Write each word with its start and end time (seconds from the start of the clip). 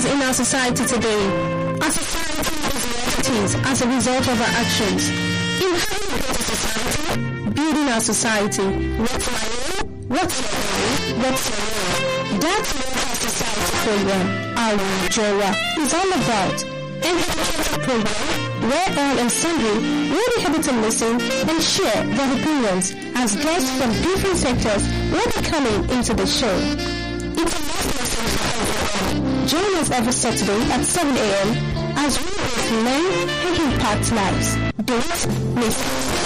is 0.00 0.12
in 0.12 0.22
our 0.22 0.32
society 0.32 0.84
today. 0.86 1.22
Our 1.82 1.90
society 1.90 2.56
is 2.72 2.84
what 2.94 3.18
it 3.18 3.28
is 3.44 3.54
as 3.54 3.82
a 3.82 3.88
result 3.88 4.28
of 4.28 4.40
our 4.40 4.52
actions. 4.62 5.08
In 5.64 5.72
having 5.84 6.08
a 6.08 6.20
better 6.24 6.44
society, 6.54 7.50
building 7.50 7.88
our 7.88 8.00
society, 8.00 8.68
what's 8.96 9.26
my 9.36 9.46
role? 9.60 9.84
What's 10.14 10.36
your 10.40 10.52
role? 10.56 11.20
What's 11.22 11.44
your 11.50 11.60
role? 11.60 12.40
That's 12.40 12.70
what 12.76 12.92
our 13.04 13.16
society 13.28 13.72
program, 13.84 14.26
our 14.64 14.78
Jowa, 15.14 15.50
is 15.82 15.92
all 15.92 16.10
about. 16.20 16.58
An 17.08 17.14
educational 17.16 17.80
program 17.84 18.40
where 18.70 18.88
all 19.00 19.16
and 19.22 19.30
sundry 19.30 19.76
will 20.14 20.30
be 20.36 20.40
able 20.46 20.62
to 20.62 20.72
listen 20.80 21.20
and 21.20 21.62
share 21.62 22.00
their 22.16 22.30
opinions 22.38 22.94
as 23.16 23.36
guests 23.36 23.70
from 23.78 23.90
different 24.02 24.36
sectors 24.36 24.82
will 25.12 25.30
be 25.36 25.42
coming 25.48 25.90
into 25.90 26.14
the 26.14 26.26
show. 26.26 26.56
It's 27.42 27.69
Join 29.50 29.74
us 29.78 29.90
every 29.90 30.12
Saturday 30.12 30.62
at 30.70 30.84
7 30.84 31.16
a.m. 31.16 31.48
as 31.98 32.16
we 32.20 32.30
both 32.30 32.70
learn 32.70 33.28
and 33.28 33.72
impact 33.72 34.12
lives. 34.12 34.54
Don't 34.86 35.56
miss 35.56 35.80
it. 35.80 36.20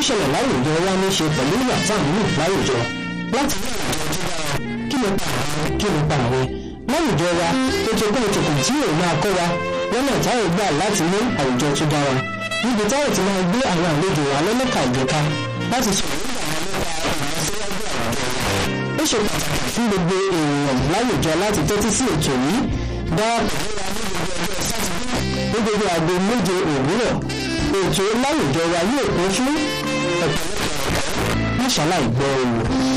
ìṣẹ̀lẹ̀ 0.00 0.28
láwùjọ 0.34 0.72
wa 0.86 0.92
ní 1.00 1.08
ṣe 1.16 1.26
pẹ̀lú 1.36 1.56
láwùjọ 2.38 2.76
láti 3.34 3.56
ní 3.62 3.70
kí 4.90 4.96
ló 5.02 5.08
àwọn 5.10 5.78
kí 5.80 5.86
ló 5.94 6.00
àwọn 6.16 6.59
láwùjọ 7.00 7.28
wa 7.40 7.48
ètò 7.90 8.06
kan 8.14 8.22
ètòkùn 8.28 8.56
tí 8.66 8.72
yóò 8.80 8.92
máa 9.00 9.14
kọ́ 9.22 9.30
wa 9.38 9.46
lọ́nà 9.92 10.14
táwọn 10.24 10.48
gbà 10.54 10.66
láti 10.80 11.02
ní 11.12 11.18
àwùjọ 11.40 11.68
tó 11.78 11.84
dára 11.92 12.12
níbi 12.64 12.84
táwọn 12.90 13.10
ti 13.14 13.20
máa 13.26 13.40
gbé 13.48 13.58
àwọn 13.72 13.88
àlejò 13.92 14.22
wa 14.32 14.38
lọ́lọ́kà 14.46 14.80
ìjọka 14.88 15.18
láti 15.72 15.90
sọ̀rọ̀ 15.98 16.18
ó 19.00 19.02
ṣe 19.10 19.18
pàtàkì 19.26 19.68
fún 19.74 19.86
gbogbo 19.90 20.14
èèyàn 20.36 20.78
láwùjọ 20.92 21.30
láti 21.42 21.60
tẹ́tí 21.68 21.88
sí 21.96 22.04
ètò 22.14 22.32
yìí. 22.44 22.58
Darapọ̀ 23.16 23.58
ní 23.64 23.68
gbogbo 23.74 24.24
ọjọ́ 24.36 24.56
sátidé 24.68 25.14
ní 25.52 25.58
gbogbo 25.64 25.84
aago 25.94 26.14
méje 26.28 26.54
òwúrọ̀ 26.74 27.12
ètò 27.80 28.04
láwùjọ 28.22 28.62
wa 28.72 28.80
yóò 28.92 29.04
kún 29.16 29.28
fún 29.36 29.54
ọ̀pọ̀lọpọ̀ 31.66 32.28
òwò. 32.42 32.89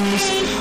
Hello, 0.00 0.59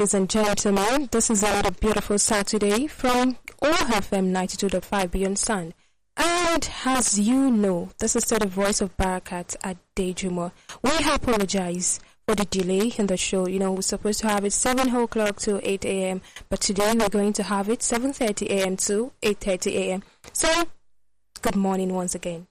ladies 0.00 0.14
and 0.14 0.30
gentlemen. 0.30 1.08
This 1.10 1.28
is 1.28 1.42
another 1.42 1.72
beautiful 1.72 2.18
Saturday 2.18 2.86
from 2.86 3.36
OFM 3.60 4.32
92.5 4.32 5.10
Beyond 5.10 5.38
Sun. 5.38 5.74
And 6.16 6.70
as 6.86 7.20
you 7.20 7.50
know, 7.50 7.90
this 7.98 8.16
is 8.16 8.24
still 8.24 8.38
the 8.38 8.46
voice 8.46 8.80
of 8.80 8.96
Barakat 8.96 9.56
at 9.62 9.76
Dejumo. 9.94 10.52
We 10.82 10.90
apologize 11.06 12.00
for 12.26 12.34
the 12.34 12.46
delay 12.46 12.94
in 12.96 13.08
the 13.08 13.18
show. 13.18 13.46
You 13.46 13.58
know, 13.58 13.72
we're 13.72 13.82
supposed 13.82 14.20
to 14.20 14.28
have 14.28 14.46
it 14.46 14.54
7 14.54 14.88
o'clock 14.96 15.36
to 15.40 15.60
8 15.68 15.84
a.m., 15.84 16.22
but 16.48 16.62
today 16.62 16.94
we're 16.98 17.10
going 17.10 17.34
to 17.34 17.42
have 17.42 17.68
it 17.68 17.80
7.30 17.80 18.48
a.m. 18.48 18.76
to 18.78 19.12
8.30 19.20 19.72
a.m. 19.74 20.02
So, 20.32 20.64
good 21.42 21.56
morning 21.56 21.92
once 21.92 22.14
again. 22.14 22.46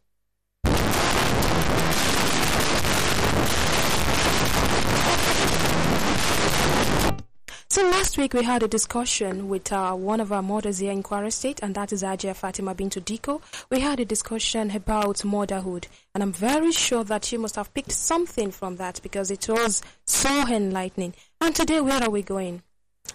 So 7.72 7.84
last 7.84 8.18
week 8.18 8.34
we 8.34 8.44
had 8.44 8.64
a 8.64 8.68
discussion 8.68 9.48
with 9.48 9.72
uh, 9.72 9.94
one 9.94 10.20
of 10.20 10.32
our 10.32 10.42
mothers 10.42 10.80
here 10.80 10.92
in 10.92 11.04
Kwara 11.04 11.32
State, 11.32 11.60
and 11.62 11.76
that 11.76 11.94
is 11.94 12.02
Ajia 12.02 12.36
Fatima 12.36 12.74
Bintu 12.74 13.00
Diko. 13.00 13.44
We 13.70 13.80
had 13.80 14.00
a 14.00 14.06
discussion 14.06 14.72
about 14.72 15.24
motherhood, 15.24 15.86
and 16.16 16.24
I'm 16.24 16.34
very 16.34 16.72
sure 16.72 17.04
that 17.04 17.32
you 17.32 17.38
must 17.38 17.58
have 17.58 17.72
picked 17.76 17.92
something 17.92 18.50
from 18.50 18.78
that 18.78 19.00
because 19.04 19.30
it 19.30 19.48
was 19.48 19.84
so 20.08 20.48
enlightening. 20.48 21.14
And 21.40 21.54
today, 21.54 21.80
where 21.80 22.02
are 22.02 22.10
we 22.10 22.24
going? 22.24 22.64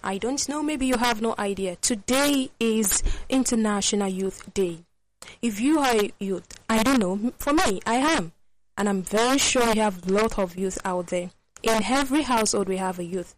I 0.05 0.19
don't 0.19 0.49
know. 0.49 0.63
Maybe 0.63 0.87
you 0.87 0.99
have 0.99 1.21
no 1.21 1.35
idea. 1.37 1.75
Today 1.75 2.53
is 2.61 3.03
International 3.29 4.07
Youth 4.07 4.55
Day. 4.55 4.85
If 5.43 5.61
you 5.61 5.81
are 5.81 5.97
a 5.97 6.13
youth, 6.21 6.47
I 6.71 6.85
don't 6.85 7.01
know. 7.01 7.33
For 7.41 7.53
me, 7.53 7.81
I 7.85 7.97
am, 7.97 8.31
and 8.79 8.89
I'm 8.89 9.03
very 9.03 9.39
sure 9.39 9.73
we 9.73 9.81
have 9.81 10.09
a 10.09 10.13
lot 10.13 10.39
of 10.39 10.57
youth 10.57 10.79
out 10.85 11.09
there. 11.09 11.31
In 11.65 11.83
every 11.83 12.23
household, 12.23 12.69
we 12.69 12.77
have 12.77 13.01
a 13.01 13.05
youth. 13.05 13.35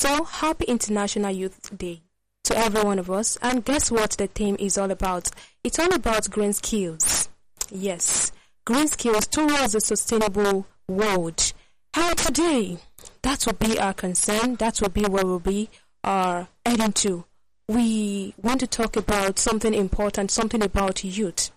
So, 0.00 0.24
happy 0.24 0.64
International 0.64 1.30
Youth 1.30 1.76
Day 1.76 2.00
to 2.44 2.56
every 2.56 2.82
one 2.82 2.98
of 2.98 3.10
us. 3.10 3.36
And 3.42 3.62
guess 3.62 3.90
what 3.90 4.12
the 4.12 4.28
theme 4.28 4.56
is 4.58 4.78
all 4.78 4.90
about? 4.90 5.28
It's 5.62 5.78
all 5.78 5.92
about 5.92 6.30
green 6.30 6.54
skills. 6.54 7.28
Yes, 7.70 8.32
green 8.64 8.88
skills 8.88 9.26
towards 9.26 9.74
a 9.74 9.80
sustainable 9.82 10.66
world. 10.88 11.52
How 11.92 12.14
today, 12.14 12.78
that 13.20 13.44
will 13.44 13.52
be 13.52 13.78
our 13.78 13.92
concern. 13.92 14.54
That 14.54 14.80
will 14.80 14.88
be 14.88 15.04
where 15.04 15.26
we'll 15.26 15.38
be 15.38 15.68
uh, 16.02 16.46
heading 16.64 16.94
to. 16.94 17.26
We 17.68 18.32
want 18.40 18.60
to 18.60 18.66
talk 18.66 18.96
about 18.96 19.38
something 19.38 19.74
important, 19.74 20.30
something 20.30 20.62
about 20.62 21.04
youth. 21.04 21.50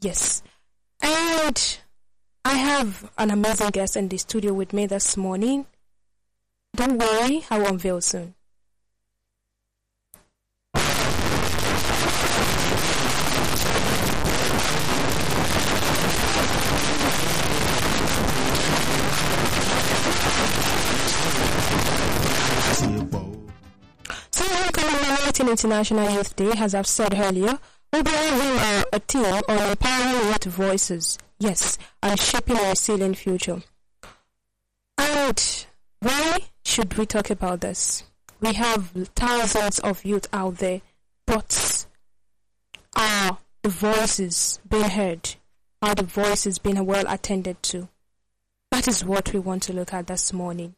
Yes. 0.00 0.44
And 1.00 1.78
I 2.44 2.54
have 2.54 3.10
an 3.18 3.32
amazing 3.32 3.70
guest 3.70 3.96
in 3.96 4.06
the 4.06 4.18
studio 4.18 4.52
with 4.52 4.72
me 4.72 4.86
this 4.86 5.16
morning. 5.16 5.66
Don't 6.74 6.96
worry, 6.98 7.44
I 7.50 7.58
will 7.58 7.66
unveil 7.66 8.00
soon. 8.00 8.34
So, 24.30 24.44
commemorating 24.72 25.48
International 25.48 26.10
Youth 26.10 26.34
Day, 26.36 26.52
as 26.56 26.74
I've 26.74 26.86
said 26.86 27.12
earlier, 27.14 27.58
we'll 27.92 28.02
be 28.02 28.10
having 28.10 28.58
uh, 28.58 28.84
a 28.94 29.00
team 29.00 29.24
on 29.26 29.70
empowering 29.70 30.26
youth 30.28 30.44
voices. 30.44 31.18
Yes, 31.38 31.76
and 32.02 32.18
shaping 32.18 32.56
a 32.56 32.70
resilient 32.70 33.18
future. 33.18 33.62
And 34.96 35.66
why 36.00 36.38
should 36.64 36.96
we 36.96 37.06
talk 37.06 37.30
about 37.30 37.60
this? 37.60 38.04
We 38.40 38.54
have 38.54 38.92
thousands 39.14 39.78
of 39.80 40.04
youth 40.04 40.28
out 40.32 40.58
there, 40.58 40.80
but 41.26 41.86
are 42.96 43.38
the 43.62 43.68
voices 43.68 44.58
being 44.68 44.90
heard? 44.90 45.34
Are 45.80 45.94
the 45.94 46.02
voices 46.02 46.58
being 46.58 46.84
well 46.86 47.04
attended 47.08 47.62
to? 47.64 47.88
That 48.70 48.88
is 48.88 49.04
what 49.04 49.32
we 49.32 49.40
want 49.40 49.62
to 49.64 49.72
look 49.72 49.92
at 49.92 50.06
this 50.06 50.32
morning. 50.32 50.74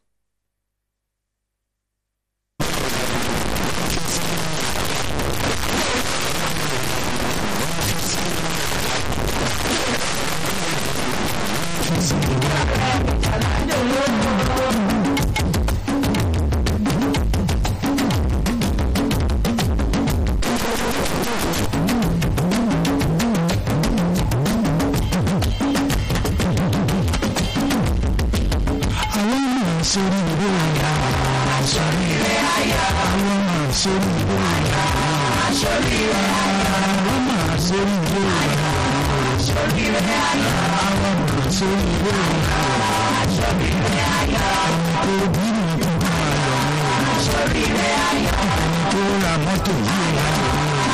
sórí 29.95 30.19
ìwé 30.31 30.47
àyà. 30.65 30.91
Àṣọrí 31.57 32.09
rẹ̀ 32.23 32.39
àyà 32.57 32.83
àwọn 33.05 33.37
máa 33.47 33.67
sórí 33.81 34.09
ìwé 34.21 34.35
àyà 34.55 34.83
àṣọrí 35.47 35.97
rẹ̀ 36.13 36.27
àyà 36.43 36.69
àwọn 36.91 37.17
máa 37.27 37.55
sórí 37.67 37.95
ìwé 38.05 38.21
àyà 38.41 38.69
àṣọrí 39.33 39.83
rẹ̀ 39.95 40.17
àyà 40.31 40.51
àwọn 40.87 41.15
máa 41.27 41.47
sórí 41.57 41.83
ìwé 41.95 42.11
àyà 42.31 42.59
àṣọrí 43.21 43.69
rẹ̀ 43.85 44.05
àyà 44.19 44.43
àwọn 44.61 45.17
òbí 45.25 45.45
mi 45.55 45.73
tó 45.81 45.91
bá 46.03 46.15
yọ 46.45 46.55
mí 46.69 46.79
àṣọrí 47.13 47.63
rẹ̀ 47.79 47.93
àyà 48.11 48.33
àwọn 48.43 48.81
tó 48.91 49.01
ra 49.23 49.33
mọ́tò 49.45 49.73
yìí 49.87 50.07
rà 50.17 50.27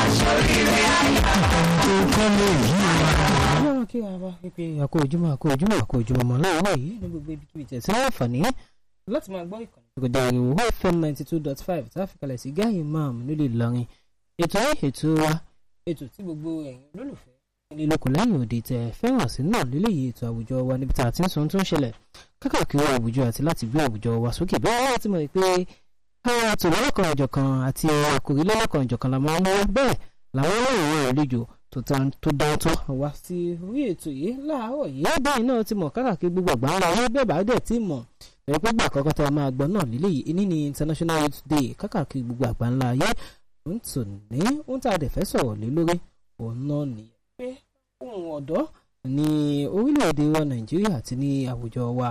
àṣọrí 0.03 0.55
rẹ̀ 0.71 0.87
àyà 1.01 1.23
àwọn 1.33 1.65
tó 1.83 1.93
kọ́lé 2.13 2.47
yìí 2.63 2.89
rà 3.01 3.09
ọlọ́run 3.57 3.85
kí 3.91 3.97
a 4.05 4.13
bá 4.21 4.29
pípé 4.41 4.63
àkó 4.83 4.97
ojúmọ́ 5.03 5.29
àkó 5.33 5.45
ojúmọ́ 5.53 5.77
àkó 5.81 5.95
yìí 6.77 6.93
ní 7.01 7.07
gbogbo 7.11 7.31
ibi 7.33 7.45
tí 7.51 7.57
ìtẹ̀síwọ́n 7.63 8.03
àǹfààní 8.07 8.39
láti 9.07 9.31
máa 9.31 9.45
gbọ́ 9.45 9.59
ìkànnì. 9.65 9.87
Ìgbọ̀dọ̀ 9.97 10.31
ìwò 10.37 10.71
fm 10.79 10.95
ninety 11.03 11.23
two 11.23 11.39
dot 11.39 11.59
five 11.63 11.85
tá 11.93 12.03
a 12.03 12.07
fi 12.07 12.15
kalẹ̀ 12.21 12.37
sí 12.37 12.49
gáyé 12.51 12.79
imam 12.79 13.15
nílùú 13.27 13.45
ìlọrin. 13.49 13.85
Ètò 14.43 14.57
ayé 14.59 14.73
ètò 14.89 15.07
wa 15.23 15.31
ètò 15.89 16.05
tí 16.13 16.23
gbogbo 16.23 16.49
ẹ̀yin 16.69 16.81
olólùfẹ́ 16.95 17.33
ilé 17.73 17.85
lóko 17.91 18.07
lẹ́yìn 18.13 18.37
òde 18.41 18.59
tẹ 18.69 18.77
fẹ́ràn 18.99 19.27
sí 19.33 19.41
náà 19.43 19.63
lélẹ́yìí 19.71 20.11
ètò 20.11 20.23
àwùjọ 20.29 20.55
wa 20.67 20.77
níbi 20.77 20.93
tá 20.93 21.03
a 21.07 21.11
ti 21.11 21.21
ń 21.23 21.27
sọ 21.31 21.37
ohun 21.39 21.49
tó 21.51 21.57
ń 21.59 21.65
ṣẹlẹ̀. 21.69 21.93
Kákàkiri 22.41 22.83
àwùjọ 22.95 23.21
àti 23.29 23.41
láti 23.47 23.63
gbé 23.69 23.79
àwùjọ 23.87 24.11
wa 24.23 24.29
sókè. 24.37 24.57
Bẹ́ẹ̀ 24.63 24.81
láti 24.91 25.07
mọ̀ 25.13 25.27
pé 25.33 25.41
àwọn 26.29 26.47
àtò 26.53 26.67
lọ́lọ́kan 26.73 27.05
ọ̀jọ̀kan 27.13 27.47
àti 27.69 27.85
àkòrí 28.15 28.41
lọ́lọ́kan 28.49 28.81
ọ̀jọ̀kan 28.85 29.11
la 29.13 29.19
máa 29.25 29.39
ń 29.39 29.43
mú 29.45 29.51
bẹ́ẹ̀ 29.75 29.95
làwọn 30.35 30.57
ọlọ́run 30.59 31.03
àlejò 31.11 31.41
tó 31.71 31.79
dáńtọ́ 32.39 32.75
wá 33.01 33.09
sí 33.23 33.37
orí 33.65 33.81
ètò 33.91 34.09
yìí 34.21 34.31
láàárọ̀ 34.47 34.87
yìí. 34.95 35.03
Bẹ́ẹ̀ 35.25 35.43
náà 35.47 35.63
ti 35.67 35.73
mọ̀ 35.81 35.89
kákàkiri 35.95 36.29
gbogbo 36.33 36.51
àgbà 36.53 36.67
ńlá 36.77 36.87
wọn 36.95 37.07
bẹ́ẹ̀ 37.15 37.25
bá 37.29 37.35
dẹ̀ 37.49 37.59
ti 37.67 37.75
mọ̀ 37.89 38.01
ẹ̀ 38.47 38.59
pé 38.63 38.69
gbà 38.75 38.85
kọ́kọ́ 38.93 39.13
tá 39.17 39.23
a 39.27 39.31
máa 39.37 39.49
gbọ́ 39.55 39.67
náà 39.73 39.83
lélẹ́yìí 39.91 40.21
iní 40.29 40.43
ni 40.51 40.57
international 40.71 41.19
youth 41.23 41.41
day 41.51 41.67
kákàkiri 41.79 42.23
gbogbo 42.25 42.45
àgbà 42.51 42.65
ńlá 42.73 42.87
ayé. 42.93 43.09
Ń 43.65 43.77
tò 43.89 44.01
ní 44.31 44.39
ń 44.67 44.79
tà 44.83 44.91
dẹ̀ 45.01 45.09
fẹ́ 45.15 45.25
sọ̀rọ̀ 45.31 45.55
lé 45.61 45.67
lórí 45.75 45.95
òun 46.39 46.55
náà 46.67 46.83
nìyẹn 46.95 47.11
pé 47.37 47.47
ohun 48.03 48.25
ọ̀dọ́ 48.37 48.63
ní 49.15 49.27
orílẹ̀-èdè 49.75 50.25
wa 50.33 50.41
nàìjíríà 50.49 50.91
àti 50.99 51.13
ní 51.21 51.29
àwùjọ 51.51 51.83
wa 51.99 52.09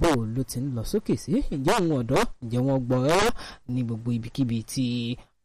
bó 0.00 0.10
ló 0.34 0.42
ti 0.50 0.58
ń 0.60 0.66
lọ 0.76 0.82
sókè 0.90 1.14
sí. 1.24 1.32
Ǹjẹ́ 1.56 1.74
àwọn 1.78 1.96
ọ̀dọ́ 2.02 2.22
ǹjẹ́ 2.44 2.60
wọ́n 2.66 2.80
gbọ́ 2.86 2.98
rárá 3.08 3.30
ní 3.72 3.80
gbogbo 3.86 4.08
ibikíbi 4.16 4.58
tí 4.72 4.84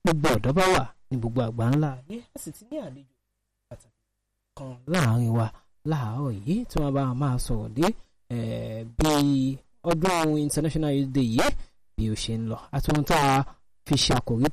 gbogbo 0.04 0.28
ọ̀dọ́ 0.38 0.54
bá 0.58 0.64
wà 0.74 0.84
ní 1.10 1.16
gbogbo 1.20 1.42
àgbà 1.48 1.64
ńlá 1.74 1.90
ayé. 2.00 2.18
A 2.36 2.38
sì 2.44 2.50
ti 2.56 2.64
ní 2.70 2.76
àlejò 2.86 3.14
pàtàkì 3.70 4.02
kan 4.58 4.74
láàárín 4.94 5.32
wa 5.40 5.48
láàárọ̀ 5.92 6.32
yìí 6.46 6.66
tí 6.70 6.76
wọ́n 6.82 6.94
bá 6.98 7.04
máa 7.22 7.38
sọ̀rọ̀ 7.46 7.70
dé 7.78 7.86
bí 8.98 9.58
ọdún 9.92 10.12
international 10.48 10.92
yìí 10.98 11.48
bí 11.96 12.04
ó 12.14 12.16
ṣe 12.24 12.34
ń 12.40 12.44
lọ 12.52 12.58
a 12.76 12.78
fi 13.86 13.96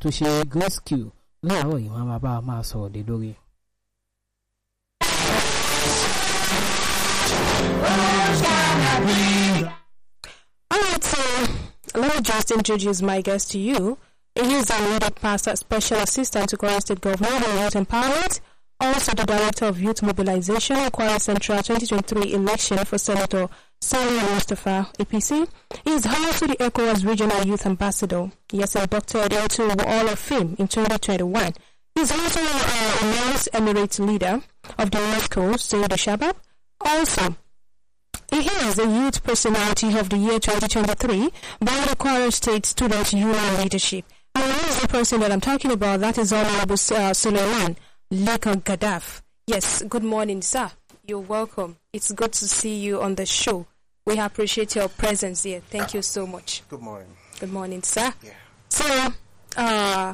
tó 0.02 0.08
ṣe 0.18 0.28
grace 0.52 0.80
láàárọ̀ 1.48 1.78
yìí 1.82 1.90
wọ́n 1.94 2.06
máa 2.10 2.22
bá 2.24 2.32
máa 2.48 2.62
sọ̀rọ̀ 2.68 2.92
dé 2.94 3.00
lórí. 3.08 3.32
Alright, 10.70 11.04
so 11.04 11.18
let 11.94 12.14
me 12.16 12.20
just 12.22 12.50
introduce 12.50 13.02
my 13.02 13.20
guest 13.20 13.50
to 13.52 13.58
you. 13.58 13.98
He 14.34 14.54
is 14.54 14.66
the 14.66 14.78
leader 14.90 15.10
pastor, 15.10 15.54
special 15.56 15.98
assistant 15.98 16.48
to 16.50 16.56
Kwara 16.56 16.80
State 16.80 17.00
Governor 17.00 17.28
on 17.30 17.58
Youth 17.62 17.74
Empowerment, 17.74 18.40
also 18.80 19.12
the 19.12 19.24
director 19.24 19.66
of 19.66 19.80
Youth 19.80 20.02
Mobilization 20.02 20.76
in 20.76 20.90
Kwara 20.90 21.20
Central 21.20 21.58
2023 21.62 22.32
election 22.34 22.78
for 22.84 22.98
Senator 22.98 23.48
Saliu 23.84 24.34
Mustafa, 24.34 24.88
APC. 24.98 25.46
He 25.84 25.90
is 25.92 26.06
also 26.06 26.46
the 26.46 26.56
ECOWAS 26.56 27.04
Regional 27.06 27.44
Youth 27.44 27.66
Ambassador. 27.66 28.30
He 28.48 28.58
has 28.60 28.74
inducted 28.76 29.30
into 29.32 29.68
Hall 29.84 30.08
of 30.08 30.18
Fame 30.18 30.56
in 30.58 30.68
2021. 30.68 31.52
He 31.94 32.00
is 32.00 32.10
also 32.10 32.40
uh, 32.40 32.44
Emirates 32.44 33.48
Emirates 33.50 33.98
leader 34.06 34.40
of 34.78 34.90
the 34.90 34.98
UNESCO, 34.98 35.52
Seyidu 35.54 35.96
Shabab. 35.96 36.34
Also, 36.80 37.36
he 38.32 38.38
is 38.38 38.76
the 38.76 38.86
Youth 38.86 39.22
Personality 39.22 39.98
of 39.98 40.08
the 40.08 40.16
Year 40.16 40.38
2023 40.40 41.28
by 41.60 41.80
the 41.86 41.94
Kwara 41.96 42.32
State 42.32 42.64
Student 42.64 43.12
Union 43.12 43.56
Leadership. 43.58 44.06
And 44.34 44.44
who 44.50 44.68
is 44.70 44.80
the 44.80 44.88
person 44.88 45.20
that 45.20 45.30
I'm 45.30 45.42
talking 45.42 45.70
about? 45.70 46.00
That 46.00 46.16
is 46.16 46.32
Honorable 46.32 46.72
uh, 46.74 47.12
Sulaimon 47.12 47.76
Lekan 48.10 48.62
Gadaff. 48.64 49.20
Yes, 49.46 49.82
good 49.82 50.02
morning, 50.04 50.40
sir. 50.40 50.70
You're 51.06 51.18
welcome. 51.20 51.76
It's 51.92 52.10
good 52.12 52.32
to 52.32 52.48
see 52.48 52.76
you 52.76 53.02
on 53.02 53.16
the 53.16 53.26
show. 53.26 53.66
We 54.06 54.18
appreciate 54.18 54.74
your 54.76 54.88
presence 54.88 55.44
here. 55.44 55.62
Thank 55.70 55.94
you 55.94 56.02
so 56.02 56.26
much. 56.26 56.62
Good 56.68 56.82
morning. 56.82 57.08
Good 57.40 57.50
morning, 57.50 57.82
sir. 57.82 58.12
Yeah. 58.22 58.32
So, 58.68 59.08
uh, 59.56 60.12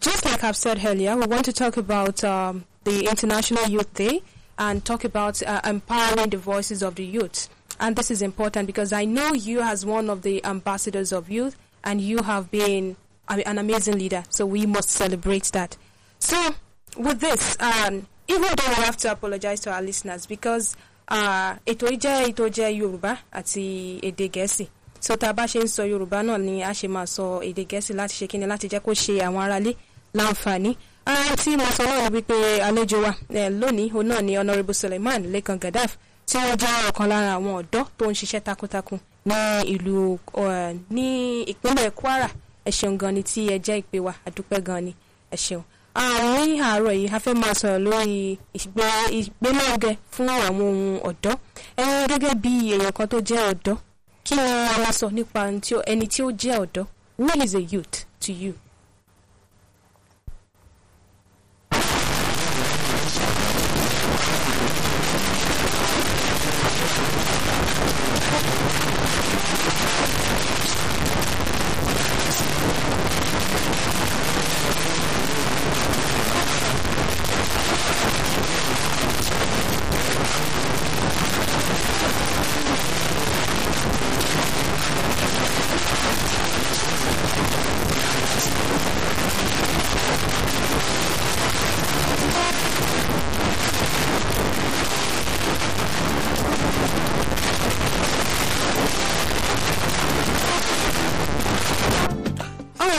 just 0.00 0.24
like 0.24 0.42
I've 0.42 0.56
said 0.56 0.82
earlier, 0.82 1.14
we 1.18 1.26
want 1.26 1.44
to 1.44 1.52
talk 1.52 1.76
about 1.76 2.24
um, 2.24 2.64
the 2.84 3.04
International 3.04 3.66
Youth 3.66 3.92
Day 3.92 4.22
and 4.58 4.82
talk 4.82 5.04
about 5.04 5.42
uh, 5.42 5.60
empowering 5.66 6.30
the 6.30 6.38
voices 6.38 6.80
of 6.82 6.94
the 6.94 7.04
youth. 7.04 7.50
And 7.78 7.94
this 7.94 8.10
is 8.10 8.22
important 8.22 8.66
because 8.66 8.90
I 8.94 9.04
know 9.04 9.34
you, 9.34 9.60
as 9.60 9.84
one 9.84 10.08
of 10.08 10.22
the 10.22 10.42
ambassadors 10.42 11.12
of 11.12 11.28
youth, 11.28 11.58
and 11.84 12.00
you 12.00 12.22
have 12.22 12.50
been 12.50 12.96
an 13.28 13.58
amazing 13.58 13.98
leader. 13.98 14.24
So 14.30 14.46
we 14.46 14.64
must 14.64 14.88
celebrate 14.88 15.44
that. 15.52 15.76
So, 16.20 16.54
with 16.96 17.20
this, 17.20 17.60
um, 17.60 18.06
even 18.28 18.48
though 18.56 18.68
we 18.68 18.74
have 18.76 18.96
to 18.96 19.12
apologize 19.12 19.60
to 19.60 19.72
our 19.74 19.82
listeners 19.82 20.24
because 20.24 20.74
ètò 21.10 21.86
yìí 21.90 21.96
jẹ́ 22.02 22.14
ètò 22.30 22.44
jẹ́ 22.56 22.68
Yorùbá 22.80 23.12
àti 23.38 23.64
èdè 24.08 24.26
Gẹ̀ẹ́sì. 24.34 24.64
So 25.00 25.16
tá 25.20 25.28
a 25.30 25.32
bá 25.32 25.44
ṣe 25.52 25.60
ń 25.64 25.68
sọ 25.74 25.82
Yorùbá 25.92 26.18
náà 26.26 26.38
ni 26.46 26.54
a 26.62 26.70
ṣe 26.78 26.86
máa 26.94 27.06
sọ 27.14 27.24
èdè 27.48 27.62
Gẹ̀ẹ́sì 27.70 27.92
láti 27.98 28.14
ṣe 28.18 28.26
kíni 28.30 28.46
láti 28.52 28.66
jẹ́ 28.72 28.80
kó 28.84 28.90
ṣe 29.02 29.12
àwọn 29.26 29.42
aráalé 29.44 29.72
láǹfààní. 30.18 30.70
Tí 31.42 31.50
mo 31.60 31.64
sọ 31.76 31.82
náà 31.90 32.08
wípé 32.14 32.36
àlejò 32.68 32.98
wa 33.04 33.12
lónìí 33.60 33.86
òun 33.94 34.06
náà 34.10 34.20
ni 34.26 34.32
Honourable 34.38 34.74
Suleiman 34.80 35.22
Lekan 35.32 35.58
Gaddaf 35.62 35.92
tí 36.28 36.36
wọ́n 36.38 36.56
jẹ́ 36.62 36.72
ọ̀kan 36.90 37.06
lára 37.12 37.30
àwọn 37.38 37.54
ọ̀dọ́ 37.62 37.82
tó 37.98 38.04
ń 38.10 38.14
ṣiṣẹ́ 38.20 38.40
takuntakun 38.46 38.98
ní 39.28 39.36
ìlú 39.74 39.96
ní 40.96 41.06
ìpínlẹ̀ 41.52 41.90
Kwara. 41.98 42.28
Ẹ 42.66 42.70
gan 43.00 43.14
ni 43.14 43.22
tí 43.30 43.40
ẹ 43.54 43.56
jẹ́ 43.66 43.76
ìpè 43.82 43.98
wa 44.06 44.12
àdúpẹ́ 44.26 44.60
gan 44.66 44.80
ni. 44.86 44.92
Ẹ 45.30 45.36
àwọn 46.04 46.48
àárọ̀ 46.68 46.92
yìí 47.00 47.08
a 47.16 47.18
fẹ́ 47.24 47.34
máa 47.42 47.54
sọ̀rọ̀ 47.60 47.82
lórí 47.86 48.18
ìgbélárugẹ 49.18 49.92
fún 50.12 50.28
àwọn 50.28 50.60
ohun 50.68 51.00
ọ̀dọ́ 51.10 51.34
ẹ 51.82 51.84
gẹ́gẹ́ 52.10 52.34
bí 52.42 52.52
èèyàn 52.74 52.92
kan 52.96 53.08
tó 53.12 53.18
jẹ́ 53.28 53.42
ọ̀dọ́ 53.52 53.76
kí 54.26 54.34
a 54.40 54.76
máa 54.82 54.92
sọ 54.98 55.06
nípa 55.16 55.40
ẹni 55.90 56.06
tí 56.12 56.20
ó 56.26 56.30
jẹ́ 56.42 56.56
ọ̀dọ́ 56.64 56.84
what 57.18 57.36
is 57.44 57.54
a 57.54 57.60
youth 57.72 57.96
to 58.20 58.32
you. 58.32 58.52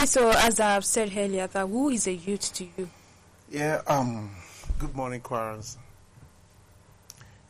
So, 0.08 0.30
as 0.30 0.58
I've 0.58 0.86
said 0.86 1.12
earlier, 1.14 1.46
that 1.48 1.66
who 1.66 1.90
is 1.90 2.06
a 2.06 2.14
youth 2.14 2.54
to 2.54 2.64
you? 2.64 2.88
Yeah, 3.50 3.82
um, 3.86 4.30
good 4.78 4.96
morning, 4.96 5.20
Kwarans. 5.20 5.76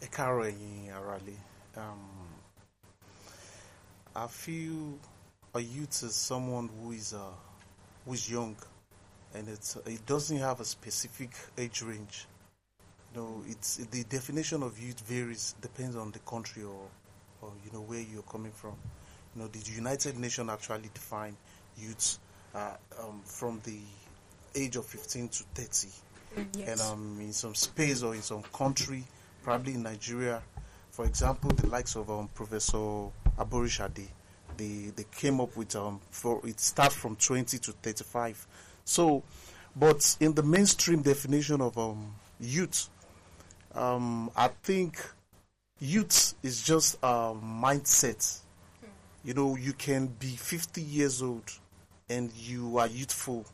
Ekaro 0.03 0.43
Eyin 0.43 0.91
Arale. 0.91 1.37
Um, 1.77 2.00
I 4.17 4.27
feel 4.27 4.99
a 5.55 5.61
youth 5.61 6.03
is 6.03 6.17
someone 6.17 6.69
who 6.83 6.91
is 6.91 7.15
uh, 7.15 7.31
who 8.05 8.15
is 8.15 8.29
young, 8.29 8.57
and 9.37 9.49
it's 9.49 9.77
it 9.87 10.05
doesn't 10.05 10.38
have 10.38 10.59
a 10.59 10.65
specific 10.65 11.31
age 11.57 11.83
range. 11.83 12.27
You 13.15 13.21
know, 13.21 13.43
it's 13.49 13.77
the 13.77 14.03
definition 14.03 14.65
of 14.65 14.77
youth 14.81 14.99
varies 15.07 15.55
depends 15.61 15.95
on 15.95 16.11
the 16.11 16.19
country 16.19 16.65
or 16.65 16.88
or 17.41 17.53
you 17.65 17.71
know 17.73 17.83
where 17.83 18.00
you're 18.00 18.23
coming 18.23 18.50
from. 18.50 18.75
You 19.37 19.43
know, 19.43 19.47
the 19.47 19.61
United 19.71 20.19
Nations 20.19 20.50
actually 20.50 20.91
define 20.93 21.37
youths 21.81 22.19
uh, 22.59 22.77
um, 23.00 23.21
from 23.25 23.61
the 23.65 23.79
age 24.55 24.77
of 24.77 24.85
15 24.87 25.29
to 25.29 25.45
30. 25.55 25.88
Yes. 26.57 26.69
And 26.69 26.81
um, 26.81 27.19
in 27.21 27.33
some 27.33 27.55
space 27.55 28.03
or 28.03 28.15
in 28.15 28.23
some 28.23 28.43
country, 28.53 29.05
probably 29.43 29.75
in 29.75 29.83
Nigeria, 29.83 30.43
for 30.91 31.05
example, 31.05 31.50
the 31.50 31.69
likes 31.69 31.95
of 31.97 32.11
um, 32.11 32.29
Professor 32.35 32.77
Aborishade, 33.38 34.09
they, 34.57 34.91
they 34.95 35.05
came 35.17 35.41
up 35.41 35.57
with 35.57 35.77
um, 35.77 36.00
for 36.11 36.41
it 36.45 36.59
starts 36.59 36.95
from 36.95 37.15
20 37.17 37.59
to 37.59 37.73
35. 37.73 38.47
So, 38.85 39.23
but 39.77 40.17
in 40.21 40.35
the 40.35 40.43
mainstream 40.43 41.03
definition 41.03 41.61
of 41.61 41.79
um, 41.79 42.15
youth, 42.41 42.88
um, 43.75 44.31
I 44.37 44.49
think 44.49 44.99
youth 45.79 46.35
is 46.43 46.62
just 46.62 46.97
a 47.03 47.35
mindset. 47.35 48.41
You 49.25 49.35
know, 49.35 49.57
you 49.57 49.73
can 49.73 50.07
be 50.07 50.29
50 50.29 50.83
years 50.83 51.23
old 51.23 51.53
and 52.11 52.33
you 52.33 52.79
are 52.79 52.87
youthful. 52.87 53.47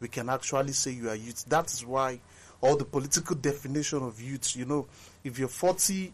We 0.00 0.08
can 0.08 0.28
actually 0.28 0.72
say 0.72 0.92
you 0.92 1.08
are 1.08 1.14
youth. 1.14 1.44
That 1.48 1.72
is 1.72 1.84
why 1.84 2.20
all 2.60 2.76
the 2.76 2.84
political 2.84 3.36
definition 3.36 4.02
of 4.02 4.20
youth, 4.20 4.56
you 4.56 4.64
know, 4.64 4.86
if 5.24 5.38
you're 5.38 5.48
40 5.48 6.12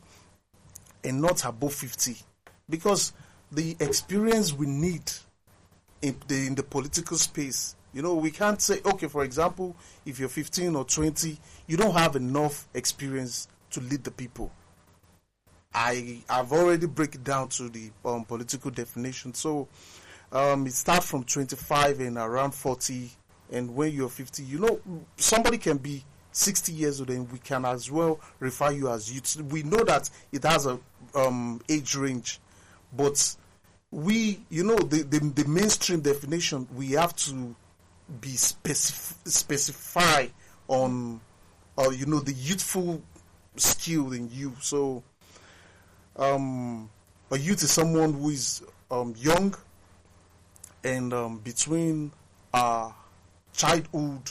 and 1.05 1.21
not 1.21 1.45
above 1.45 1.75
50, 1.75 2.17
because 2.69 3.13
the 3.53 3.77
experience 3.81 4.53
we 4.53 4.67
need 4.67 5.11
in 6.03 6.17
the, 6.27 6.47
in 6.47 6.55
the 6.55 6.63
political 6.63 7.17
space. 7.17 7.75
You 7.93 8.03
know, 8.03 8.15
we 8.15 8.31
can't 8.31 8.61
say, 8.61 8.81
okay, 8.85 9.09
for 9.09 9.25
example, 9.25 9.75
if 10.05 10.19
you're 10.21 10.29
15 10.29 10.77
or 10.77 10.85
20, 10.85 11.39
you 11.67 11.77
don't 11.77 11.95
have 11.95 12.17
enough 12.17 12.69
experience 12.75 13.49
to 13.71 13.81
lead 13.81 14.05
the 14.05 14.11
people. 14.11 14.53
I 15.73 16.23
I've 16.31 16.53
already 16.53 16.87
break 16.87 17.15
it 17.15 17.25
down 17.25 17.49
to 17.51 17.69
the 17.69 17.91
um, 18.05 18.25
political 18.25 18.71
definition. 18.71 19.35
So 19.35 19.69
um, 20.33 20.67
it 20.67 20.73
starts 20.73 21.11
from 21.11 21.25
25 21.25 22.01
and 22.01 22.17
around 22.17 22.53
40, 22.53 23.11
and 23.53 23.75
when 23.75 23.93
you're 23.93 24.09
50, 24.09 24.43
you 24.43 24.59
know, 24.59 24.81
somebody 25.17 25.59
can 25.59 25.79
be 25.79 26.05
60 26.33 26.73
years 26.73 27.01
old, 27.01 27.11
and 27.11 27.31
we 27.33 27.39
can 27.39 27.65
as 27.65 27.91
well 27.91 28.21
refer 28.39 28.71
you 28.71 28.91
as 28.91 29.13
youth. 29.13 29.37
We 29.51 29.63
know 29.63 29.83
that 29.85 30.11
it 30.33 30.45
has 30.45 30.67
a 30.67 30.79
um, 31.15 31.61
age 31.69 31.95
range, 31.95 32.41
but 32.95 33.37
we, 33.91 34.41
you 34.51 34.65
know, 34.65 34.77
the, 34.77 35.03
the, 35.03 35.19
the 35.19 35.49
mainstream 35.49 36.01
definition, 36.01 36.69
we 36.75 36.93
have 36.93 37.17
to 37.17 37.55
be 38.21 38.31
specif- 38.31 39.15
specify 39.27 40.27
on, 40.69 41.21
uh, 41.79 41.91
you 41.91 42.07
know, 42.07 42.21
the 42.21 42.33
youthful 42.33 43.03
skill 43.57 44.13
in 44.13 44.29
you. 44.31 44.55
So, 44.61 45.03
um, 46.17 46.91
a 47.31 47.39
youth 47.39 47.63
is 47.63 47.71
someone 47.71 48.13
who 48.13 48.31
is 48.31 48.63
um, 48.91 49.15
young 49.17 49.55
and 50.85 51.13
um, 51.13 51.39
between 51.39 52.13
uh, 52.53 52.91
childhood, 53.53 54.23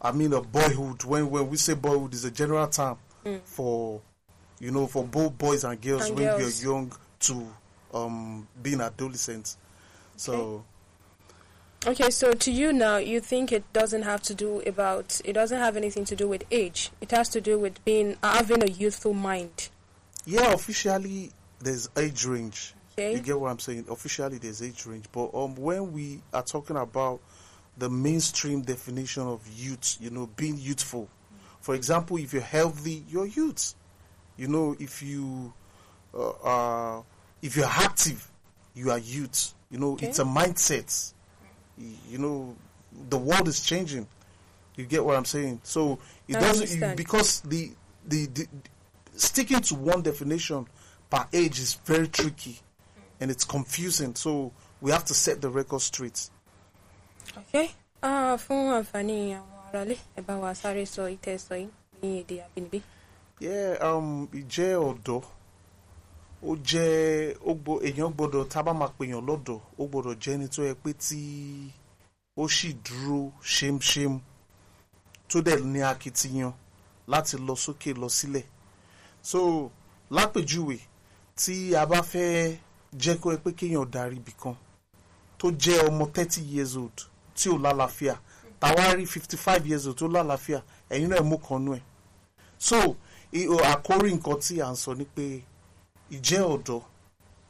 I 0.00 0.12
mean, 0.12 0.32
a 0.32 0.40
boyhood. 0.40 1.04
When 1.04 1.30
when 1.30 1.48
we 1.50 1.56
say 1.56 1.74
boyhood, 1.74 2.14
is 2.14 2.24
a 2.24 2.30
general 2.30 2.66
term 2.66 2.98
for, 3.44 4.00
you 4.58 4.70
know, 4.70 4.86
for 4.86 5.04
both 5.04 5.36
boys 5.38 5.64
and 5.64 5.80
girls 5.80 6.08
And 6.08 6.16
when 6.16 6.36
girls. 6.38 6.62
you're 6.62 6.72
young 6.72 6.92
to 7.20 7.46
um, 7.94 8.48
being 8.62 8.80
adolescents. 8.80 9.56
So. 10.16 10.64
Okay, 11.84 12.10
so 12.10 12.32
to 12.32 12.52
you 12.52 12.72
now, 12.72 12.98
you 12.98 13.18
think 13.18 13.50
it 13.50 13.64
doesn't 13.72 14.02
have 14.02 14.22
to 14.22 14.34
do 14.34 14.60
about 14.60 15.20
it 15.24 15.32
doesn't 15.32 15.58
have 15.58 15.76
anything 15.76 16.04
to 16.04 16.14
do 16.14 16.28
with 16.28 16.44
age. 16.52 16.90
It 17.00 17.10
has 17.10 17.28
to 17.30 17.40
do 17.40 17.58
with 17.58 17.84
being 17.84 18.16
having 18.22 18.62
a 18.62 18.68
youthful 18.70 19.14
mind. 19.14 19.68
Yeah, 20.24 20.52
officially 20.52 21.32
there's 21.58 21.88
age 21.96 22.24
range. 22.24 22.74
Okay. 22.98 23.12
You 23.14 23.20
get 23.20 23.40
what 23.40 23.50
I'm 23.50 23.58
saying? 23.58 23.86
Officially 23.90 24.38
there's 24.38 24.62
age 24.62 24.84
range, 24.86 25.06
but 25.12 25.30
um, 25.34 25.54
when 25.54 25.92
we 25.92 26.20
are 26.32 26.42
talking 26.42 26.76
about 26.76 27.20
the 27.78 27.88
mainstream 27.88 28.60
definition 28.62 29.22
of 29.22 29.40
youth, 29.56 29.96
you 30.00 30.10
know, 30.10 30.28
being 30.36 30.58
youthful. 30.58 31.08
For 31.60 31.74
example, 31.74 32.18
if 32.18 32.32
you're 32.32 32.42
healthy, 32.42 33.04
you're 33.08 33.26
youth. 33.26 33.74
You 34.36 34.48
know, 34.48 34.76
if 34.78 35.02
you 35.02 35.52
uh, 36.14 36.30
uh, 36.98 37.02
if 37.40 37.56
you're 37.56 37.64
active, 37.66 38.30
you 38.74 38.90
are 38.90 38.98
youth. 38.98 39.54
You 39.70 39.78
know, 39.78 39.92
Okay. 39.92 40.08
it's 40.08 40.18
a 40.18 40.24
mindset. 40.24 41.12
You 41.78 42.18
know, 42.18 42.54
the 43.08 43.16
world 43.16 43.48
is 43.48 43.60
changing. 43.62 44.06
You 44.76 44.84
get 44.84 45.04
what 45.04 45.16
I'm 45.16 45.24
saying? 45.24 45.60
So 45.62 45.98
it 46.28 46.36
I 46.36 46.40
doesn't 46.40 46.96
because 46.96 47.40
the, 47.42 47.70
the 48.06 48.26
the 48.26 48.46
sticking 49.14 49.60
to 49.60 49.74
one 49.74 50.02
definition 50.02 50.66
per 51.10 51.26
age 51.32 51.58
is 51.58 51.74
very 51.74 52.08
tricky 52.08 52.58
and 53.22 53.30
it's 53.30 53.44
confusing. 53.44 54.14
So 54.16 54.52
we 54.80 54.90
have 54.90 55.04
to 55.06 55.14
set 55.14 55.40
the 55.40 55.48
record 55.48 55.80
straight. 55.80 56.28
Okay. 57.38 57.70
Ah, 58.02 58.36
fún 58.36 58.66
àǹfààní 58.78 59.16
àwọn 59.38 59.58
aráalé 59.68 59.96
ẹ 60.18 60.22
bá 60.26 60.34
wa 60.42 60.50
sáré 60.54 60.82
sọ 60.86 61.02
ìtẹ́ 61.16 61.38
sọ 61.46 61.54
yìí 61.54 61.68
ní 62.02 62.08
èdè 62.22 62.36
àbínibí. 62.46 62.78
Yeah, 63.40 63.78
um, 63.96 64.26
ìjẹ́ 64.32 64.74
ọ̀dọ́ 64.90 65.22
ó 66.42 66.56
jẹ́ 66.68 67.36
ó 67.46 67.54
gbọ́ 67.54 67.76
èèyàn 67.86 68.12
gbọ́dọ̀ 68.16 68.48
tá 68.50 68.60
a 68.60 68.62
bá 68.66 68.72
máa 68.80 68.90
pèèyàn 68.98 69.22
lọ́dọ̀ 69.28 69.60
ó 69.78 69.82
gbọ́dọ̀ 69.90 70.14
jẹ́ 70.22 70.34
ẹni 70.34 70.48
tó 70.54 70.62
yẹ 70.68 70.74
pé 70.82 70.90
tí 71.04 71.20
ó 72.36 72.48
sì 72.48 72.68
dúró 72.84 73.30
ṣémṣém 73.54 74.18
tó 75.28 75.38
dẹ̀ 75.46 75.60
ní 75.72 75.80
akitiyan 75.82 76.52
láti 77.08 77.36
lọ 77.46 77.54
sókè 77.64 77.90
lọ 77.94 78.08
sílẹ̀ 78.08 78.44
so 79.22 79.70
lápèjúwe 80.10 80.76
tí 81.36 81.74
a 81.74 81.86
bá 81.86 82.02
fẹ́ 82.02 82.56
jẹ́ 82.98 83.16
kó 83.20 83.32
ẹ 83.32 83.36
pé 83.36 83.50
kéèyàn 83.52 83.90
darí 83.90 84.16
ibì 84.16 84.32
kan 84.42 84.54
tó 85.38 85.48
jẹ́ 85.50 85.86
ọmọ 85.88 86.06
thirty 86.12 86.40
years 86.42 86.76
old 86.76 86.98
tí 87.34 87.48
ò 87.50 87.56
lálàáfíà 87.58 88.14
táwa 88.60 89.06
fifty 89.06 89.36
five 89.36 89.66
years 89.66 89.86
old 89.86 89.96
tó 89.98 90.06
lálàáfíà 90.08 90.60
ẹ̀yin 90.90 91.08
náà 91.10 91.22
mú 91.22 91.38
kan 91.38 91.64
nú 91.64 91.72
ẹ̀. 91.74 91.82
So 92.58 92.76
àkórí 93.72 94.12
nǹkan 94.14 94.38
tí 94.40 94.60
à 94.60 94.70
ń 94.72 94.76
sọ 94.76 94.94
ni 94.94 95.04
pé 95.04 95.40
ìjẹ́ 96.10 96.42
ọ̀dọ́ 96.44 96.80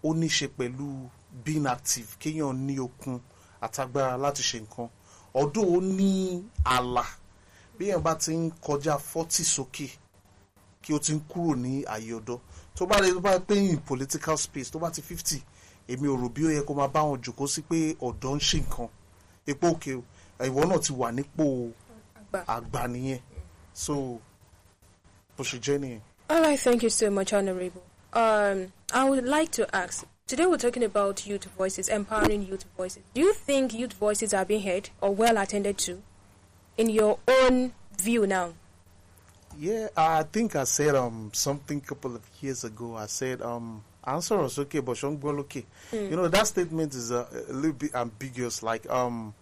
ó 0.05 0.15
ní 0.15 0.29
ṣe 0.29 0.47
pẹ̀lú 0.49 1.09
being 1.45 1.67
active 1.67 2.09
kéèyàn 2.21 2.55
ní 2.67 2.79
okun 2.79 3.21
àtagbára 3.61 4.17
láti 4.17 4.43
ṣe 4.43 4.61
nǹkan. 4.63 4.89
Ọdún 5.35 5.67
ó 5.77 5.81
ní 5.81 6.43
ààlà. 6.65 7.05
Bí 7.79 7.85
èèyàn 7.91 8.03
bá 8.03 8.15
ti 8.15 8.33
ń 8.37 8.51
kọjá 8.65 8.99
forty 8.99 9.43
sókè 9.45 9.89
kí 10.83 10.95
ó 10.95 10.99
ti 10.99 11.13
ń 11.15 11.21
kúrò 11.29 11.55
ní 11.57 11.85
ààyè 11.85 12.15
ọ̀dọ́ 12.21 12.39
tó 12.77 12.87
bá 12.87 12.97
lè 13.01 13.13
tó 13.15 13.21
bá 13.21 13.39
pé 13.39 13.55
in 13.57 13.79
political 13.79 14.37
space 14.37 14.71
tó 14.71 14.79
bá 14.79 14.91
ti 14.91 15.03
fifty 15.03 15.43
èmi 15.89 16.09
ò 16.09 16.17
rò 16.17 16.29
bí 16.29 16.47
ó 16.47 16.51
yẹ 16.51 16.63
kó 16.67 16.75
máa 16.75 16.89
bá 16.89 17.01
wọn 17.01 17.21
jòkó 17.23 17.47
sí 17.49 17.63
pé 17.63 17.95
ọ̀dọ́ 18.01 18.35
ń 18.37 18.41
ṣe 18.41 18.59
nǹkan 18.63 18.89
epo 19.47 19.67
òkè 19.71 20.03
ìwọ 20.47 20.61
náà 20.69 20.79
ti 20.81 20.93
wà 20.93 21.13
nípò 21.13 21.71
Àgbà. 22.47 22.87
nìyẹn 22.89 23.21
so 23.75 23.95
bó 25.37 25.45
ṣe 25.45 25.59
jẹ́ 25.61 25.79
nìyẹn. 25.81 26.01
All 26.29 26.41
right, 26.43 26.59
thank 26.61 26.83
you 26.83 26.89
so 26.91 27.11
much, 27.11 27.33
Honorable. 27.33 27.83
Um, 28.15 28.73
I 28.95 29.05
would 29.05 29.25
like 29.27 29.51
to 29.53 29.67
ask. 29.77 30.07
Today 30.27 30.47
we're 30.47 30.57
talking 30.57 30.83
about 30.85 31.27
youth 31.27 31.45
voices, 31.59 31.89
empowering 31.89 32.43
youth 32.47 32.65
voices. 32.77 33.03
Do 33.13 33.21
you 33.21 33.35
think 33.35 33.75
youth 33.75 33.93
voices 33.93 34.33
are 34.33 34.45
being 34.47 34.63
heard 34.63 34.89
or 35.03 35.11
well 35.15 35.37
attended 35.37 35.77
to, 35.79 36.01
in 36.79 36.89
your 36.89 37.19
own 37.29 37.73
view 37.99 38.27
now? 38.27 38.55
Yeah, 39.59 39.89
I 39.97 40.23
think 40.25 40.57
I 40.57 40.65
said 40.65 40.95
um 40.95 41.31
something 41.33 41.79
a 41.79 41.81
couple 41.87 42.15
of 42.17 42.23
years 42.41 42.65
ago. 42.65 42.97
I 42.97 43.07
said 43.07 43.43
um 43.43 43.83
answer 44.05 44.37
was 44.39 44.59
okay, 44.59 44.81
but 44.81 44.97
shong 44.97 45.19
gbọ́ 45.19 45.45
lókè. 45.45 45.65
You 45.93 46.17
know 46.17 46.29
that 46.29 46.47
statement 46.47 46.95
is 46.95 47.11
a, 47.11 47.27
a 47.49 47.53
little 47.53 47.73
bit 47.73 47.95
ambiguous. 47.95 48.63
Like 48.63 48.89
um, 48.91 49.35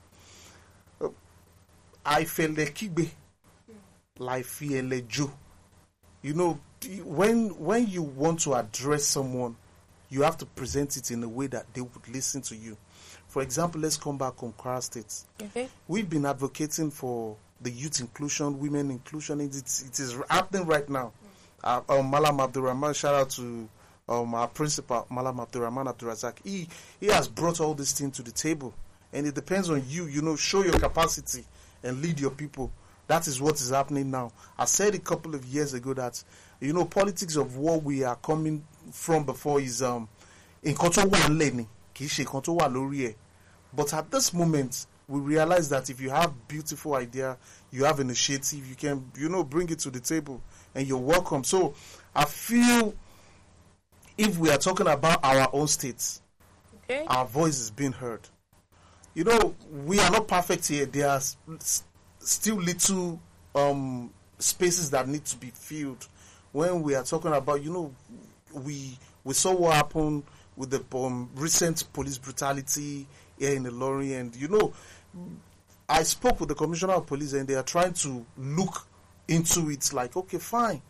I 2.05 2.25
feel 2.25 2.51
like 2.51 2.75
kígbe, 2.75 3.09
like 4.19 4.45
feel 4.45 5.01
Joe. 5.09 5.31
You 6.23 6.35
know, 6.35 6.59
when 7.05 7.49
when 7.59 7.87
you 7.89 8.03
want 8.03 8.41
to 8.41 8.55
address 8.55 9.05
someone, 9.07 9.57
you 10.09 10.23
have 10.23 10.37
to 10.39 10.47
present 10.47 10.97
it 10.97 11.11
in 11.11 11.23
a 11.23 11.29
way 11.29 11.47
that 11.49 11.67
they 11.73 11.81
would 11.81 12.09
listen 12.09 12.43
to 12.43 12.57
you. 12.57 12.77
For 13.29 13.43
example, 13.43 13.81
let's 13.81 13.97
come 13.97 14.19
back 14.19 14.43
on 14.43 14.53
Kwara 14.55 14.83
State 14.83 15.15
Okay. 15.41 15.69
we've 15.87 16.11
been 16.11 16.27
advocating 16.27 16.91
for 16.91 17.37
the 17.61 17.71
youth 17.71 18.01
inclusion, 18.01 18.59
women 18.59 18.91
inclusion. 18.91 19.41
It, 19.41 19.49
it's- 19.57 19.85
it 19.87 19.99
is 20.01 20.17
happening 20.31 20.67
right 20.67 20.89
now. 20.89 21.13
Uh, 21.63 21.83
um, 21.89 22.11
Malam 22.11 22.41
Abdurrahman, 22.41 22.95
shout 22.95 23.15
out 23.15 23.31
to 23.31 23.69
um, 24.09 24.35
our 24.35 24.49
principal, 24.49 25.07
Malam 25.11 25.41
Abdurrahman 25.41 25.87
Abdurazak. 25.87 26.37
He, 26.43 26.69
he 26.99 27.07
has 27.09 27.29
brought 27.29 27.61
all 27.61 27.75
these 27.75 27.93
things 27.93 28.17
to 28.17 28.23
the 28.23 28.31
table. 28.33 28.73
And 29.13 29.27
it 29.27 29.35
depends 29.35 29.69
on 29.71 29.83
you, 29.89 30.07
you 30.07 30.23
know, 30.23 30.37
show 30.37 30.63
your 30.63 30.79
capacity 30.79 31.45
and 31.83 32.01
lead 32.01 32.19
your 32.21 32.31
people. 32.31 32.71
That 33.09 33.27
is 33.27 33.41
what 33.41 33.57
is 33.61 33.71
happening 33.71 34.11
now. 34.11 34.33
I 34.57 34.65
said 34.67 34.95
a 34.95 34.99
couple 35.01 35.35
of 35.35 35.45
years 35.45 35.75
ago 35.75 35.93
that, 35.95 36.23
you 36.61 36.73
know, 36.73 36.85
politics 36.85 37.37
of 37.37 37.57
what 37.57 37.83
we 37.83 38.05
are 38.05 38.17
coming 38.17 38.65
from 38.93 39.25
before 39.25 39.61
is 39.61 39.83
um, 39.83 40.09
in 40.63 40.75
tó 40.75 42.55
wà 42.57 42.69
lórí. 42.69 43.15
But 43.75 43.93
at 43.95 44.11
this 44.11 44.33
moment, 44.33 44.87
we 45.11 45.19
realize 45.21 45.69
that 45.71 45.91
if 45.91 46.01
you 46.01 46.09
have 46.11 46.33
beautiful 46.49 46.95
idea, 46.95 47.37
you 47.73 47.85
have 47.85 47.99
initiative, 48.01 48.65
you 48.67 48.77
can, 48.77 49.11
you 49.19 49.29
know, 49.29 49.43
bring 49.45 49.69
it 49.69 49.81
to 49.81 49.91
the 49.91 49.99
table 50.01 50.41
and 50.75 50.87
you're 50.87 50.99
welcome. 50.99 51.43
So 51.43 51.75
I 52.15 52.25
feel 52.25 52.95
if 54.17 54.39
we 54.39 54.51
are 54.51 54.57
talking 54.59 54.87
about 54.87 55.19
our 55.25 55.49
own 55.53 55.67
states, 55.67 56.23
Okay. 56.85 57.05
our 57.07 57.25
voice 57.25 57.59
is 57.61 57.71
being 57.71 57.93
heard. 57.93 58.21
You 59.15 59.25
know, 59.25 59.55
we 59.87 59.99
are 60.01 60.11
not 60.11 60.27
perfect 60.29 60.67
here. 60.69 60.87
There 60.87 61.09
are 61.09 61.21
still 62.19 62.57
little 62.57 63.21
um, 63.55 64.11
spaces 64.39 64.91
that 64.91 65.07
need 65.09 65.25
to 65.27 65.37
be 65.37 65.51
filled. 65.55 66.07
When 66.53 66.83
we 66.83 66.95
are 66.97 67.05
talking 67.05 67.33
about, 67.33 67.63
you 67.63 67.73
know, 67.73 67.95
we 68.53 68.99
we 69.25 69.35
saw 69.35 69.55
what 69.55 69.75
happened 69.75 70.25
with 70.57 70.71
the 70.71 70.85
um, 70.99 71.31
recent 71.37 71.85
police 71.93 72.19
brutality 72.19 73.07
here 73.39 73.55
in 73.55 73.65
Ilorin, 73.65 74.19
and 74.21 74.37
you 74.37 74.49
know, 74.49 74.73
I 75.89 76.03
spoke 76.05 76.39
with 76.41 76.49
the 76.49 76.55
commissioner 76.55 76.95
of 76.95 77.07
police, 77.07 77.33
and 77.33 77.49
they 77.49 77.55
are 77.55 77.65
trying 77.65 77.95
to 77.95 78.25
look 78.37 78.87
into 79.27 79.71
it. 79.71 79.93
Like, 79.93 80.17
okay, 80.17 80.39
fine, 80.39 80.81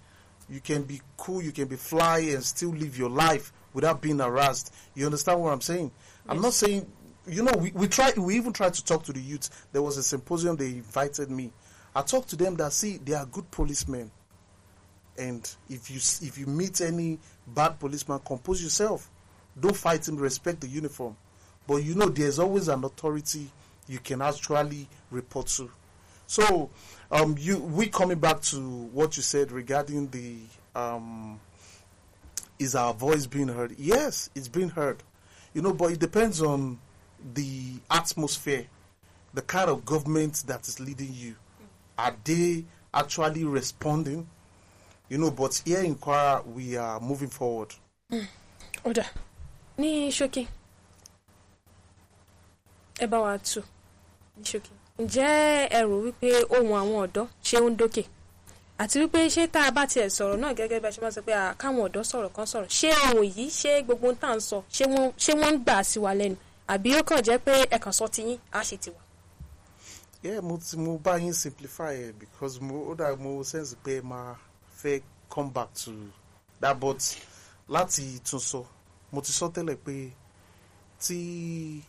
you 0.49 0.61
can 0.61 0.83
be 0.83 1.01
cool, 1.17 1.43
you 1.43 1.53
can 1.53 1.69
be 1.69 1.77
fly 1.77 2.19
and 2.19 2.45
still 2.45 2.71
live 2.71 2.99
your 2.99 3.11
life 3.11 3.53
without 3.73 4.03
being 4.03 4.19
harassed. 4.19 4.75
You 4.95 5.07
understand 5.07 5.41
what 5.41 5.53
I'm 5.53 5.61
saying? 5.61 5.91
I'm 6.29 6.41
not 6.41 6.53
saying, 6.53 6.87
you 7.27 7.43
know, 7.43 7.53
we, 7.59 7.71
we 7.73 7.89
tried, 7.89 8.19
we 8.19 8.37
even 8.37 8.53
tried 8.53 8.75
to 8.75 8.85
talk 8.85 9.05
to 9.05 9.13
the 9.13 9.21
youth. 9.21 9.49
There 9.73 9.83
was 9.83 9.97
a 9.97 10.03
symposium, 10.03 10.57
they 10.57 10.67
invited 10.67 11.31
me. 11.31 11.53
I 11.95 12.03
talked 12.03 12.29
to 12.31 12.37
them 12.37 12.57
that, 12.57 12.73
see, 12.73 12.99
they 12.99 13.15
are 13.15 13.27
good 13.27 13.51
policemen. 13.51 14.11
And 15.19 15.49
if 15.69 15.91
you, 15.91 15.97
if 16.27 16.39
you 16.39 16.47
meet 16.47 16.81
any 16.81 17.19
bad 17.47 17.79
policeman, 17.79 18.21
compose 18.25 18.63
yourself. 18.63 19.11
Don't 19.59 19.77
fight 19.77 20.07
him, 20.09 20.17
respect 20.17 20.61
the 20.61 20.69
uniform. 20.69 21.17
But 21.67 21.77
you 21.77 21.95
know, 21.95 22.09
there's 22.09 22.39
always 22.39 22.69
an 22.69 22.85
authority 22.85 23.51
you 23.91 23.99
can 23.99 24.23
actually 24.23 24.87
report 25.11 25.49
to. 25.49 25.69
So, 26.29 26.71
um, 27.11 27.35
you 27.39 27.59
we 27.59 27.89
coming 27.89 28.19
back 28.21 28.41
to 28.43 28.57
what 28.93 29.17
you 29.17 29.23
said 29.23 29.51
regarding 29.51 30.09
the 30.11 30.37
um, 30.81 31.41
is 32.61 32.77
our 32.77 32.95
voice 32.95 33.27
being 33.27 33.49
heard? 33.49 33.75
Yes, 33.79 34.31
it's 34.37 34.47
being 34.47 34.69
heard. 34.69 35.03
You 35.55 35.63
know, 35.63 35.73
but 35.75 35.91
it 35.93 35.99
depends 35.99 36.41
on 36.41 36.79
the 37.35 37.73
atmosphere, 37.91 38.67
the 39.35 39.43
kind 39.43 39.69
of 39.69 39.85
government 39.85 40.45
that 40.47 40.69
is 40.69 40.79
leading 40.79 41.13
you. 41.13 41.35
Are 41.99 42.15
they 42.23 42.65
actually 42.95 43.45
responding? 43.45 44.29
You 45.09 45.19
know, 45.19 45.33
but 45.33 45.61
here 45.65 45.81
in 45.83 45.97
Kwara, 45.97 46.47
we 46.47 46.77
are 46.77 47.01
moving 47.01 47.29
forward. 47.29 47.75
ọ̀dà 48.85 49.05
ní 49.79 50.11
ṣókí 50.19 50.47
ẹ 53.01 53.07
bá 53.07 53.19
ní 54.41 54.45
ṣókí. 54.51 54.71
Ǹjẹ́ 54.99 55.69
ẹ 55.71 55.81
rò 55.91 55.97
wípé 56.05 56.29
ohun 56.57 56.77
àwọn 56.83 56.99
ọ̀dọ́ 57.07 57.27
ṣé 57.45 57.57
ó 57.65 57.69
ń 57.71 57.77
dókè? 57.81 58.05
Àti 58.81 58.97
wípé 59.03 59.21
ṣé 59.35 59.43
tá 59.53 59.61
a 59.69 59.71
bá 59.71 59.83
tiẹ̀ 59.87 60.09
sọ̀rọ̀ 60.17 60.37
náà 60.43 60.53
gẹ́gẹ́ 60.59 60.81
bí 60.83 60.89
a 60.89 60.91
ṣe 60.95 61.01
máa 61.05 61.13
sọ 61.17 61.21
pé 61.27 61.33
káwọn 61.61 61.85
ọ̀dọ́ 61.89 62.05
sọ̀rọ̀ 62.11 62.31
kan 62.37 62.47
sọ̀rọ̀. 62.53 62.69
Ṣé 62.79 62.89
ohun 63.13 63.25
yìí 63.37 63.49
ṣé 63.61 63.73
gbogbo 63.85 64.09
tá 64.21 64.29
à 64.33 64.37
ń 64.37 64.41
sọ 64.41 64.59
ṣé 64.73 64.85
wọ́n 65.41 65.53
ń 65.55 65.59
gbà 65.65 65.77
sí 65.85 65.99
wa 66.05 66.13
lẹ́nu? 66.21 66.37
Àbí 66.73 66.89
ó 66.99 67.03
kàn 67.09 67.21
jẹ́ 67.27 67.39
pé 67.45 67.53
ẹ̀kan 67.77 67.93
sọ 67.93 68.09
ti 68.09 68.23
yín 68.23 68.39
á 68.53 68.61
ṣe 68.69 68.77
tiwa. 68.83 69.01
yeah 70.23 70.41
mo 70.43 70.59
ti 70.59 70.77
mo 70.77 70.99
bá 70.99 71.17
yín 71.19 71.33
simplify 71.33 71.93
it 71.97 72.19
because 72.19 72.61
mo 72.61 72.93
ó 72.93 72.95
dà 72.95 73.17
mo 73.17 73.43
sense 73.45 73.75
pé 73.85 73.93
ẹ 74.01 74.03
máa 74.05 74.37
fẹ́ 74.83 75.01
come 75.31 75.51
back 75.51 75.73
to 75.75 75.93
that 76.61 76.77
but 76.81 77.01
láti 77.69 78.21
tún 78.25 78.41
sọ 78.41 78.65
mo 79.13 79.21
ti 79.21 79.33
sọ 79.33 79.49
tẹ́lẹ̀ 79.49 79.77
pé 79.85 80.11
tí 81.01 81.83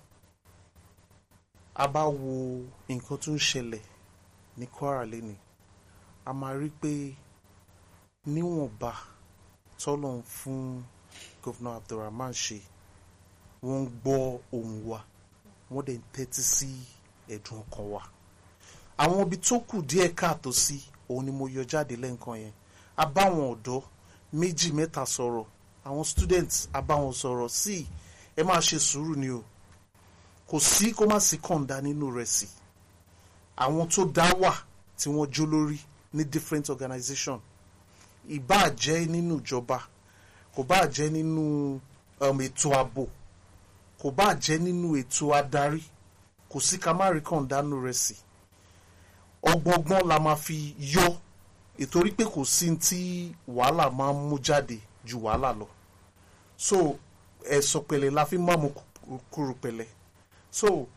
a 1.76 1.88
bá 1.88 2.04
wo 2.06 2.66
nǹkan 2.90 3.18
tó 3.24 3.32
ń 3.32 3.38
ṣẹlẹ̀ 3.50 3.82
ní 4.58 4.66
Kwara 4.76 5.04
lẹ́nu 5.12 5.34
a 6.26 6.32
máa 6.40 6.54
rí 6.60 6.70
pé 6.82 6.92
níwọ̀nba 8.34 8.92
tọ́lọ̀ 9.80 10.14
ń 10.20 10.24
fún 10.36 10.84
Governor 11.44 11.76
Abdulrahman 11.80 12.34
ṣe 12.44 12.58
wọ́n 13.64 13.82
ń 13.84 13.90
gbọ́ 14.04 14.20
ohùn 14.56 14.76
wa 14.90 15.00
wọ́n 15.72 15.86
dẹ̀ 15.88 15.98
ń 16.00 16.04
tẹ́tí 16.14 16.42
sí 16.54 16.70
ẹ̀dùn 17.34 17.60
ọkàn 17.64 17.86
wa. 17.94 18.02
Àwọn 19.02 19.22
ibi 19.26 19.38
tó 19.46 19.56
kù 19.70 19.78
díẹ̀ 19.90 20.14
káàtó 20.20 20.50
sí 20.64 20.78
òun 21.10 21.26
ni 21.26 21.32
mo 21.32 21.46
yọ 21.56 21.62
jáde 21.72 21.96
lẹ́ǹkan 22.04 22.38
yẹn. 22.44 22.54
A 22.98 23.04
bá 23.14 23.22
àwọn 23.30 23.46
ọ̀dọ́ 23.56 23.80
méjì 24.40 24.70
mẹ́ta 24.78 25.02
sọ̀rọ̀ 25.16 25.46
àwọn 25.88 26.04
students 26.12 26.58
a 26.74 26.80
bá 26.88 26.96
wọn 27.04 27.14
sọ̀rọ̀ 27.22 27.50
sí 27.62 27.76
ẹ 28.36 28.42
máa 28.44 28.60
ṣe 28.68 28.78
sùúrù 28.88 29.16
ni 29.22 29.30
o 29.30 29.40
kò 30.52 30.60
sí 30.60 30.92
kó 30.94 31.06
má 31.08 31.20
sí 31.20 31.38
kọ̀ǹda 31.38 31.80
nínú 31.82 32.12
rẹ̀ 32.12 32.26
sí. 32.26 32.48
Àwọn 33.58 33.88
tó 33.94 34.06
dá 34.16 34.26
wà 34.42 34.52
tí 34.98 35.08
wọ́n 35.10 35.30
jó 35.34 35.46
lórí 35.46 35.78
ní 36.14 36.24
different 36.26 36.70
organization. 36.70 37.40
Ìbáà 38.30 38.70
jẹ́ 38.78 39.08
nínú 39.08 39.40
ìjọba 39.40 39.78
kò 40.56 40.64
bá 40.64 40.86
jẹ́ 40.96 41.10
nínú 41.10 41.80
um, 42.20 42.38
ètò 42.42 42.70
ààbò 42.76 43.04
kò 44.02 44.12
bá 44.12 44.36
jẹ́ 44.36 44.58
nínú 44.60 44.96
ètò 45.00 45.32
adarí 45.40 45.82
kò 46.52 46.60
sí 46.60 46.78
ká 46.80 46.94
má 46.94 47.10
rí 47.16 47.22
kọ̀ǹda 47.22 47.62
nínú 47.64 47.78
rẹ̀ 47.88 47.94
sí. 47.94 48.16
Ọgbọ̀ngbọ́n 49.44 50.08
la 50.08 50.20
máa 50.20 50.36
fi 50.36 50.76
yọ 50.94 51.08
ìtorí 51.80 52.12
pé 52.18 52.24
kò 52.34 52.44
sí 52.46 52.68
tí 52.86 53.00
wàhálà 53.48 53.90
máa 53.90 54.12
ń 54.14 54.20
mú 54.30 54.38
jáde 54.46 54.78
ju 55.08 55.18
wàhálà 55.24 55.52
lọ. 55.60 55.68
So 56.58 56.78
ẹ̀sọ̀ 57.56 57.82
pẹ̀lẹ́ 57.88 58.12
la 58.14 58.26
fi 58.26 58.38
máa 58.38 58.58
mú 58.58 58.70
kú- 58.70 59.20
kúrú 59.32 59.54
pẹ̀lẹ́ 59.64 59.88
so 60.52 60.88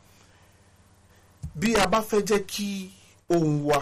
bí 1.54 1.74
a 1.76 1.86
bá 1.86 2.00
fẹ́ 2.02 2.20
jẹ́ 2.26 2.40
kí 2.46 2.90
ohùn 3.30 3.62
wa 3.64 3.80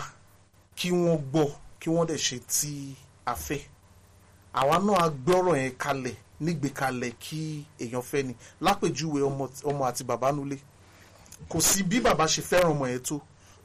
kí 0.76 0.90
wọ́n 0.90 1.18
gbọ́ 1.30 1.48
kí 1.80 1.90
wọ́n 1.90 2.06
dẹ̀ 2.06 2.18
ṣe 2.26 2.38
tí 2.38 2.96
a 3.26 3.34
fẹ́ 3.34 3.60
àwa 4.54 4.78
náà 4.78 4.98
á 5.04 5.08
gbọ́rọ̀ 5.10 5.56
yẹn 5.56 5.76
kalẹ̀ 5.78 6.16
nígbèkalẹ̀ 6.40 7.12
kí 7.20 7.64
èèyàn 7.80 8.02
fẹ́ 8.02 8.22
ni. 8.26 8.34
Lápèjúwe 8.60 9.20
ọmọ 9.64 9.82
àti 9.88 10.04
bàbá 10.04 10.32
nulẹ̀ 10.32 10.60
kò 11.48 11.60
sí 11.60 11.82
bí 11.82 12.00
bàbá 12.00 12.24
ṣe 12.26 12.42
fẹ́ràn 12.42 12.70
ọmọ 12.74 12.86
yẹn 12.92 13.00
tó. 13.02 13.20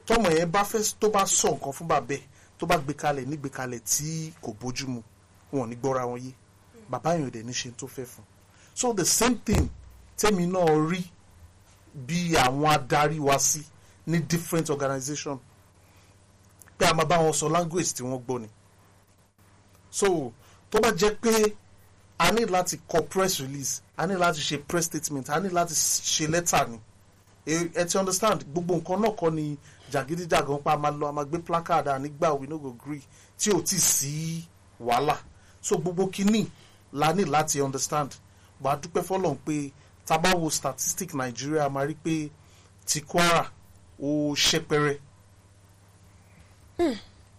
Tọmọ 0.05 0.29
yẹn 0.29 0.51
bá 0.51 0.63
fẹ́ 0.63 0.95
tó 0.99 1.09
bá 1.09 1.25
sọ 1.25 1.49
nǹkan 1.57 1.73
fún 1.73 1.87
bàbá 1.87 2.15
tó 2.57 2.65
bá 2.67 2.77
gbé 2.77 2.93
kalẹ̀ 2.93 3.25
nígbè 3.25 3.49
kalẹ̀ 3.49 3.79
tí 3.83 4.31
kò 4.41 4.51
bójúmu 4.59 5.01
wọn 5.51 5.61
ò 5.63 5.67
ní 5.69 5.75
gbọ́ra 5.75 6.05
wọn 6.09 6.19
yé. 6.25 6.31
Bàbá 6.89 7.13
yẹn 7.17 7.27
ò 7.27 7.29
dẹ̀ 7.33 7.43
ní 7.43 7.51
ṣe 7.53 7.71
tó 7.77 7.87
fẹ́ 7.87 8.05
fún. 8.05 8.23
So 8.75 8.93
the 8.93 9.05
same 9.05 9.35
thing 9.45 9.67
tẹ́mi 10.17 10.47
náà 10.47 10.69
rí 10.89 11.01
bí 12.05 12.35
àwọn 12.35 12.69
adarí 12.73 13.19
wa 13.19 13.39
sí 13.39 13.61
ní 14.07 14.19
different 14.27 14.69
organisation 14.69 15.39
pé 16.77 16.85
a 16.85 16.93
máa 16.93 17.05
bá 17.05 17.17
wọn 17.17 17.33
sọ 17.33 17.49
language 17.49 17.93
tí 17.93 18.03
wọ́n 18.03 18.21
gbọ́ 18.25 18.39
ni. 18.41 18.47
So 19.89 20.31
tó 20.69 20.79
bá 20.79 20.91
jẹ́ 20.91 21.15
pé 21.21 21.55
a 22.19 22.31
ní 22.31 22.45
láti 22.45 22.77
kọ 22.87 23.01
press 23.09 23.39
release 23.39 23.81
a 23.97 24.05
ní 24.07 24.13
láti 24.15 24.41
ṣe 24.41 24.57
press 24.67 24.85
statement 24.85 25.29
a 25.29 25.39
ní 25.39 25.49
láti 25.49 25.73
ṣe 25.73 26.27
letter 26.29 26.67
ni. 26.69 26.79
Ẹ 27.47 27.85
ti 27.85 27.97
understand? 27.97 28.43
Gbogbo 28.45 28.75
nǹkan 28.77 28.99
náà 29.01 29.15
kọ́ 29.19 29.33
ni 29.33 29.57
jàgídíjàgan 29.91 30.61
pa 30.63 30.77
máa 30.77 30.91
lọ 30.91 31.07
a 31.07 31.11
máa 31.11 31.25
gbé 31.25 31.39
placard 31.39 31.87
à 31.87 31.99
nígbà 31.99 32.39
we 32.39 32.47
no 32.47 32.57
go 32.57 32.71
gree 32.83 33.01
tí 33.39 33.49
ò 33.51 33.61
tí 33.63 33.77
sí 33.79 34.45
wàhálà. 34.79 35.15
So 35.61 35.77
gbogbo 35.77 36.07
kínní 36.07 36.47
la 36.93 37.13
ní 37.13 37.23
láti 37.25 37.61
understand. 37.61 38.11
A 38.63 38.75
dúpẹ́ 38.75 39.03
fọlọ́n 39.03 39.37
pé 39.45 39.71
tá 40.07 40.17
statistic 40.51 41.11
Nàìjíríà 41.13 41.65
a 41.65 41.69
máa 41.69 41.85
rí 41.85 41.95
pé 42.03 42.29
ti 42.85 43.01
Kwara 43.01 43.51
ó 44.01 44.33
ṣẹpẹrẹ 44.35 44.97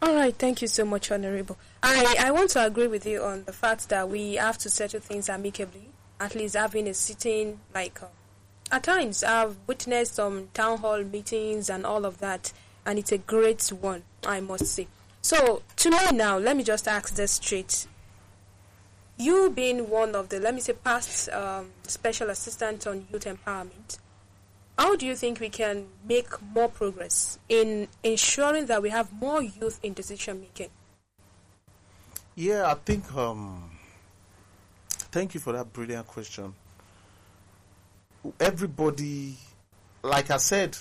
All 0.00 0.14
right, 0.14 0.36
thank 0.36 0.62
you 0.62 0.68
so 0.68 0.84
much, 0.84 1.10
Honorable. 1.10 1.58
I, 1.82 2.16
I 2.20 2.30
want 2.30 2.50
to 2.50 2.64
agree 2.64 2.86
with 2.86 3.04
you 3.04 3.22
on 3.22 3.44
the 3.44 3.52
fact 3.52 3.88
that 3.88 4.08
we 4.08 4.34
have 4.34 4.56
to 4.58 4.70
settle 4.70 5.00
things 5.00 5.28
amicably, 5.28 5.88
at 6.20 6.34
least 6.36 6.54
having 6.54 6.86
a 6.86 6.94
sitting, 6.94 7.58
like, 7.74 8.00
uh, 8.00 8.06
at 8.70 8.84
times 8.84 9.24
I've 9.24 9.56
witnessed 9.66 10.14
some 10.14 10.48
town 10.54 10.78
hall 10.78 11.02
meetings 11.02 11.68
and 11.68 11.84
all 11.84 12.04
of 12.04 12.18
that, 12.18 12.52
and 12.86 12.98
it's 12.98 13.10
a 13.10 13.18
great 13.18 13.66
one, 13.68 14.02
I 14.24 14.38
must 14.40 14.66
say. 14.66 14.86
So, 15.20 15.62
to 15.76 15.90
me 15.90 15.98
now, 16.12 16.38
let 16.38 16.56
me 16.56 16.62
just 16.62 16.86
ask 16.86 17.14
this 17.16 17.32
straight. 17.32 17.86
You 19.18 19.50
being 19.50 19.90
one 19.90 20.14
of 20.14 20.28
the, 20.28 20.38
let 20.38 20.54
me 20.54 20.60
say, 20.60 20.74
past 20.74 21.28
um, 21.30 21.70
special 21.82 22.30
assistants 22.30 22.86
on 22.86 23.06
youth 23.10 23.24
empowerment, 23.24 23.98
how 24.78 24.94
do 24.94 25.04
you 25.06 25.16
think 25.16 25.40
we 25.40 25.48
can 25.48 25.86
make 26.08 26.40
more 26.54 26.68
progress 26.68 27.40
in 27.48 27.88
ensuring 28.04 28.66
that 28.66 28.80
we 28.80 28.90
have 28.90 29.12
more 29.12 29.42
youth 29.42 29.80
in 29.82 29.92
decision 29.92 30.40
making? 30.40 30.70
Yeah, 32.36 32.70
I 32.70 32.74
think. 32.74 33.12
Um, 33.16 33.72
thank 35.10 35.34
you 35.34 35.40
for 35.40 35.52
that 35.52 35.72
brilliant 35.72 36.06
question. 36.06 36.54
Everybody, 38.38 39.36
like 40.04 40.30
I 40.30 40.36
said, 40.36 40.78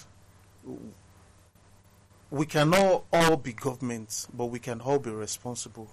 we 2.30 2.46
cannot 2.46 3.06
all 3.12 3.38
be 3.38 3.54
governments, 3.54 4.28
but 4.32 4.46
we 4.46 4.60
can 4.60 4.80
all 4.80 5.00
be 5.00 5.10
responsible. 5.10 5.90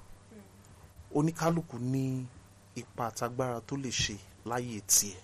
Oníkálukú 1.15 1.79
ní 1.79 2.27
ipa 2.75 3.07
àtagbára 3.11 3.61
tó 3.61 3.77
lè 3.77 3.91
ṣe 3.91 4.17
láyé 4.47 4.81
tiẹ̀. 4.81 5.17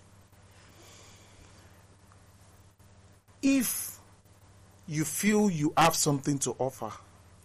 If 3.42 3.98
you 4.86 5.04
feel 5.04 5.50
you 5.50 5.72
have 5.76 5.96
something 5.96 6.38
to 6.40 6.54
offer, 6.58 6.92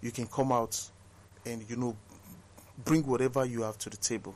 you 0.02 0.12
can 0.12 0.28
come 0.28 0.52
out 0.52 0.80
and 1.46 1.64
you 1.70 1.76
know 1.78 1.96
bring 2.84 3.04
whatever 3.08 3.46
you 3.46 3.62
have 3.62 3.78
to 3.80 3.90
the 3.90 3.98
table. 3.98 4.34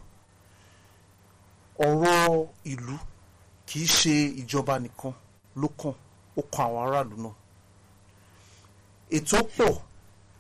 ọ̀rọ̀ 1.80 2.48
ìlú 2.66 2.98
kì 3.66 3.80
í 3.84 3.88
ṣe 3.88 4.44
ìjọba 4.44 4.80
nìkan 4.80 5.14
ló 5.56 5.68
kàn 5.78 5.94
ó 6.38 6.42
kan 6.52 6.66
àwọn 6.68 6.82
aráàlú 6.88 7.16
náà. 7.24 7.34
ètò 9.12 9.38
pọ̀ 9.58 9.80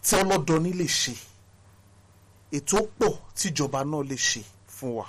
tí 0.03 0.15
ọlọ́dọọní 0.21 0.73
lè 0.73 0.86
ṣe 0.88 1.13
ètò 2.51 2.77
pọ̀ 2.99 3.17
tí 3.35 3.49
ìjọba 3.49 3.79
náà 3.83 4.03
lè 4.09 4.15
ṣe 4.15 4.41
fún 4.75 4.91
wa. 4.97 5.05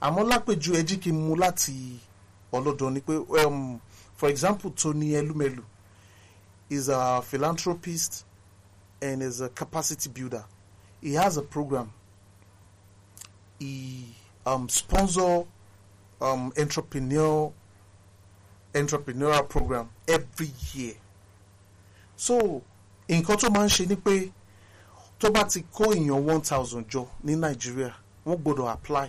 àmọ́ 0.00 0.22
lápèjú 0.30 0.70
ẹ 0.78 0.82
jí 0.88 0.96
kí 1.02 1.10
n 1.12 1.18
mú 1.26 1.34
láti 1.36 1.98
ọlọ́dọọní 2.52 3.00
pé 3.06 3.14
um, 3.46 3.80
for 4.16 4.28
example 4.30 4.70
Tony 4.70 5.12
Elumelu 5.14 5.62
is 6.70 6.88
a 6.88 7.22
philanthropist 7.22 8.24
and 9.00 9.22
is 9.22 9.40
a 9.40 9.48
capacity 9.48 10.08
builder. 10.10 10.44
He 11.00 11.14
has 11.14 11.36
a 11.36 11.42
program 11.42 11.92
he 13.58 14.04
um, 14.46 14.68
sponsor 14.68 15.44
um, 16.20 16.52
entrepreneur 16.58 17.52
entrepreneurial 18.74 19.48
program 19.48 19.88
every 20.06 20.50
year 20.74 20.94
so 22.16 22.62
nǹkan 23.08 23.36
tó 23.38 23.48
máa 23.50 23.64
ń 23.64 23.68
ṣe 23.68 23.88
ni 23.88 23.96
pé 23.96 24.30
tó 25.18 25.30
bá 25.30 25.44
ti 25.44 25.62
kó 25.72 25.84
èèyàn 25.94 26.28
one 26.30 26.40
thousand 26.40 26.86
jọ 26.90 27.06
ní 27.24 27.34
nàìjíríà 27.36 27.92
wọ́n 28.26 28.36
gbọ́dọ̀ 28.42 28.70
apply. 28.72 29.08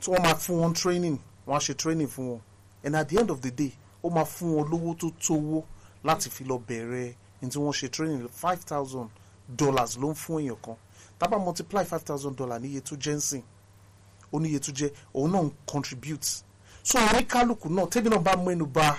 Tí 0.00 0.10
wọ́n 0.10 0.22
máa 0.22 0.34
fún 0.34 0.56
wọn 0.62 0.74
training 0.74 1.18
wọ́n 1.46 1.56
á 1.56 1.58
ṣe 1.60 1.74
training 1.76 2.08
fún 2.08 2.26
wọn. 2.30 2.40
And 2.84 2.96
at 2.96 3.08
the 3.08 3.18
end 3.18 3.30
of 3.30 3.40
the 3.40 3.50
day 3.50 3.72
ó 4.04 4.10
máa 4.10 4.24
fún 4.24 4.54
wọn 4.56 4.68
lówó 4.70 4.94
tó 4.98 5.10
tówó 5.20 5.62
láti 6.04 6.30
fi 6.30 6.44
lọ 6.44 6.58
bẹ̀rẹ̀ 6.68 7.14
ní 7.42 7.48
tí 7.48 7.58
wọ́n 7.58 7.72
ṣe 7.72 7.88
training. 7.90 8.28
Five 8.28 8.64
thousand 8.64 9.08
dollars 9.48 9.96
ló 9.98 10.10
ń 10.10 10.14
fún 10.14 10.40
èèyàn 10.42 10.56
kan. 10.62 10.76
Tábà 11.18 11.38
multiply 11.38 11.84
five 11.84 12.02
thousand 12.04 12.36
dollars 12.36 12.60
ní 12.62 12.68
iye 12.68 12.80
tó 12.80 12.96
jẹ́ 12.96 13.14
ń 13.16 13.20
sìn 13.20 13.42
ó 14.32 14.38
ní 14.40 14.48
iye 14.48 14.58
tó 14.60 14.72
jẹ́ 14.72 14.90
òun 15.14 15.30
náà 15.32 15.42
ń 15.44 15.50
contribute. 15.66 16.42
So 16.82 16.98
oníkálukú 16.98 17.68
náà 17.68 17.86
tẹ́mi 17.88 18.08
náà 18.10 18.18
bá 18.22 18.36
mẹ́nu 18.36 18.66
bà 18.66 18.96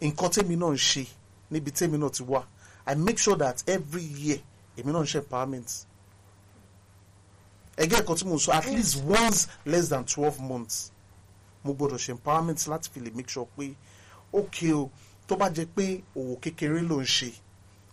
nǹkan 0.00 0.30
tẹ́mi 0.30 0.56
náà 0.56 0.70
ń 0.72 0.76
ṣe 0.78 1.06
níbi 1.50 1.70
tẹ́mi 1.70 1.98
náà 1.98 2.10
ti 2.10 2.22
wá 2.22 2.44
I 2.86 2.94
make 2.94 3.18
sure 3.18 3.36
that 3.36 3.62
every 3.66 4.02
year 4.02 4.38
èmi 4.78 4.92
náà 4.92 5.02
ń 5.02 5.06
ṣe 5.12 5.18
empowerment 5.22 5.68
ẹgẹ́ 7.82 7.98
ẹ̀kọ́ 8.00 8.16
tí 8.18 8.24
mo 8.28 8.36
sọ 8.38 8.50
at 8.52 8.66
least 8.66 8.96
once 9.04 9.48
less 9.66 9.88
than 9.88 10.04
twelve 10.04 10.38
months. 10.40 10.90
Mo 11.64 11.72
gbọ́dọ̀ 11.74 11.98
ṣe 12.04 12.10
empowerment 12.16 12.58
láti 12.68 12.88
fi 12.92 13.00
lè 13.00 13.10
make 13.14 13.28
sure 13.30 13.46
pé 13.56 13.74
okay 14.32 14.72
o 14.72 14.90
tó 15.26 15.36
bá 15.36 15.48
jẹ́ 15.50 15.66
pé 15.76 16.02
òwò 16.16 16.36
kékeré 16.40 16.80
ló 16.82 16.96
ń 17.00 17.04
ṣe 17.06 17.32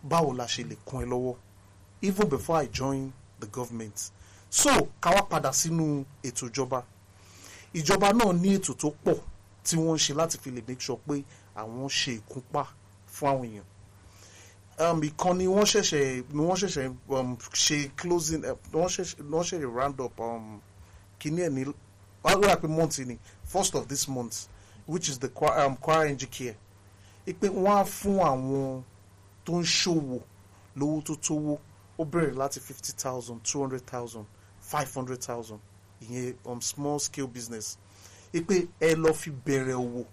báwo 0.03 0.33
la 0.33 0.45
ṣe 0.45 0.63
lè 0.69 0.75
kún 0.85 1.03
ẹ 1.03 1.05
lọ́wọ́? 1.05 1.35
Even 2.01 2.27
before 2.29 2.57
I 2.57 2.67
join 2.67 3.13
the 3.39 3.47
government. 3.47 4.11
So 4.49 4.69
ká 5.01 5.09
wá 5.15 5.21
padà 5.29 5.51
sínú 5.53 6.05
ètò 6.23 6.47
ìjọba. 6.49 6.83
Ìjọba 7.73 8.13
náà 8.13 8.33
ní 8.33 8.57
ètò 8.57 8.73
tó 8.77 8.89
pọ̀ 9.03 9.19
tí 9.63 9.75
wọ́n 9.77 9.95
ń 9.95 10.01
ṣe 10.01 10.13
láti 10.15 10.37
fi 10.41 10.49
lè 10.51 10.61
make 10.67 10.81
sure 10.81 10.99
pé 11.07 11.23
àwọn 11.55 11.89
ṣe 11.89 12.11
ìkúnpá 12.21 12.63
fún 13.13 13.29
àwọn 13.29 13.45
èèyàn 13.49 13.65
um, 14.79 15.01
ìkànnì 15.01 15.45
wọ́n 15.47 15.65
ṣẹ̀ṣẹ̀ 15.65 16.23
wọ́n 16.33 16.57
ṣẹ̀ṣẹ̀ 16.61 16.95
um, 17.09 17.37
ṣe 17.63 17.77
closing 17.97 18.43
uh, 18.45 18.55
wọ́n 18.73 18.89
ṣẹ̀ṣẹ̀ 18.89 19.23
wọ́n 19.31 19.43
ṣẹ̀ṣẹ̀ 19.43 19.73
round 19.77 19.99
up 20.05 20.19
um, 20.19 20.61
kìíní 21.19 21.41
ẹ̀ 21.47 21.49
ní 21.55 21.61
wọ́n 22.23 22.41
rà 22.43 22.55
pé 22.61 22.67
month 22.67 22.99
ni 22.99 23.17
first 23.43 23.75
of 23.75 23.87
this 23.87 24.07
month 24.07 24.47
which 24.87 25.09
is 25.09 25.17
the 25.19 25.27
um, 25.65 25.77
Kwara 25.77 26.09
NG 26.11 26.29
Care. 26.29 26.55
Ipe 27.25 27.47
wọ́n 27.49 27.77
á 27.81 27.85
fún 27.85 28.19
àwọn 28.19 28.83
tó 29.45 29.53
ń 29.59 29.63
ṣòwò 29.63 30.19
lówó 30.75 31.01
tó 31.03 31.13
tówó 31.15 31.57
ó 31.99 32.03
bẹ̀rẹ̀ 32.05 32.35
láti 32.35 32.59
fifty 32.59 32.91
thousand 32.91 33.39
two 33.43 33.59
hundred 33.61 33.85
thousand 33.87 34.25
five 34.59 34.93
hundred 34.93 35.21
thousand. 35.21 35.59
Ìyẹn 36.01 36.35
um, 36.45 36.61
small 36.61 36.99
scale 36.99 37.27
business. 37.27 37.77
Ipe 38.33 38.67
ẹ 38.79 38.95
lọ 38.95 39.13
fi 39.13 39.31
bẹ̀rẹ̀ 39.31 39.73
òwò. 39.75 40.05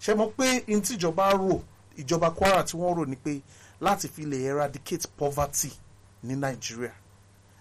Ṣe 0.00 0.14
mọ̀ 0.14 0.32
pé 0.36 0.62
n 0.68 0.80
tí 0.82 0.94
ìjọba 0.96 1.32
rò 1.34 1.60
ìjọba 1.96 2.30
Kwara 2.36 2.62
tí 2.64 2.76
wọ́n 2.76 2.94
rò 2.98 3.06
ni 3.08 3.16
pé 3.16 3.40
láti 3.80 4.08
fi 4.08 4.22
lè 4.24 4.36
eradicate 4.44 5.08
poverty 5.16 5.70
ní 6.24 6.34
Nàìjíríà 6.36 6.92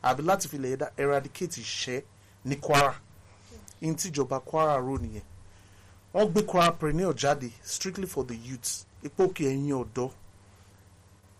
àbí 0.03 0.21
láti 0.23 0.47
fi 0.47 0.57
lè 0.57 0.77
eradicate 0.97 1.57
ìṣẹ́ 1.61 2.03
ní 2.45 2.55
Kwara. 2.55 2.95
N 3.81 3.95
tí 3.95 4.07
ìjọba 4.09 4.39
Kwara 4.39 4.77
rò 4.79 4.97
nìyẹn. 4.97 5.23
Wọ́n 6.13 6.29
gbé 6.31 6.41
Kwarapreneur 6.45 7.13
jáde 7.15 7.51
strictly 7.63 8.07
for 8.07 8.23
the 8.27 8.35
youth 8.35 8.85
ipò 9.03 9.23
òkè 9.27 9.45
ẹ̀yin 9.47 9.73
ọ̀dọ́ 9.83 10.11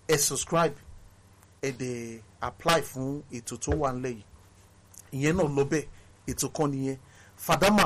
ẹ 0.07 0.17
subscribe 0.17 0.75
ẹ 1.61 1.71
dẹ̀ 1.71 2.21
apply 2.41 2.81
fún 2.81 3.21
ètò 3.31 3.57
tó 3.57 3.71
wà 3.71 3.91
nílẹ̀ 3.93 4.13
yìí. 4.15 4.23
Ìyẹn 5.11 5.35
náà 5.37 5.47
lọ 5.55 5.63
bẹ́ẹ̀. 5.65 5.87
Ètò 6.27 6.47
kan 6.53 6.67
nìyẹn. 6.71 6.97
Fàdámà 7.45 7.85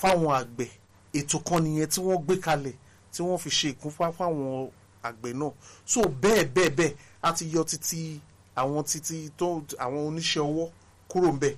fáwọn 0.00 0.32
àgbẹ̀ 0.40 0.70
ètò 1.14 1.38
kan 1.44 1.62
nìyẹn 1.64 1.86
tí 1.88 2.00
wọ́n 2.00 2.22
gbé 2.24 2.34
kalẹ̀ 2.40 2.74
tí 3.12 3.22
wọ́n 3.22 3.38
fi 3.38 3.50
ṣe 3.50 3.68
ìkúnfà 3.74 4.12
fáwọn 4.18 4.70
àgbẹ̀ 5.08 5.32
náà. 5.40 5.50
So 5.92 6.00
bẹ́ẹ̀ 6.22 6.44
bẹ́ẹ̀ 6.54 6.70
bẹ́ẹ̀ 6.78 6.96
a 7.22 7.32
ti 7.36 7.44
yọ 7.54 7.62
títí 7.70 8.00
àwọn 8.60 8.82
títí 8.90 9.16
tó 9.38 9.46
àwọn 9.84 10.00
oníṣẹ́ 10.08 10.42
ọwọ́ 10.48 10.66
kúrò 11.10 11.30
ńbẹ̀ 11.36 11.54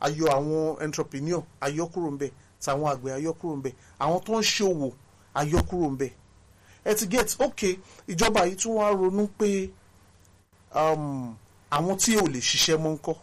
a 0.00 0.06
yọ 0.18 0.26
àwọn 0.36 0.82
entrepreneur 0.84 1.42
a 1.60 1.66
yọ 1.76 1.84
kúrò 1.92 2.08
ńbẹ̀ 2.16 2.30
tàwọn 2.64 2.88
àgbẹ̀ 2.94 3.12
a 3.14 3.18
yọ 3.24 3.32
kúrò 3.40 3.54
ńbẹ̀ 3.60 3.72
àwọn 4.04 4.18
tó 4.26 4.32
ń 4.40 4.44
a 5.34 5.40
yọ 5.52 5.58
kúrò 5.68 5.86
ńbẹ̀ 5.94 6.10
ẹ 6.84 6.94
ti 6.98 7.06
get 7.12 7.36
ok 7.46 7.60
ìjọba 8.08 8.40
yìí 8.48 8.56
tún 8.60 8.72
wá 8.78 8.86
ronú 9.00 9.24
pé 9.38 9.48
um, 10.74 11.36
àwọn 11.70 11.96
tí 12.02 12.16
ò 12.16 12.24
lè 12.32 12.40
ṣiṣẹ́ 12.48 12.76
mọ́ 12.82 12.92
ń 12.94 12.98
kọ́ 13.04 13.14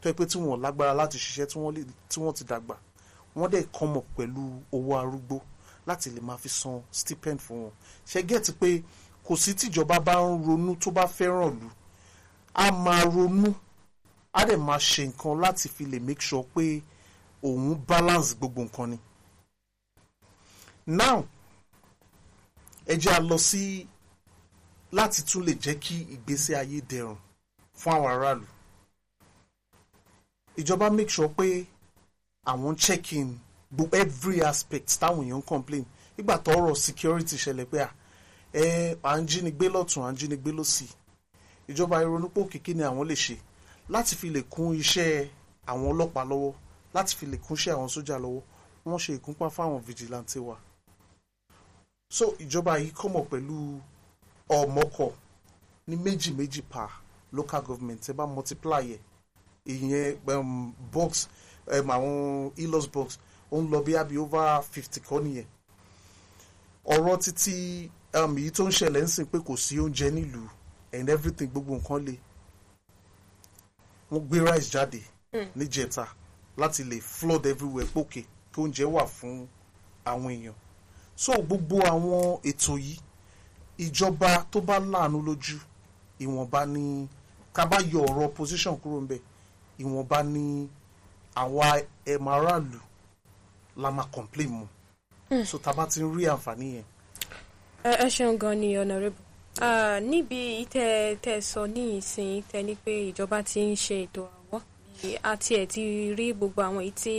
tó 0.00 0.08
yẹ 0.08 0.12
pé 0.18 0.24
tí 0.30 0.38
wọ́n 0.38 0.60
lágbára 0.64 0.92
láti 1.00 1.16
ṣiṣẹ́ 1.18 1.46
tí 2.08 2.18
wọ́n 2.20 2.34
ti 2.36 2.44
dàgbà 2.50 2.74
wọ́n 3.36 3.50
dẹ̀ 3.52 3.64
come 3.76 3.96
up 3.98 4.04
pẹ̀lú 4.16 4.42
owó 4.72 4.90
arúgbó 5.00 5.36
láti 5.86 6.10
lè 6.10 6.20
máa 6.20 6.36
fi 6.38 6.48
san 6.48 6.82
stipend 6.92 7.40
fún 7.40 7.58
wọn 7.64 7.72
ṣe 8.06 8.20
gẹ́ẹ̀tì 8.28 8.52
pé 8.60 8.82
kò 9.26 9.36
sí 9.36 9.54
tíjọba 9.54 10.00
bá 10.00 10.14
ń 10.22 10.44
ronú 10.46 10.76
tó 10.82 10.90
bá 10.90 11.04
fẹ́ràn 11.06 11.54
lù 11.60 11.68
á 12.54 12.70
máa 12.84 13.04
ronú 13.04 13.54
á 14.32 14.40
dẹ̀ 14.48 14.56
máa 14.66 14.78
ṣe 14.78 15.06
nǹkan 15.10 15.40
láti 15.40 15.68
fi 15.68 15.84
lè 15.86 15.98
make 16.00 16.20
sure 16.22 16.44
pé 16.54 16.80
òun 17.42 17.74
balance 17.88 18.34
gbogbo 18.38 18.62
nǹkan 18.64 18.86
ni. 18.90 18.98
now 20.86 21.24
ẹ 22.86 22.94
jẹ́ 22.96 23.14
a 23.16 23.20
lọ 23.20 23.38
sí 23.38 23.86
láti 24.92 25.22
tún 25.28 25.42
lè 25.46 25.52
jẹ́ 25.62 25.74
kí 25.80 25.96
ìgbésí 26.14 26.54
ayé 26.54 26.80
dẹrùn 26.90 27.16
fún 27.78 27.92
àwọn 27.94 28.10
aráàlú 28.14 28.46
ìjọba 30.56 30.90
make 30.90 31.08
sure 31.10 31.28
pé 31.28 31.64
àwọn 32.46 32.76
check 32.76 33.12
in 33.12 33.38
gbogbo 33.72 33.96
every 33.96 34.40
aspect 34.42 34.88
táwọn 35.00 35.24
èèyàn 35.26 35.38
ń 35.38 35.42
complain. 35.44 35.84
Nígbà 36.18 36.38
tọ́rọ̀ 36.44 36.74
security 36.76 37.36
ṣẹlẹ̀ 37.36 37.66
pé 37.70 37.78
à 37.80 37.90
ẹ 38.52 38.96
à 39.02 39.20
ń 39.20 39.26
jínigbé 39.28 39.66
lọ́tún 39.68 40.04
à 40.06 40.12
ń 40.12 40.16
jínigbé 40.16 40.50
lọ́sì 40.52 40.86
ìjọba 41.68 41.96
ìrònúpò 42.04 42.40
kìkì 42.50 42.74
ni 42.74 42.82
àwọn 42.82 43.04
lè 43.08 43.14
ṣe 43.14 43.36
láti 43.88 44.14
fi 44.16 44.30
lè 44.30 44.42
kún 44.42 44.76
iṣẹ́ 44.82 45.28
àwọn 45.66 45.86
ọlọ́pàá 45.92 46.24
lọ́wọ́ 46.30 46.52
láti 46.94 47.16
fi 47.16 47.26
lè 47.26 47.36
kún 47.44 47.56
iṣẹ́ 47.56 47.74
àwọn 47.74 47.88
sójà 47.94 48.16
lọ́wọ́. 48.24 48.42
Wọ́n 48.86 48.98
ṣe 49.04 49.12
ìkúnpá 49.18 49.46
fáwọn 49.50 49.80
vigilante 49.86 50.38
wa. 50.38 50.56
So 52.08 52.26
ìjọba 52.38 52.78
yìí 52.78 52.90
kọ́mọ̀ 52.98 53.24
pẹ̀lú 53.30 53.56
ọmọkọ̀ 54.48 55.12
ní 55.88 55.96
méjì 55.96 56.30
méjì 56.38 56.62
per 56.62 56.88
local 57.32 57.62
government. 57.62 58.02
Ẹ 58.08 58.12
bá 58.12 58.26
multiply 58.26 58.84
ẹ̀ 58.94 59.00
ìyẹn 59.66 60.18
um, 60.38 60.72
box 60.92 61.26
um, 61.66 61.88
àwọn 61.90 62.52
ilos 62.56 62.86
box 62.94 63.18
ó 63.52 63.56
ń 63.62 63.68
lọ 63.70 63.78
bí 63.84 63.96
abi 63.96 64.18
over 64.18 64.62
fifty 64.62 65.00
kọ́ 65.00 65.22
nìyẹn. 65.22 65.46
Ọ̀rọ̀ 66.86 67.16
títí 67.18 67.90
um, 68.14 68.36
èyí 68.38 68.50
tó 68.50 68.64
ń 68.68 68.70
ṣẹlẹ̀ 68.72 69.02
ń 69.02 69.06
sìn 69.08 69.26
pé 69.26 69.38
kò 69.38 69.56
sí 69.56 69.78
oúnjẹ 69.78 70.10
nílùú 70.10 70.48
and 70.92 71.08
everything 71.10 71.46
gbogbo 71.50 71.74
nǹkan 71.76 72.04
le. 72.06 72.14
Wọ́n 74.10 74.22
gbé 74.28 74.38
rice 74.46 74.70
jáde 74.70 75.00
níjẹta 75.56 76.06
láti 76.56 76.84
lè 76.84 77.00
flood 77.00 77.46
everywhere 77.46 77.88
pókè 77.94 78.22
kí 78.52 78.60
oúnjẹ 78.60 78.84
wà 78.84 79.06
fún 79.06 79.46
àwọn 80.04 80.30
èèyàn. 80.32 80.54
So 81.16 81.32
gbogbo 81.42 81.76
àwọn 81.82 82.40
ètò 82.42 82.78
yìí 82.78 82.98
ìjọba 83.78 84.46
tó 84.50 84.60
bá 84.60 84.78
láàánú 84.78 85.18
lójú 85.26 85.58
ìwọ̀nba 86.20 86.66
ní 86.66 87.08
ká 87.52 87.66
bá 87.66 87.78
yọ 87.92 88.00
ọ̀rọ̀ 88.08 88.24
opposition 88.24 88.76
kúrò 88.80 89.00
ńbẹ̀ 89.04 89.20
ìwọ̀nba 89.82 90.18
ní 90.22 90.68
àwa 91.34 91.66
ẹ̀mọ 92.06 92.30
aráàlú 92.36 92.78
la 93.76 93.90
máa 93.90 94.06
complain 94.14 94.50
mu 94.50 94.66
so 95.44 95.58
tá 95.58 95.70
a 95.70 95.74
bá 95.76 95.84
ti 95.86 96.00
rí 96.00 96.24
àǹfààní 96.32 96.66
yẹn. 96.74 96.84
Ẹ 97.84 98.06
ṣeun 98.08 98.38
gan 98.38 98.58
ni 98.60 98.76
honourable 98.76 99.22
Ah, 99.60 100.00
níbi 100.00 100.66
tẹ 100.70 101.14
tẹ 101.24 101.40
sọ 101.40 101.66
ní 101.66 101.96
ìsìn 101.98 102.42
tẹ 102.52 102.58
ní 102.62 102.74
pé 102.84 102.92
ìjọba 103.12 103.42
ti 103.42 103.60
ń 103.60 103.74
ṣe 103.76 103.96
ètò 104.06 104.22
àwọ 104.38 104.58
bí 105.02 105.10
àti 105.22 105.50
ẹ 105.60 105.64
ti 105.72 105.82
rí 106.18 106.26
gbogbo 106.36 106.60
àwọn 106.62 106.82
èyí 106.84 106.92
tí 107.02 107.14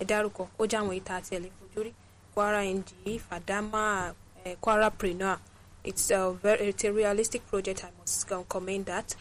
ẹ 0.00 0.04
dárúkọ 0.08 0.42
ó 0.60 0.62
jẹ 0.70 0.76
àwọn 0.80 0.94
ìta 1.00 1.12
àti 1.18 1.30
ẹ 1.36 1.40
lè 1.44 1.48
fojú 1.56 1.80
rí. 1.86 1.92
Kwara 2.34 2.60
nd 2.64 2.86
fadama 3.28 4.14
eh, 4.44 4.56
kwara 4.60 4.90
preneur 4.90 5.38
it's 5.84 6.10
a 6.10 6.30
very 6.42 6.68
it's 6.68 6.84
a 6.84 6.92
realistic 6.92 7.42
project 7.50 7.84
i 7.84 7.88
must 7.98 8.28
commend 8.48 8.84
that. 8.86 9.16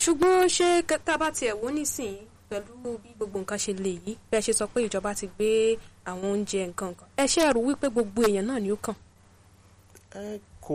Ṣùgbọ́n 0.00 0.44
ṣé 0.56 0.82
tá 1.04 1.12
a 1.14 1.18
bá 1.18 1.28
tiẹ̀ 1.30 1.54
wò 1.62 1.68
nísìn 1.70 2.16
pẹ̀lú 2.50 2.96
bí 3.02 3.10
gbogbo 3.16 3.38
nǹkan 3.40 3.58
ṣe 3.64 3.72
lè 3.84 3.92
yí 4.06 4.12
bẹ́ẹ̀ 4.30 4.40
ṣe 4.46 4.52
sọ 4.58 4.66
pé 4.72 4.80
ìjọba 4.88 5.14
ti 5.14 5.26
gbé 5.36 5.76
àwọn 6.10 6.24
oúnjẹ 6.32 6.66
nǹkan 6.72 6.92
kan. 6.98 7.08
Ẹ 7.16 7.24
ṣe 7.32 7.40
ẹrù 7.48 7.60
wípé 7.68 7.86
gbogbo 7.90 8.22
èèyàn 8.28 8.46
náà 8.48 8.58
ni 8.60 8.70
ó 8.72 8.76
kàn. 8.76 8.94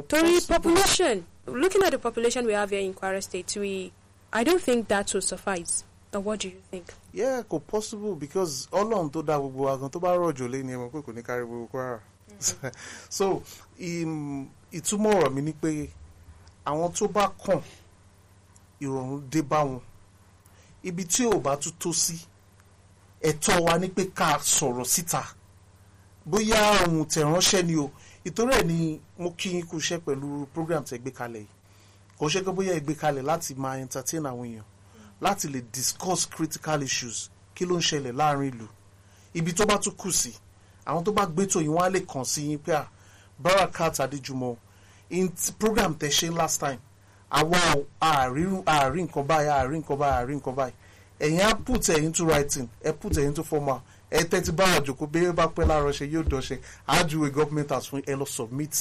Torí 0.07 0.41
population, 0.47 1.23
looking 1.47 1.83
at 1.83 1.91
the 1.91 1.97
population 1.99 2.45
we 2.45 2.53
have 2.53 2.69
here 2.69 2.81
in 2.81 2.93
Kwara 2.93 3.21
State, 3.21 3.55
we, 3.57 3.91
I 4.31 4.43
don't 4.43 4.61
think 4.61 4.87
that 4.87 5.13
will 5.13 5.21
suffice. 5.21 5.83
Or 6.13 6.19
what 6.19 6.39
do 6.41 6.47
you 6.49 6.61
think? 6.71 6.85
yeah 7.13 7.41
kò 7.43 7.59
possible 7.59 8.15
because 8.15 8.67
ọlọ́run 8.71 9.09
tó 9.11 9.21
dá 9.23 9.37
gbogbo 9.39 9.63
wa 9.65 9.77
gan 9.77 9.89
tó 9.89 9.99
bá 9.99 10.09
rọ̀jò 10.15 10.47
lé 10.47 10.61
ní 10.63 10.73
ẹ 10.73 10.77
mọ̀ 10.77 10.91
pé 10.91 11.01
kò 11.01 11.13
ní 11.13 11.21
kárí 11.23 11.45
gbogbo 11.45 11.67
Kwara. 11.71 11.99
So 13.09 13.41
im- 13.79 14.47
ìtumọ̀ 14.71 15.13
ọ̀rọ̀ 15.13 15.33
mi 15.33 15.41
ni 15.41 15.51
pé 15.53 15.89
àwọn 16.65 16.91
tó 16.93 17.07
bá 17.07 17.29
kàn 17.45 17.61
ìrọ̀rùn 18.81 19.21
dé 19.31 19.41
bá 19.41 19.57
wọn. 19.65 19.79
Ibi 20.83 21.03
tí 21.05 21.25
ò 21.25 21.39
bá 21.41 21.55
tún 21.57 21.73
tó 21.79 21.93
sí 21.93 22.13
ẹ̀tọ́ 23.29 23.61
wa 23.65 23.77
ní 23.79 23.87
pé 23.95 24.03
ká 24.17 24.37
sọ̀rọ̀ 24.39 24.85
síta. 24.85 25.23
Bóyá 26.25 26.59
ohun 26.85 27.05
tẹ̀ 27.05 27.23
ránṣẹ́ 27.23 27.63
ni 27.65 27.75
o. 27.77 27.91
Ìtorí 28.25 28.63
ni 28.65 29.01
mo 29.17 29.29
kí 29.31 29.49
yín 29.53 29.65
kú 29.67 29.77
iṣẹ́ 29.77 29.99
pẹ̀lú 30.05 30.47
program 30.53 30.83
tẹ̀ 30.83 30.99
gbé 31.01 31.11
kalẹ̀ 31.11 31.39
yìí. 31.43 31.51
Kò 32.19 32.25
ṣe 32.29 32.39
pé 32.45 32.51
bóyá 32.51 32.73
ẹ 32.75 32.79
gbé 32.79 32.93
kalẹ̀ 32.95 33.23
láti 33.23 33.55
máa 33.55 33.77
entertain 33.79 34.23
àwọn 34.23 34.45
èèyàn 34.47 34.65
láti 35.21 35.47
lè 35.47 35.61
discuss 35.73 36.27
critical 36.29 36.81
issues 36.83 37.29
kí 37.55 37.65
ló 37.65 37.75
ń 37.77 37.81
ṣẹlẹ̀ 37.89 38.13
láàárín 38.19 38.51
ìlú. 38.51 38.67
Ibi 39.33 39.51
tó 39.53 39.65
bá 39.65 39.77
tún 39.77 39.95
kù 39.97 40.11
sí 40.11 40.31
àwọn 40.85 41.03
tó 41.03 41.11
bá 41.11 41.25
gbé 41.25 41.45
tó 41.47 41.59
yín 41.59 41.71
wọ́n 41.75 41.91
lè 41.91 41.99
kàn 42.13 42.25
sí 42.25 42.41
yín 42.49 42.59
pé 42.59 42.71
à 42.73 42.87
Barakat 43.39 43.99
Adéjùmọ̀ 43.99 44.55
in 45.09 45.27
program 45.59 45.93
tẹ̀ 45.95 46.09
ṣe 46.11 46.31
last 46.37 46.59
time 46.59 46.79
àwa 47.31 47.57
àárín 47.99 48.63
nǹkan 49.07 49.23
báyìí 49.27 49.49
àárín 49.49 49.79
nǹkan 49.81 49.97
báyìí 49.97 50.11
àárín 50.17 50.37
nǹkan 50.39 50.55
báyìí 50.55 50.73
ẹ̀yin 51.25 51.39
á 51.47 51.55
put 51.65 51.83
ẹ̀ 51.93 52.03
into 52.05 52.23
writing 52.25 52.67
ẹ̀ 52.83 52.93
put 52.99 53.13
ẹ̀ 53.17 53.25
into 53.27 53.43
formal. 53.43 53.79
Ẹ̀ 54.11 54.23
tẹ́tí 54.29 54.51
bára 54.51 54.79
jòkó 54.85 55.05
bí 55.11 55.19
ẹ 55.25 55.31
bá 55.31 55.45
pẹ́ 55.55 55.65
láàárọ̀ 55.69 55.93
ṣe 55.97 56.05
yóò 56.13 56.23
dọ̀ṣẹ́ 56.31 56.59
àjùwé 56.87 57.27
government 57.31 57.69
house 57.69 57.87
fún 57.89 58.01
ẹ 58.05 58.13
lọ 58.15 58.25
submit 58.27 58.73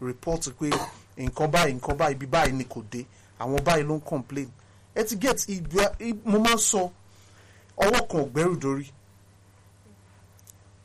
report 0.00 0.42
pé 0.58 0.68
nǹkan 1.16 1.48
báyìí 1.52 1.74
nǹkan 1.78 1.96
báyìí 1.98 2.14
ibi 2.16 2.26
báyìí 2.26 2.52
ni 2.58 2.64
kò 2.64 2.80
dé. 2.92 3.04
Àwọn 3.40 3.62
báyìí 3.64 3.84
ló 3.88 3.94
ń 3.96 4.00
complain. 4.00 4.48
Ẹ 4.94 5.04
ti 5.04 5.16
get 5.20 5.38
ìgbà 5.48 5.84
mo 6.24 6.38
máa 6.38 6.54
ń 6.54 6.58
sọ 6.58 6.90
ọwọ́ 7.76 8.06
kan 8.10 8.20
ò 8.20 8.26
gbẹ́rù 8.32 8.56
dórí. 8.62 8.86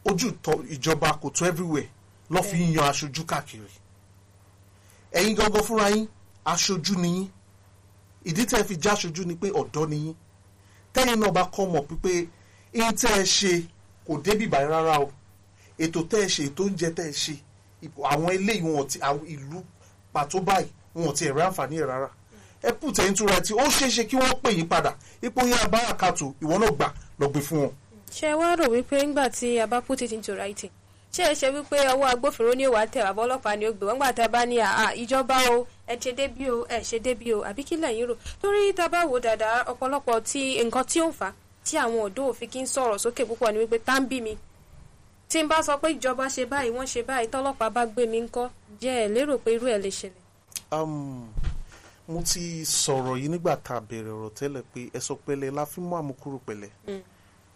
Ojú 0.05 0.27
ìjọba 0.69 1.09
kò 1.21 1.29
tó 1.29 1.45
everywhere. 1.45 1.89
Lọ́ 2.31 2.43
fi 2.43 2.57
ń 2.57 2.73
yan 2.77 2.89
aṣojú 2.91 3.25
káàkiri. 3.25 3.67
Ẹ̀yin 5.11 5.35
gangan 5.35 5.63
fúnra 5.63 5.89
yín 5.91 6.07
aṣojú 6.45 6.95
ni 7.01 7.07
yín. 7.17 7.29
Ìdí 8.25 8.45
tẹ́ 8.45 8.63
fi 8.67 8.75
já 8.83 8.91
aṣojú 8.93 9.25
ni 9.25 9.35
pé 9.35 9.47
ọ̀dọ́ 9.51 9.89
ni 9.89 9.95
yín 9.95 10.15
tẹ́yìn 10.97 11.19
náà 11.21 11.31
bá 11.31 11.43
kọ́ 11.53 11.65
mọ̀ 11.73 11.83
pípé 11.89 12.27
ihun 12.73 12.93
tẹ́ 12.95 13.11
ẹ 13.21 13.23
ṣe 13.23 13.51
kò 14.07 14.13
débi 14.23 14.45
báyìí 14.51 14.69
rárá 14.71 14.95
o. 15.05 15.11
Ètò 15.79 16.01
tẹ́ 16.09 16.21
ẹ 16.25 16.27
ṣe 16.33 16.43
ètò 16.49 16.61
oúnjẹ 16.65 16.89
tẹ́ 16.97 17.05
ẹ 17.09 17.13
ṣe 17.21 17.33
àwọn 18.11 18.29
eléyìí 18.35 18.63
wọn 18.75 18.87
ti 18.87 18.97
àwọn 18.99 19.23
ìlú 19.33 19.59
pàtó 20.13 20.39
báyìí 20.47 20.67
wọn 20.95 21.13
ti 21.15 21.25
ẹ̀rọ 21.29 21.41
àǹfààní 21.49 21.75
ẹ̀ 21.81 21.87
rárá. 21.91 22.09
Ẹ 22.63 22.71
pù 22.79 22.91
tẹ̀ 22.91 23.09
ń 23.09 23.13
túra 23.17 23.37
tí 23.45 23.53
ó 23.53 23.65
ṣeé 23.77 23.89
ṣe 23.95 24.03
kí 24.09 24.15
wọ́n 24.17 24.41
pè 24.43 24.49
yín 24.57 24.67
padà. 24.67 24.91
Ipò 25.21 25.41
yín 25.45 25.57
abára 25.63 25.93
kàtó 26.01 26.33
ìwọ 26.41 26.55
náà 26.59 26.71
gbà 26.77 26.87
lọ́gbìn 27.19 27.41
fún 27.47 27.59
wọn. 27.61 27.71
ṣé 28.11 28.27
ẹ 28.31 28.33
wá 28.39 28.55
rò 28.59 28.65
wípé 28.73 28.97
ńgbà 29.05 29.29
tí 29.29 29.59
a 29.59 29.67
bá 29.67 29.81
put 29.81 30.01
it 30.01 30.11
into 30.11 30.33
writing 30.33 30.71
ṣé 31.13 31.23
ẹ 31.31 31.33
ṣe 31.39 31.47
wípé 31.55 31.77
ọwọ́ 31.93 32.07
agbófinró 32.13 32.53
ní 32.55 32.63
ìwà 32.67 32.87
tẹ̀ 32.87 33.03
àbọ̀ 33.09 33.23
ọlọ́pàá 33.27 33.55
ni 33.59 33.65
ó 33.67 33.71
gbé 33.73 33.85
wọ́n 33.85 33.97
gbà 33.99 34.13
tá 34.13 34.23
a 34.25 34.27
bá 34.27 34.45
ní 34.45 34.55
ìjọba 35.01 35.35
o 35.53 35.67
ẹ 35.87 35.95
ṣe 36.03 36.11
débí 36.17 36.45
o 36.51 36.65
ẹ 36.69 36.79
ṣe 36.89 36.97
débí 36.99 37.33
o 37.33 37.41
àbí 37.49 37.63
kí 37.63 37.75
lẹ́yìn 37.77 38.07
rò? 38.09 38.15
Torí 38.41 38.73
tá 38.73 38.85
a 38.85 38.89
bá 38.89 38.99
wò 39.05 39.19
dáadáa 39.19 39.63
ọ̀pọ̀lọpọ̀ 39.71 40.21
tí 40.29 40.41
nǹkan 40.63 40.85
tí 40.85 40.99
ó 41.01 41.07
ń 41.09 41.13
fà 41.19 41.25
á 41.31 41.33
tí 41.65 41.77
àwọn 41.77 42.01
ọ̀dọ́ 42.07 42.25
òfin 42.31 42.49
kí 42.49 42.59
ń 42.61 42.67
sọ̀rọ̀ 42.67 42.97
sókè 43.03 43.23
púpọ̀ 43.29 43.51
ni 43.51 43.59
wípé 43.63 43.79
tá 43.79 43.99
ń 43.99 44.05
bí 44.09 44.21
mi. 44.21 44.33
Tí 45.29 45.39
n 45.43 45.47
bá 45.47 45.61
sọ 45.63 45.77
pé 45.81 45.87
ìjọba 45.95 46.25
ṣe 46.29 46.45
báyìí 46.45 46.71
wọ́n 46.75 46.87
ṣe 46.93 47.01
báyìí 47.07 47.27
tọ́lọ́pàá 47.31 47.69
bá 47.75 47.85
gbé 47.85 48.05
mi 48.07 48.19
ńkọ́ 48.27 48.49
jẹ́ 48.81 48.95
ẹ 49.03 49.07
lérò 49.15 49.37
pé 49.43 49.51
irú 49.55 49.67
ẹ̀ 49.67 49.79
lè 49.83 49.89
ṣẹlẹ̀. 49.89 50.23
Um, 50.71 51.27
mo 52.07 52.21
ti 52.23 52.63
sọ̀rọ̀ 52.65 53.15
yìí 53.19 53.27
nígbà 53.31 53.55
tá 53.57 53.75
a 53.77 53.79
bẹ̀rẹ̀ 53.89 54.11
ọ̀rọ̀ 54.15 54.31
tẹ́lẹ̀ 54.37 54.63
pé 54.73 54.81
ẹ̀sọ́ 54.97 55.15
pẹ̀lẹ́ 55.25 55.51
la 55.55 55.65
fi 55.65 55.79
mú 55.81 55.95
àmúkúrò 55.99 56.39
pẹ̀lẹ́. 56.47 56.71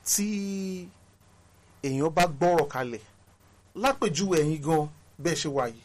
Tí 0.06 0.28
èèyàn 1.84 2.10
bá 2.16 2.24
gbọ́rọ̀ 2.28 2.68
kalẹ̀ 2.68 3.02
lápèjúwe 3.76 4.36
ẹ̀yin 4.42 4.62
gan 4.66 4.88
bẹ́ẹ̀ 5.24 5.36
ṣe 5.42 5.50
wà 5.56 5.66
yìí 5.68 5.82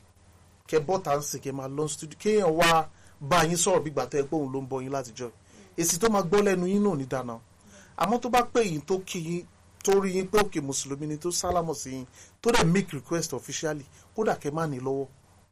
kẹ 0.67 0.79
bọ́ta 0.79 1.17
ń 1.19 1.23
sìn 1.23 1.41
kẹ 1.41 1.53
máa 1.53 1.69
lọ 1.69 1.89
studio 1.89 2.19
kéèyàn 2.23 2.51
wá 2.59 2.89
bá 3.21 3.45
yín 3.45 3.57
sọ̀rọ̀ 3.57 3.83
bí 3.85 3.91
gbàtẹ́ 3.91 4.23
pé 4.29 4.37
òun 4.37 4.53
ló 4.53 4.59
ń 4.61 4.69
bọ 4.69 4.81
yín 4.83 4.93
látijọ́. 4.93 5.31
Èsì 5.77 5.99
tó 5.99 6.09
máa 6.09 6.23
gbọ́ 6.23 6.41
lẹ́nu 6.45 6.67
yín 6.67 6.83
náà 6.85 6.97
ní 6.97 7.05
dáná. 7.07 7.39
Àmọ́ 7.97 8.21
tó 8.21 8.29
bá 8.29 8.43
pè 8.43 8.61
yín 8.65 8.81
tó 8.81 8.99
kí 9.07 9.19
yín 9.21 9.45
tó 9.85 9.93
rí 10.01 10.11
yín 10.17 10.27
pé 10.29 10.39
òkè 10.41 10.61
mùsùlùmí 10.61 11.07
ni 11.07 11.17
tó 11.19 11.31
sálámọ̀ 11.31 11.75
sí 11.75 11.91
yín 11.91 12.07
tó 12.43 12.51
dẹ̀ 12.53 12.65
make 12.65 12.93
request 12.93 13.33
officially 13.33 13.85
kódà 14.17 14.35
kẹ 14.41 14.51
má 14.51 14.67
ní 14.67 14.79
lọ́wọ́ 14.81 15.07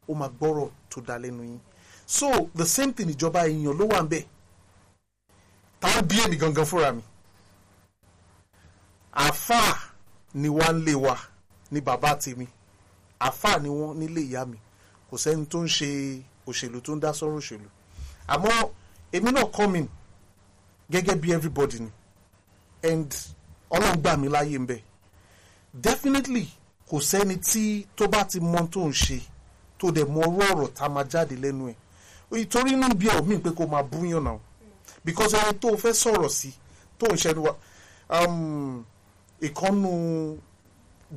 ó 0.09 0.13
máa 0.13 0.29
gbọ́rọ̀ 0.29 0.69
tó 0.89 1.01
dá 1.01 1.17
lẹ́nu 1.17 1.43
yín. 1.43 1.59
So 2.07 2.49
the 2.55 2.65
same 2.65 2.93
thing 2.93 3.09
ìjọba 3.09 3.47
èèyàn 3.47 3.73
ló 3.79 3.85
wà 3.87 4.01
ń 4.03 4.07
bẹ̀. 4.09 4.25
Tá 5.79 5.87
a 5.97 6.01
bí 6.01 6.15
èmi 6.25 6.37
gangan 6.37 6.65
fúnra 6.65 6.91
mi? 6.91 7.01
Àáfàá 9.13 9.75
ni 10.33 10.49
wá 10.49 10.71
lé 10.71 10.93
wa 10.95 11.17
ní 11.71 11.79
bàbá 11.81 12.15
tèmi. 12.15 12.47
Àáfàá 13.19 13.59
ni 13.61 13.69
wọ́n 13.69 13.97
nílé 13.99 14.21
ìyá 14.21 14.45
mi 14.45 14.57
kò 15.09 15.15
sẹ́ni 15.23 15.45
tó 15.51 15.57
ń 15.63 15.67
ṣe 15.77 15.89
òṣèlú 16.49 16.77
tó 16.85 16.91
ń 16.95 16.99
dá 17.03 17.09
sọ́rọ̀ 17.19 17.37
òṣèlú. 17.39 17.67
Àmọ́ 18.33 18.53
èmi 19.15 19.29
náà 19.35 19.45
come 19.55 19.81
gẹ́gẹ́ 20.91 21.15
bí 21.21 21.29
everybody 21.37 21.79
ni. 21.83 21.89
And 22.89 23.11
ọlọ́run 23.75 23.99
gbà 24.01 24.11
mí 24.21 24.27
láyé 24.35 24.57
ń 24.59 24.67
definitely 25.73 26.45
kò 26.89 26.97
sẹ́ni 27.09 27.35
tí 27.47 27.63
tó 27.97 28.07
bá 28.07 28.21
ti 28.29 28.39
mọ 28.39 28.59
tó 28.73 28.81
ń 28.87 28.91
ṣe 29.03 29.17
tó 29.79 29.85
dẹ̀ 29.95 30.05
mọ 30.13 30.21
ọrọ̀ 30.27 30.49
ọ̀rọ̀ 30.53 30.73
tá 30.75 30.83
a 30.85 30.89
máa 30.95 31.03
jáde 31.11 31.35
lẹ́nu 31.43 31.63
ẹ̀. 31.71 31.75
Ìtorí 32.41 32.71
inú 32.73 32.87
bí 32.99 33.07
ẹ̀ 33.15 33.21
mí 33.27 33.35
pé 33.43 33.49
kó 33.57 33.63
máa 33.67 33.83
búyàn 33.91 34.23
náà. 34.23 34.37
Because 35.05 35.33
ẹni 35.39 35.53
tó 35.61 35.69
fẹ́ 35.83 35.93
sọ̀rọ̀ 36.01 36.29
sí 36.37 36.49
tó 36.99 37.05
ń 37.13 37.17
ṣẹnu 37.23 37.41
wa 37.45 37.53
um, 38.09 38.83
ìkànnù 39.47 39.91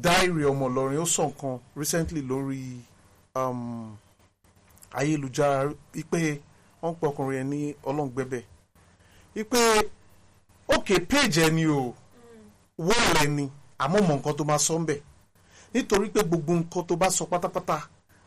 dáìrì 0.04 0.42
ọmọ 0.50 0.64
Ìlọrin 0.70 1.00
ó 1.00 1.04
sọ 1.14 1.22
nǹkan 1.28 1.54
recently 1.80 2.22
lórí 2.30 2.60
ayélujára 4.98 5.72
wípé 5.94 6.40
wọ́n 6.82 6.94
pọ̀ 7.00 7.08
ọkùnrin 7.10 7.40
ẹ̀ 7.42 7.48
ní 7.52 7.60
ọlọ́ngbẹ́bẹ̀ 7.88 8.42
wípé 9.36 9.60
òkè 10.74 10.96
péjì 11.10 11.40
ẹni 11.46 11.64
o. 11.66 11.94
Wọ́ọ̀lù 12.78 13.18
ẹni 13.24 13.44
àmọ́ 13.82 14.00
mọ̀ 14.06 14.16
nǹkan 14.18 14.34
tó 14.38 14.44
máa 14.44 14.58
sọ 14.66 14.74
ń 14.80 14.84
bẹ̀ 14.88 15.00
nítorí 15.74 16.08
pé 16.14 16.20
gbogbo 16.28 16.52
nǹkan 16.54 16.86
tó 16.88 16.94
bá 17.00 17.08
sọ 17.16 17.24
pátápátá 17.30 17.76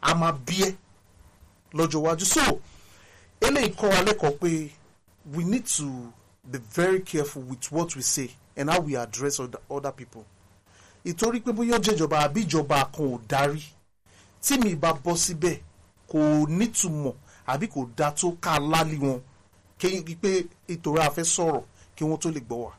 a 0.01 0.09
máa 0.19 0.31
bí 0.45 0.55
ẹ 0.67 0.75
lọ́jọ́ 1.77 1.99
iwájú. 2.01 2.25
So 2.33 2.43
eléyìí 3.45 3.73
kọ́ 3.79 3.87
wa 3.93 3.99
lẹ́kọ̀ọ́ 4.07 4.37
pé 4.41 4.49
we 5.33 5.43
need 5.43 5.65
to 5.65 5.85
be 6.51 6.57
very 6.75 6.99
careful 7.01 7.43
with 7.43 7.71
what 7.71 7.95
we 7.95 8.01
say 8.01 8.29
and 8.57 8.69
how 8.69 8.79
we 8.81 8.95
address 8.97 9.39
other, 9.39 9.91
people. 9.91 10.25
Ìtorí 11.05 11.39
pé 11.41 11.51
bóyá 11.51 11.77
jẹ́jọba 11.79 12.17
àbí 12.27 12.39
ìjọba 12.45 12.85
kan 12.91 13.05
ò 13.15 13.19
darí 13.29 13.61
tí 14.43 14.53
mi 14.63 14.71
bá 14.81 14.89
bọ́ 15.03 15.15
síbẹ̀ 15.23 15.55
kò 16.11 16.19
nítumọ̀ 16.57 17.13
àbí 17.51 17.65
kò 17.73 17.79
dá 17.97 18.07
tó 18.19 18.27
ká 18.43 18.53
lálé 18.71 18.95
wọn 19.03 19.19
kí 19.79 19.87
pé 20.21 20.31
ìtòrá 20.73 21.03
afẹ́ 21.09 21.25
sọ̀rọ̀ 21.35 21.63
kí 21.95 22.03
wọ́n 22.09 22.19
tó 22.21 22.29
lè 22.35 22.41
gbọ́ 22.47 22.59
wa. 22.65 22.71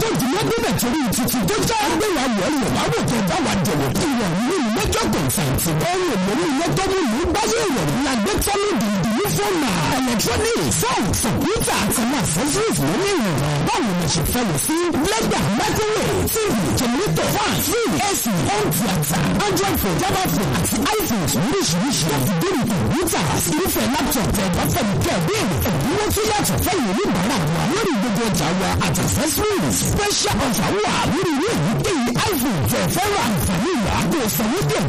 tó 0.00 0.08
jìnnà 0.20 0.42
gbẹdẹ 0.48 0.70
torí 0.80 1.00
títí 1.14 1.38
tó 1.48 1.54
jẹ́ 1.68 1.80
gbẹ̀yàwó 1.98 2.40
ẹ̀rọ 2.46 2.58
ìwà 2.66 2.82
wò 2.92 2.98
jẹ́ 3.10 3.20
báwa 3.28 3.52
jẹ̀wọ̀. 3.66 3.88
Tí 4.00 4.06
ìwà 4.12 4.26
ń 4.32 4.38
lò 4.48 4.56
mẹ́jọ 4.82 5.02
kọ̀ǹfẹ̀ǹtì 5.14 5.70
ọ̀rùn 5.90 6.10
èlòmí 6.14 6.44
ilé 6.52 6.66
tó 6.76 6.84
gbáyé 7.32 7.58
ìrọ̀rùn 7.68 8.00
la 8.06 8.12
tọ́lú 8.46 8.68
dìndìní 8.80 9.24
fóònù 9.36 9.68
electronics 9.98 10.76
fóònù 10.80 11.10
kọ̀mpútà 11.22 11.74
àti 11.84 12.00
àwọn 12.02 12.18
accessories 12.20 12.78
lórí 12.86 13.08
ìrọ̀rùn 13.14 13.60
báwo 13.66 13.90
ni 14.00 14.06
ṣe 14.14 14.22
fẹ́ 14.32 14.42
lọ 14.48 14.56
sí 14.64 14.74
blender 15.02 15.44
microwave 15.58 16.22
tv 16.32 16.54
generator 16.78 17.28
fan 17.34 17.54
free 17.66 17.90
ac 18.08 18.22
home 18.48 18.70
theatre 18.78 19.20
android 19.46 19.76
phone 19.82 19.98
java 20.02 20.22
àti 20.58 20.76
iphones 20.98 21.32
lóríṣiríṣi 21.42 22.04
láti 22.12 22.32
dé 22.42 22.48
ní 22.56 22.62
kọ̀mpútà 22.70 23.20
irúfẹ́ 23.54 23.84
laptop 23.94 24.30
ẹ̀ 24.42 24.48
bá 24.56 24.62
fẹ́ 24.74 24.82
mi 24.88 24.94
kẹ́ 25.04 25.14
ẹ̀ 25.16 25.22
bí 25.26 25.34
èrè 25.42 25.56
ẹ̀dínwó 25.68 26.04
tó 26.14 26.20
yàtọ̀ 26.30 26.56
fẹ́ 26.64 26.74
ìwé 26.80 26.92
oníbàárà 27.02 27.36
wa 27.54 27.62
lórí 27.72 27.92
gbogbo 28.00 28.22
ọjà 28.30 28.48
wa 28.60 28.68
àti 28.86 29.00
accessories 29.06 29.76
special 29.90 30.36
offer 30.46 30.68
lórí 30.74 31.32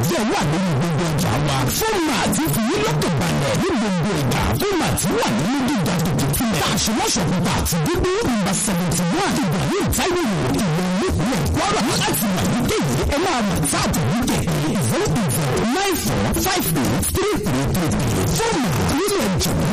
díẹ̀ 0.07 0.23
wà 0.31 0.39
lórí 0.51 0.71
gbogbo 0.79 1.05
ọjà 1.13 1.31
wa 1.47 1.57
fóònù 1.77 2.11
àti 2.23 2.43
fìyí 2.53 2.75
lọ́kàn 2.85 3.13
balẹ̀ 3.21 3.55
ní 3.61 3.67
gbogbo 3.79 4.09
ìgbà 4.21 4.41
fóònù 4.59 4.83
àti 4.89 5.07
wà 5.19 5.27
nínú 5.37 5.57
gíga 5.67 5.93
tuntun 6.03 6.29
tilẹ̀ 6.35 6.61
pupa 7.29 7.51
àti 7.59 7.75
dúdú 7.85 8.11
nọ́mbà 8.27 8.53
seventy 8.63 9.03
one 9.23 9.37
ibrahim 9.43 9.85
taiwo 9.97 10.21
ìwé 10.61 10.85
nípìnlẹ̀ 10.99 11.41
kwara 11.55 11.81
láti 12.01 12.25
wà 12.35 12.41
ní 12.51 12.59
kéyìí 12.69 13.03
ẹ 13.15 13.17
máa 13.25 13.39
mọ̀ 13.47 13.57
sáàtì 13.71 14.01
ní 14.11 14.19
kẹ̀kẹ́ 14.29 14.81
zero 14.89 15.05
zero 15.35 15.61
nine 15.75 15.95
four 16.03 16.25
five 16.45 16.67
eight 16.83 17.05
three 17.15 17.35
three 17.45 17.65
three 17.73 17.89
three 17.93 18.25
fóònù 18.37 18.67
nílẹ̀ 18.97 19.27
jọ̀wọ́ 19.43 19.67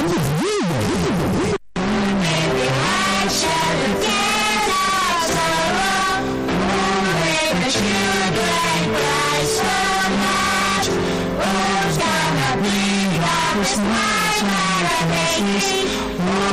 ẹ 15.60 16.49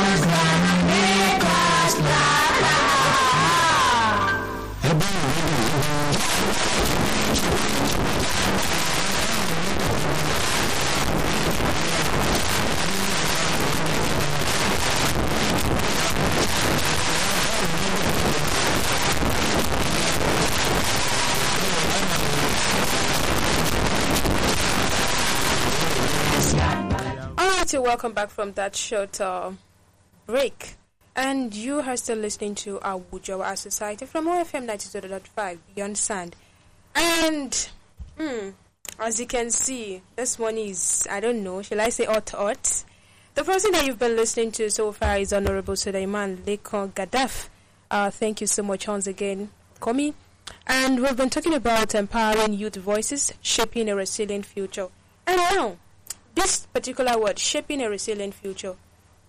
welcome 27.97 28.13
back 28.13 28.29
from 28.29 28.51
that 28.51 28.75
short 28.75 29.19
uh, 29.19 29.49
break. 30.27 30.75
And 31.15 31.51
you 31.51 31.79
are 31.79 31.97
still 31.97 32.19
listening 32.19 32.53
to 32.57 32.79
our 32.81 32.99
Wujawa 32.99 33.57
Society 33.57 34.05
from 34.05 34.27
OFM 34.27 34.67
92.5 34.67 35.57
Beyond 35.73 35.97
Sand. 35.97 36.35
And, 36.93 37.69
hmm, 38.15 38.49
as 38.99 39.19
you 39.19 39.25
can 39.25 39.49
see, 39.49 40.03
this 40.15 40.37
one 40.37 40.59
is, 40.59 41.07
I 41.09 41.19
don't 41.21 41.43
know, 41.43 41.63
shall 41.63 41.81
I 41.81 41.89
say 41.89 42.05
hot 42.05 42.29
hot? 42.29 42.83
The 43.33 43.43
person 43.43 43.71
that 43.71 43.87
you've 43.87 43.97
been 43.97 44.15
listening 44.15 44.51
to 44.51 44.69
so 44.69 44.91
far 44.91 45.17
is 45.17 45.33
Honorable 45.33 45.73
Sulaimon 45.73 46.43
Lekan 46.43 46.93
Gadaff. 46.93 47.49
Uh, 47.89 48.11
thank 48.11 48.41
you 48.41 48.45
so 48.45 48.61
much 48.61 48.87
once 48.87 49.07
again, 49.07 49.49
Komi. 49.81 50.13
And 50.67 51.01
we've 51.01 51.17
been 51.17 51.31
talking 51.31 51.55
about 51.55 51.95
empowering 51.95 52.53
youth 52.53 52.75
voices, 52.75 53.33
shaping 53.41 53.89
a 53.89 53.95
resilient 53.95 54.45
future. 54.45 54.89
And 55.25 55.37
now, 55.37 55.77
this 56.37 56.67
particular 56.67 57.17
word, 57.17 57.39
shaping 57.39 57.81
a 57.81 57.89
resilient 57.89 58.35
future, 58.35 58.75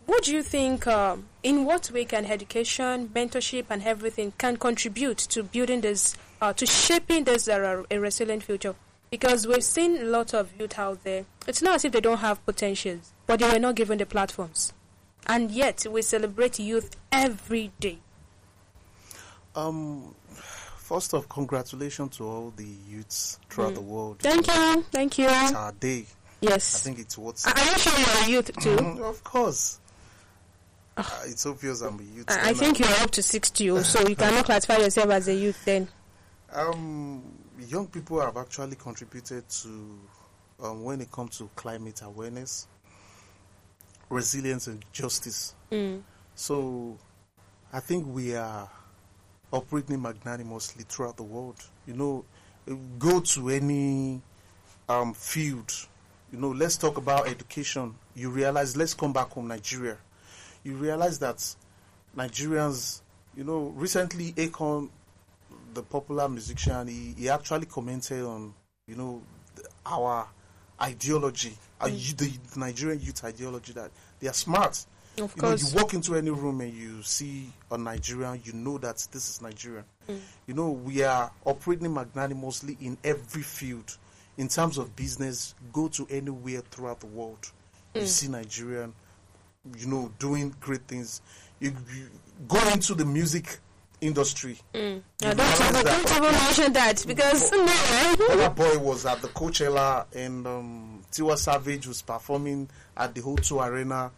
what 0.05 0.25
do 0.25 0.35
you 0.35 0.43
think, 0.43 0.87
um, 0.87 1.27
in 1.43 1.65
what 1.65 1.91
way 1.91 2.05
can 2.05 2.27
education, 2.27 3.09
mentorship, 3.09 3.65
and 3.71 3.83
everything 3.83 4.33
can 4.37 4.59
contribute 4.59 5.17
to 5.19 5.43
building 5.43 5.81
this, 5.81 6.15
uh, 6.43 6.53
to 6.53 6.67
shaping 6.67 7.25
this 7.25 7.49
uh, 7.49 7.83
a 7.91 7.99
resilient 7.99 8.43
future? 8.43 8.75
Because 9.11 9.47
we've 9.47 9.65
seen 9.65 9.97
a 9.97 10.05
lot 10.05 10.35
of 10.35 10.51
youth 10.61 10.79
out 10.79 11.03
there. 11.03 11.25
It's 11.47 11.63
not 11.63 11.77
as 11.77 11.87
if 11.87 11.93
they 11.93 12.01
don't 12.01 12.19
have 12.19 12.45
potentials, 12.45 13.13
but 13.27 13.41
they 13.41 13.51
were 13.51 13.59
not 13.59 13.75
given 13.75 13.97
the 13.97 14.07
platforms. 14.07 14.75
And 15.27 15.51
yet, 15.51 15.87
we 15.91 16.03
celebrate 16.03 16.59
youth 16.59 16.95
every 17.11 17.73
day. 17.81 17.99
Um, 19.57 20.15
first 20.29 21.15
off, 21.15 21.27
congratulations 21.29 22.19
to 22.19 22.25
all 22.25 22.53
the 22.55 22.69
youths 22.89 23.39
throughout 23.49 23.75
the 23.75 23.81
world. 23.81 24.19
Thank 24.21 24.47
you. 24.47 24.83
Thank 24.91 25.19
you. 25.19 25.27
It's 25.29 25.55
our 25.55 25.73
day. 25.73 26.05
I 26.47 26.59
think 26.59 26.99
it's 26.99 27.19
what's. 27.19 27.47
I- 27.47 27.51
Are 27.53 27.65
you 27.65 27.79
sure 27.79 27.99
you're 27.99 28.25
a 28.25 28.29
youth 28.31 28.53
too? 28.61 28.77
Mhm, 28.77 29.01
of 29.11 29.23
course. 29.25 29.81
Uh, 30.97 31.05
it's 31.27 31.47
obvious 31.47 31.81
I'm 31.81 31.99
a 31.99 32.03
youth. 32.03 32.25
I 32.29 32.47
I 32.47 32.49
and 32.49 32.57
think 32.57 32.79
you're 32.81 32.89
up 33.01 33.11
to 33.13 33.23
60, 33.23 33.71
oh, 33.71 33.83
so 33.83 34.07
you 34.09 34.17
cannot 34.17 34.45
classify 34.47 34.79
yourself 34.79 35.11
as 35.11 35.29
a 35.29 35.35
youth 35.35 35.65
then. 35.65 35.89
Um, 36.53 37.23
young 37.69 37.87
people 37.87 38.21
have 38.21 38.37
actually 38.37 38.75
contributed 38.77 39.49
to 39.49 39.99
um, 40.61 40.83
when 40.83 41.01
it 41.01 41.11
comes 41.13 41.39
to 41.39 41.49
climate 41.55 42.01
awareness, 42.03 42.67
resilience, 44.11 44.67
and 44.67 44.85
justice. 44.93 45.55
Mm. 45.71 46.03
So, 46.35 46.97
I 47.73 47.79
think 47.81 48.07
we 48.09 48.35
are 48.35 48.69
operating 49.53 50.03
magnanimously 50.03 50.85
throughout 50.89 51.17
the 51.17 51.23
world. 51.23 51.63
You 51.87 51.95
know, 51.95 52.25
go 52.99 53.21
to 53.21 53.51
any 53.51 54.21
um, 54.89 55.15
field. 55.15 55.73
You 56.33 56.39
know, 56.39 56.51
let's 56.51 56.77
talk 56.77 56.99
about 56.99 57.27
education. 57.29 57.95
You 58.15 58.31
realize, 58.31 58.77
let's 58.77 58.95
come 58.95 59.13
back 59.13 59.31
home, 59.31 59.49
Nigeria. 59.49 59.97
You 60.63 60.75
realize 60.77 61.19
that 61.21 61.37
Nigerians, 62.17 63.01
you 63.37 63.45
know, 63.45 63.73
recently 63.77 64.33
Akon, 64.33 64.91
the 65.75 65.83
popular 65.83 66.29
musician, 66.29 66.89
he, 66.89 67.15
he 67.17 67.29
actually 67.29 67.67
commented 67.67 68.25
on, 68.25 68.53
you 68.87 68.97
know, 68.97 69.23
our 69.87 70.27
ideology, 70.81 71.55
uh, 71.81 71.87
mm. 71.87 71.93
our, 71.93 72.17
the 72.17 72.61
Nigerian 72.61 73.01
youth 73.01 73.25
ideology 73.25 73.73
that 73.73 73.91
they 74.21 74.29
are 74.29 74.35
smart. 74.35 74.85
Of 75.21 75.35
you 75.35 75.43
know, 75.43 75.49
course. 75.49 75.73
you 75.75 75.81
walk 75.81 75.95
into 75.95 76.15
any 76.15 76.31
room 76.31 76.61
and 76.61 76.73
you 76.73 77.03
see 77.03 77.49
a 77.71 77.79
Nigerian, 77.79 78.41
you 78.45 78.53
know 78.53 78.79
that 78.79 78.97
this 79.11 79.29
is 79.31 79.43
Nigerian. 79.43 79.85
Mm. 80.09 80.19
You 80.47 80.55
know, 80.55 80.71
we 80.71 81.03
are 81.03 81.31
operating 81.45 81.93
magnanimously 81.93 82.77
in 82.81 82.99
every 83.03 83.43
field. 83.43 83.97
In 84.39 84.49
terms 84.49 84.79
of 84.79 84.95
business, 84.97 85.55
go 85.73 85.89
to 85.89 86.07
anywhere 86.11 86.63
throughout 86.71 87.01
the 87.01 87.07
world. 87.07 87.51
You 87.95 88.03
mm. 88.03 88.07
see 88.07 88.29
Nigerian, 88.29 88.93
you 89.77 89.87
know, 89.87 90.13
doing 90.19 90.55
great 90.61 90.83
things. 90.83 91.21
You, 91.61 91.73
you 91.95 92.09
go 92.47 92.59
into 92.71 92.95
the 92.95 93.05
music 93.05 93.59
industry. 94.01 94.59
Mm. 94.75 95.03
Now, 95.21 95.29
You 95.31 95.35
don't, 95.35 95.37
that- 95.37 95.85
don't 95.85 96.17
even 96.17 96.33
mention 96.33 96.73
that 96.73 97.05
because 97.07 97.51
no. 97.51 97.67
Burna 97.67 98.55
Boy 98.55 98.79
was 98.79 99.07
at 99.07 99.21
the 99.23 99.29
Coachella 99.29 100.07
and 100.15 100.47
um, 100.47 101.03
Tiwa 101.11 101.37
Savage 101.37 101.87
was 101.87 102.03
performing 102.03 102.69
at 102.97 103.15
the 103.15 103.21
O2 103.23 103.67
Arena. 103.67 104.11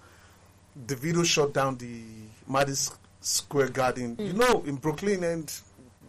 Davido 0.87 1.25
shut 1.25 1.53
down 1.53 1.77
the 1.79 2.03
Madison 2.49 2.97
Square 3.21 3.69
Garden, 3.71 4.17
mm. 4.17 4.27
you 4.27 4.33
know, 4.33 4.63
in 4.67 4.77
Brooklyn. 4.77 5.25
And 5.25 5.53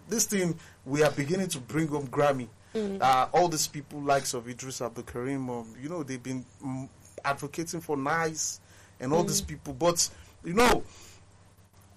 this 0.09 0.25
thing, 0.25 0.57
we 0.85 1.03
are 1.03 1.11
beginning 1.11 1.47
to 1.49 1.59
bring 1.59 1.87
home 1.87 2.07
Grammy. 2.07 2.47
Uh, 2.73 3.27
all 3.33 3.47
these 3.49 3.67
people, 3.67 3.99
likes 4.01 4.33
of 4.33 4.47
Idris 4.47 4.79
Abdulkareem, 4.79 5.49
um, 5.49 5.75
you 5.81 5.89
know, 5.89 6.03
they've 6.03 6.21
been 6.23 6.45
mm, 6.63 6.87
advocating 7.25 7.81
for 7.81 7.97
nice 7.97 8.59
and 8.99 9.11
all 9.11 9.23
these 9.23 9.41
people. 9.41 9.73
But, 9.73 10.09
you 10.43 10.53
know, 10.53 10.83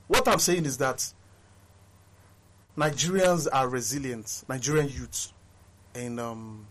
what 0.08 0.26
I'm 0.26 0.40
saying 0.40 0.64
is 0.66 0.78
that 0.78 1.12
Nigerians 2.76 3.46
are 3.52 3.68
resilient, 3.68 4.42
Nigerian 4.48 4.88
youths 4.88 5.32
and 5.94 6.18
um, 6.18 6.66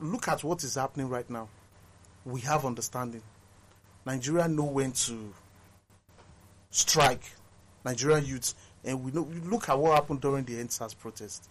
look 0.00 0.28
at 0.28 0.42
what 0.42 0.64
is 0.64 0.74
happening 0.74 1.08
right 1.08 1.28
now. 1.28 1.48
We 2.24 2.40
have 2.42 2.64
understanding. 2.64 3.22
Nigeria 4.06 4.48
know 4.48 4.64
when 4.64 4.92
to 4.92 5.32
strike. 6.70 7.22
Nigerian 7.84 8.24
youths, 8.24 8.54
and 8.84 9.02
we 9.04 9.10
know. 9.10 9.28
Look 9.44 9.68
at 9.68 9.76
what 9.78 9.94
happened 9.94 10.20
during 10.20 10.44
the 10.44 10.54
EndSARS 10.54 10.96
protest. 10.96 11.48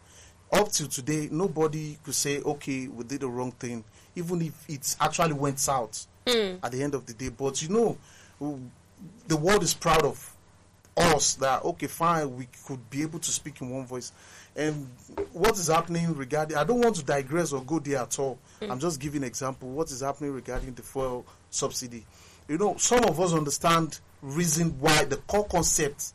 Up 0.51 0.69
till 0.71 0.87
today, 0.87 1.29
nobody 1.31 1.97
could 2.03 2.15
say, 2.15 2.41
"Okay, 2.41 2.87
we 2.87 3.03
did 3.05 3.21
the 3.21 3.27
wrong 3.27 3.51
thing," 3.53 3.83
even 4.15 4.41
if 4.41 4.69
it 4.69 4.95
actually 4.99 5.33
went 5.33 5.59
south 5.59 6.07
hmm. 6.27 6.55
at 6.61 6.71
the 6.71 6.83
end 6.83 6.93
of 6.93 7.05
the 7.05 7.13
day. 7.13 7.29
But 7.29 7.61
you 7.61 7.69
know, 7.69 7.97
the 9.27 9.37
world 9.37 9.63
is 9.63 9.73
proud 9.73 10.03
of 10.03 10.35
us 10.97 11.35
that 11.35 11.63
okay 11.63 11.87
fine 11.87 12.35
we 12.35 12.47
could 12.65 12.89
be 12.89 13.01
able 13.01 13.19
to 13.19 13.31
speak 13.31 13.61
in 13.61 13.69
one 13.69 13.85
voice. 13.85 14.11
And 14.55 14.89
what 15.31 15.53
is 15.53 15.67
happening 15.67 16.13
regarding 16.13 16.57
i 16.57 16.65
don't 16.65 16.81
want 16.81 16.97
to 16.97 17.05
digress 17.05 17.53
or 17.53 17.63
go 17.63 17.79
there 17.79 17.99
at 17.99 18.19
all. 18.19 18.37
Hmm. 18.59 18.71
I'm 18.71 18.79
just 18.79 18.99
giving 18.99 19.23
example 19.23 19.69
what 19.69 19.89
is 19.91 20.01
happening 20.01 20.33
regarding 20.33 20.73
the 20.73 20.81
fuel 20.81 21.25
subsidy. 21.49 22.05
You 22.49 22.57
know 22.57 22.75
some 22.77 23.05
of 23.05 23.19
us 23.19 23.33
understand 23.33 23.99
reason 24.21 24.71
why 24.79 25.05
the 25.05 25.17
core 25.17 25.45
concept 25.45 26.13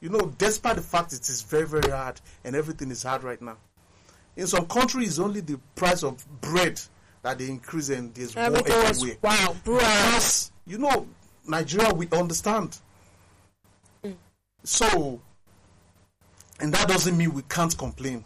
you 0.00 0.08
know 0.08 0.32
despite 0.38 0.76
the 0.76 0.82
fact 0.82 1.12
it 1.12 1.28
is 1.28 1.42
very 1.42 1.66
very 1.66 1.90
hard 1.90 2.20
and 2.44 2.56
everything 2.56 2.90
is 2.90 3.02
hard 3.02 3.22
right 3.22 3.40
now 3.42 3.56
in 4.36 4.46
some 4.46 4.66
countries 4.66 5.18
only 5.18 5.40
the 5.40 5.58
price 5.74 6.02
of 6.02 6.24
bread 6.40 6.80
that 7.22 7.38
they 7.38 7.48
increase 7.48 7.90
and 7.90 8.14
there's 8.14 8.34
war 8.34 8.44
everywhere 8.66 9.16
wow, 9.22 9.54
because 9.64 10.52
you 10.66 10.78
know 10.78 11.06
Nigeria 11.46 11.92
we 11.92 12.08
understand. 12.12 12.78
Mm. 14.04 14.14
So, 14.64 15.20
and 16.60 16.72
that 16.72 16.88
doesn't 16.88 17.16
mean 17.16 17.34
we 17.34 17.42
can't 17.42 17.76
complain. 17.76 18.24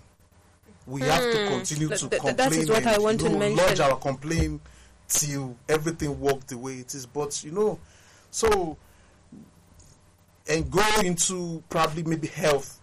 We 0.86 1.00
have 1.02 1.20
to 1.20 1.38
mm. 1.38 1.48
continue 1.48 1.88
Th- 1.88 2.00
to 2.00 2.08
th- 2.10 2.22
complain. 2.22 2.36
that 2.36 2.52
is 2.52 2.68
what 2.68 2.78
and, 2.78 2.88
I 2.88 2.98
want 2.98 3.22
you 3.22 3.28
to 3.28 3.38
mention. 3.38 3.66
Lodge 3.66 3.80
our 3.80 3.96
complaint 3.96 4.60
till 5.08 5.56
everything 5.68 6.18
worked 6.20 6.48
the 6.48 6.58
way 6.58 6.74
it 6.74 6.94
is. 6.94 7.06
But 7.06 7.42
you 7.42 7.52
know, 7.52 7.78
so 8.30 8.76
and 10.48 10.70
go 10.70 10.84
into 11.02 11.62
probably 11.68 12.02
maybe 12.02 12.28
health. 12.28 12.80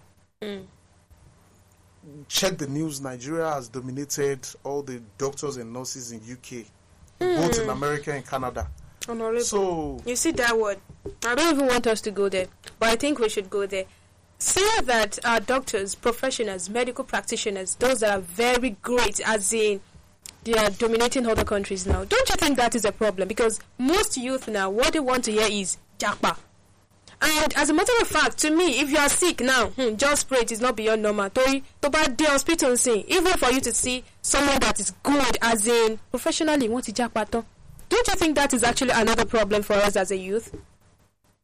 Check 2.27 2.57
the 2.57 2.67
news. 2.67 2.99
Nigeria 3.01 3.51
has 3.51 3.67
dominated 3.69 4.47
all 4.63 4.81
the 4.81 5.01
doctors 5.17 5.57
and 5.57 5.71
nurses 5.71 6.11
in 6.11 6.19
UK, 6.19 6.65
both 7.19 7.57
in 7.59 7.65
hmm. 7.65 7.69
America 7.69 8.11
and 8.11 8.25
Canada. 8.25 8.67
Honorable. 9.07 9.41
So 9.41 10.01
You 10.05 10.15
see 10.15 10.31
that 10.31 10.57
word? 10.57 10.79
I 11.25 11.35
don't 11.35 11.55
even 11.55 11.67
want 11.67 11.87
us 11.87 12.01
to 12.01 12.11
go 12.11 12.29
there, 12.29 12.47
but 12.79 12.89
I 12.89 12.95
think 12.95 13.19
we 13.19 13.29
should 13.29 13.49
go 13.49 13.65
there. 13.65 13.85
Say 14.39 14.81
that 14.85 15.19
our 15.23 15.39
doctors, 15.39 15.93
professionals, 15.93 16.69
medical 16.69 17.03
practitioners, 17.03 17.75
those 17.75 17.99
that 17.99 18.17
are 18.17 18.21
very 18.21 18.71
great, 18.81 19.19
as 19.27 19.53
in 19.53 19.81
they 20.43 20.53
are 20.53 20.71
dominating 20.71 21.27
other 21.27 21.43
countries 21.43 21.85
now. 21.85 22.03
Don't 22.05 22.27
you 22.29 22.35
think 22.35 22.57
that 22.57 22.73
is 22.73 22.85
a 22.85 22.91
problem? 22.91 23.27
Because 23.27 23.59
most 23.77 24.17
youth 24.17 24.47
now, 24.47 24.71
what 24.71 24.93
they 24.93 24.99
want 24.99 25.25
to 25.25 25.31
hear 25.31 25.47
is 25.49 25.77
japa. 25.99 26.35
And 27.23 27.53
as 27.55 27.69
a 27.69 27.73
matter 27.73 27.91
of 28.01 28.07
fact, 28.07 28.39
to 28.39 28.49
me, 28.49 28.79
if 28.79 28.89
you 28.89 28.97
are 28.97 29.09
sick 29.09 29.41
now, 29.41 29.67
hmm, 29.67 29.95
just 29.95 30.27
pray 30.27 30.39
it 30.39 30.51
is 30.51 30.59
not 30.59 30.75
beyond 30.75 31.03
normal. 31.03 31.29
Tori, 31.29 31.63
to 31.81 31.89
bad 31.89 32.17
the 32.17 32.25
hospital 32.25 32.75
saying, 32.75 33.05
even 33.07 33.33
for 33.33 33.51
you 33.51 33.61
to 33.61 33.71
see 33.71 34.03
someone 34.21 34.59
that 34.59 34.79
is 34.79 34.91
good, 35.03 35.37
as 35.41 35.67
in 35.67 35.99
professionally, 36.09 36.67
want 36.67 36.85
to 36.85 36.91
japa 36.91 37.29
to. 37.29 37.45
Don't 37.89 38.07
you 38.07 38.15
think 38.15 38.35
that 38.37 38.53
is 38.53 38.63
actually 38.63 38.91
another 38.91 39.25
problem 39.25 39.61
for 39.61 39.73
us 39.73 39.95
as 39.95 40.09
a 40.11 40.17
youth? 40.17 40.55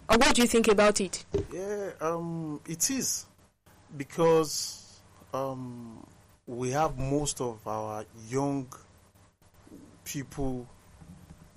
Or 0.09 0.17
what 0.17 0.33
do 0.35 0.41
you 0.41 0.47
think 0.47 0.67
about 0.67 0.99
it? 1.01 1.25
Yeah, 1.53 1.91
um, 2.01 2.59
it 2.67 2.89
is 2.89 3.25
because 3.97 4.99
um, 5.33 6.03
we 6.47 6.71
have 6.71 6.97
most 6.97 7.39
of 7.41 7.59
our 7.67 8.03
young 8.29 8.67
people 10.05 10.65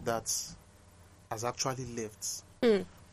that 0.04 0.30
has 1.30 1.44
actually 1.44 1.86
left. 1.96 2.42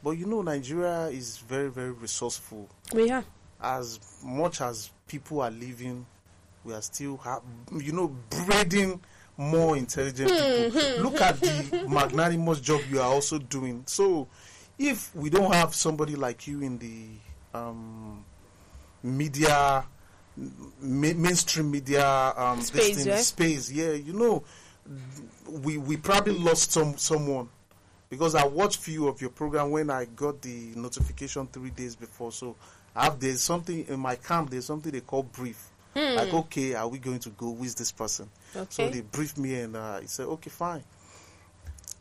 But 0.04 0.12
you 0.12 0.26
know, 0.26 0.42
Nigeria 0.42 1.08
is 1.08 1.38
very, 1.40 1.70
very 1.70 1.92
resourceful. 1.92 2.70
We 2.94 3.10
are. 3.12 3.24
As 3.62 4.00
much 4.24 4.62
as 4.62 4.92
people 5.08 5.42
are 5.42 5.52
living, 5.52 6.06
we 6.64 6.74
are 6.74 6.82
still, 6.82 7.18
ha- 7.18 7.42
you 7.76 7.92
know, 7.92 8.16
breeding 8.30 9.02
more 9.38 9.76
intelligent 9.78 10.30
people. 10.30 11.04
Look 11.04 11.22
at 11.22 11.40
the 11.40 11.86
magnanimous 11.90 12.60
job 12.62 12.82
you 12.90 13.00
are 13.00 13.08
also 13.12 13.40
doing. 13.40 13.84
So, 13.88 14.28
if 14.78 15.14
we 15.16 15.30
don't 15.30 15.52
have 15.54 15.74
somebody 15.74 16.16
like 16.16 16.46
you 16.48 16.62
in 16.62 16.78
the 16.78 17.58
um, 17.58 18.24
media, 19.02 19.84
ma- 20.38 21.14
mainstream 21.16 21.72
media 21.72 22.08
um, 22.36 22.58
this 22.60 22.68
Space, 22.68 22.98
thing, 22.98 23.08
yeah? 23.08 23.18
space, 23.18 23.72
yeah, 23.72 23.92
you 23.94 24.14
know, 24.14 24.44
we 25.64 25.78
we 25.78 25.98
probably 25.98 26.38
lost 26.38 26.72
some 26.72 26.98
someone 26.98 27.50
because 28.10 28.36
I 28.36 28.46
watched 28.46 28.80
few 28.80 29.08
of 29.08 29.22
your 29.22 29.30
program 29.30 29.72
when 29.72 29.90
I 29.90 30.06
got 30.06 30.42
the 30.42 30.72
notification 30.76 31.48
three 31.48 31.72
days 31.72 31.96
before. 31.96 32.32
So 32.32 32.56
I 32.96 33.06
have 33.06 33.20
there's 33.20 33.42
something 33.42 33.86
in 33.88 34.00
my 34.00 34.16
camp. 34.16 34.50
There's 34.50 34.66
something 34.66 34.92
they 34.92 35.02
call 35.02 35.24
brief. 35.24 35.70
Like 35.96 36.32
okay, 36.32 36.76
are 36.76 36.88
we 36.88 37.00
going 37.00 37.20
to 37.20 37.30
go? 37.32 37.58
Is 37.64 37.74
this 37.74 37.92
person? 37.92 38.30
Okay. 38.56 38.68
So 38.70 38.90
they 38.90 39.02
briefed 39.02 39.38
me 39.40 39.56
and 39.56 39.76
uh, 39.76 40.00
he 40.00 40.08
said 40.08 40.28
okay, 40.28 40.52
fine. 40.52 40.84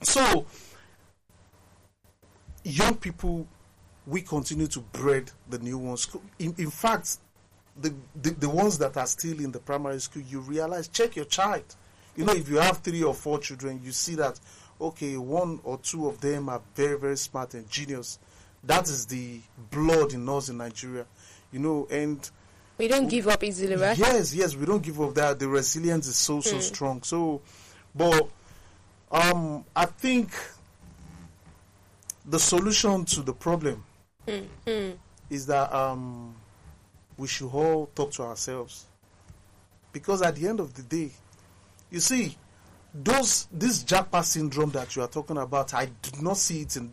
So 0.02 0.44
young 2.62 2.94
people, 2.96 3.46
we 4.06 4.20
continue 4.20 4.66
to 4.66 4.80
breed 4.80 5.30
the 5.48 5.58
new 5.60 5.78
ones. 5.78 6.08
In, 6.38 6.54
in 6.58 6.70
fact, 6.70 7.18
the, 7.80 7.94
the 8.20 8.30
the 8.30 8.48
ones 8.50 8.76
that 8.78 8.96
are 8.98 9.06
still 9.06 9.40
in 9.40 9.50
the 9.50 9.60
primary 9.60 10.00
school, 10.00 10.22
you 10.22 10.40
realize 10.40 10.88
check 10.88 11.16
your 11.16 11.24
child. 11.24 11.64
You 12.16 12.24
know, 12.24 12.32
if 12.32 12.48
you 12.48 12.56
have 12.56 12.78
three 12.78 13.02
or 13.02 13.14
four 13.14 13.38
children, 13.38 13.80
you 13.82 13.92
see 13.92 14.14
that 14.16 14.38
okay, 14.80 15.16
one 15.16 15.60
or 15.64 15.78
two 15.78 16.06
of 16.08 16.20
them 16.20 16.48
are 16.48 16.60
very 16.74 16.98
very 16.98 17.16
smart 17.16 17.54
and 17.54 17.68
genius. 17.70 18.18
That 18.64 18.84
is 18.88 19.06
the 19.06 19.40
blood 19.70 20.12
in 20.12 20.28
us 20.28 20.48
in 20.48 20.58
Nigeria. 20.58 21.06
You 21.52 21.60
know, 21.60 21.86
and 21.90 22.28
We 22.78 22.88
don't 22.88 23.08
give 23.08 23.28
up 23.28 23.42
easily, 23.44 23.76
right? 23.76 23.96
Yes, 23.96 24.34
yes, 24.34 24.54
we 24.56 24.66
don't 24.66 24.82
give 24.82 25.00
up 25.00 25.14
that. 25.14 25.38
The 25.38 25.48
resilience 25.48 26.06
is 26.06 26.16
so 26.16 26.40
so 26.40 26.58
strong. 26.60 27.02
So, 27.02 27.40
but 27.94 28.28
um, 29.10 29.64
I 29.74 29.86
think 29.86 30.30
the 32.24 32.38
solution 32.38 33.04
to 33.04 33.22
the 33.22 33.32
problem 33.32 33.84
is 35.30 35.46
that 35.46 35.72
um, 35.72 36.34
we 37.16 37.28
should 37.28 37.48
all 37.52 37.86
talk 37.94 38.10
to 38.12 38.22
ourselves 38.24 38.86
because 39.92 40.22
at 40.22 40.34
the 40.34 40.48
end 40.48 40.58
of 40.60 40.74
the 40.74 40.82
day, 40.82 41.10
you 41.90 42.00
see, 42.00 42.36
those 43.02 43.48
this 43.52 43.82
jackpot 43.82 44.24
syndrome 44.24 44.70
that 44.70 44.94
you 44.96 45.02
are 45.02 45.08
talking 45.08 45.36
about, 45.38 45.74
I 45.74 45.86
do 45.86 46.22
not 46.22 46.36
see 46.36 46.62
it 46.62 46.76
in 46.76 46.90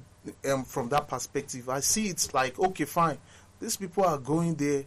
um, 0.51 0.63
from 0.63 0.89
that 0.89 1.07
perspective. 1.07 1.69
I 1.69 1.79
see 1.79 2.07
it 2.09 2.27
like 2.33 2.59
okay, 2.59 2.85
fine, 2.85 3.17
these 3.59 3.77
people 3.77 4.03
are 4.03 4.17
going 4.17 4.55
there 4.55 4.83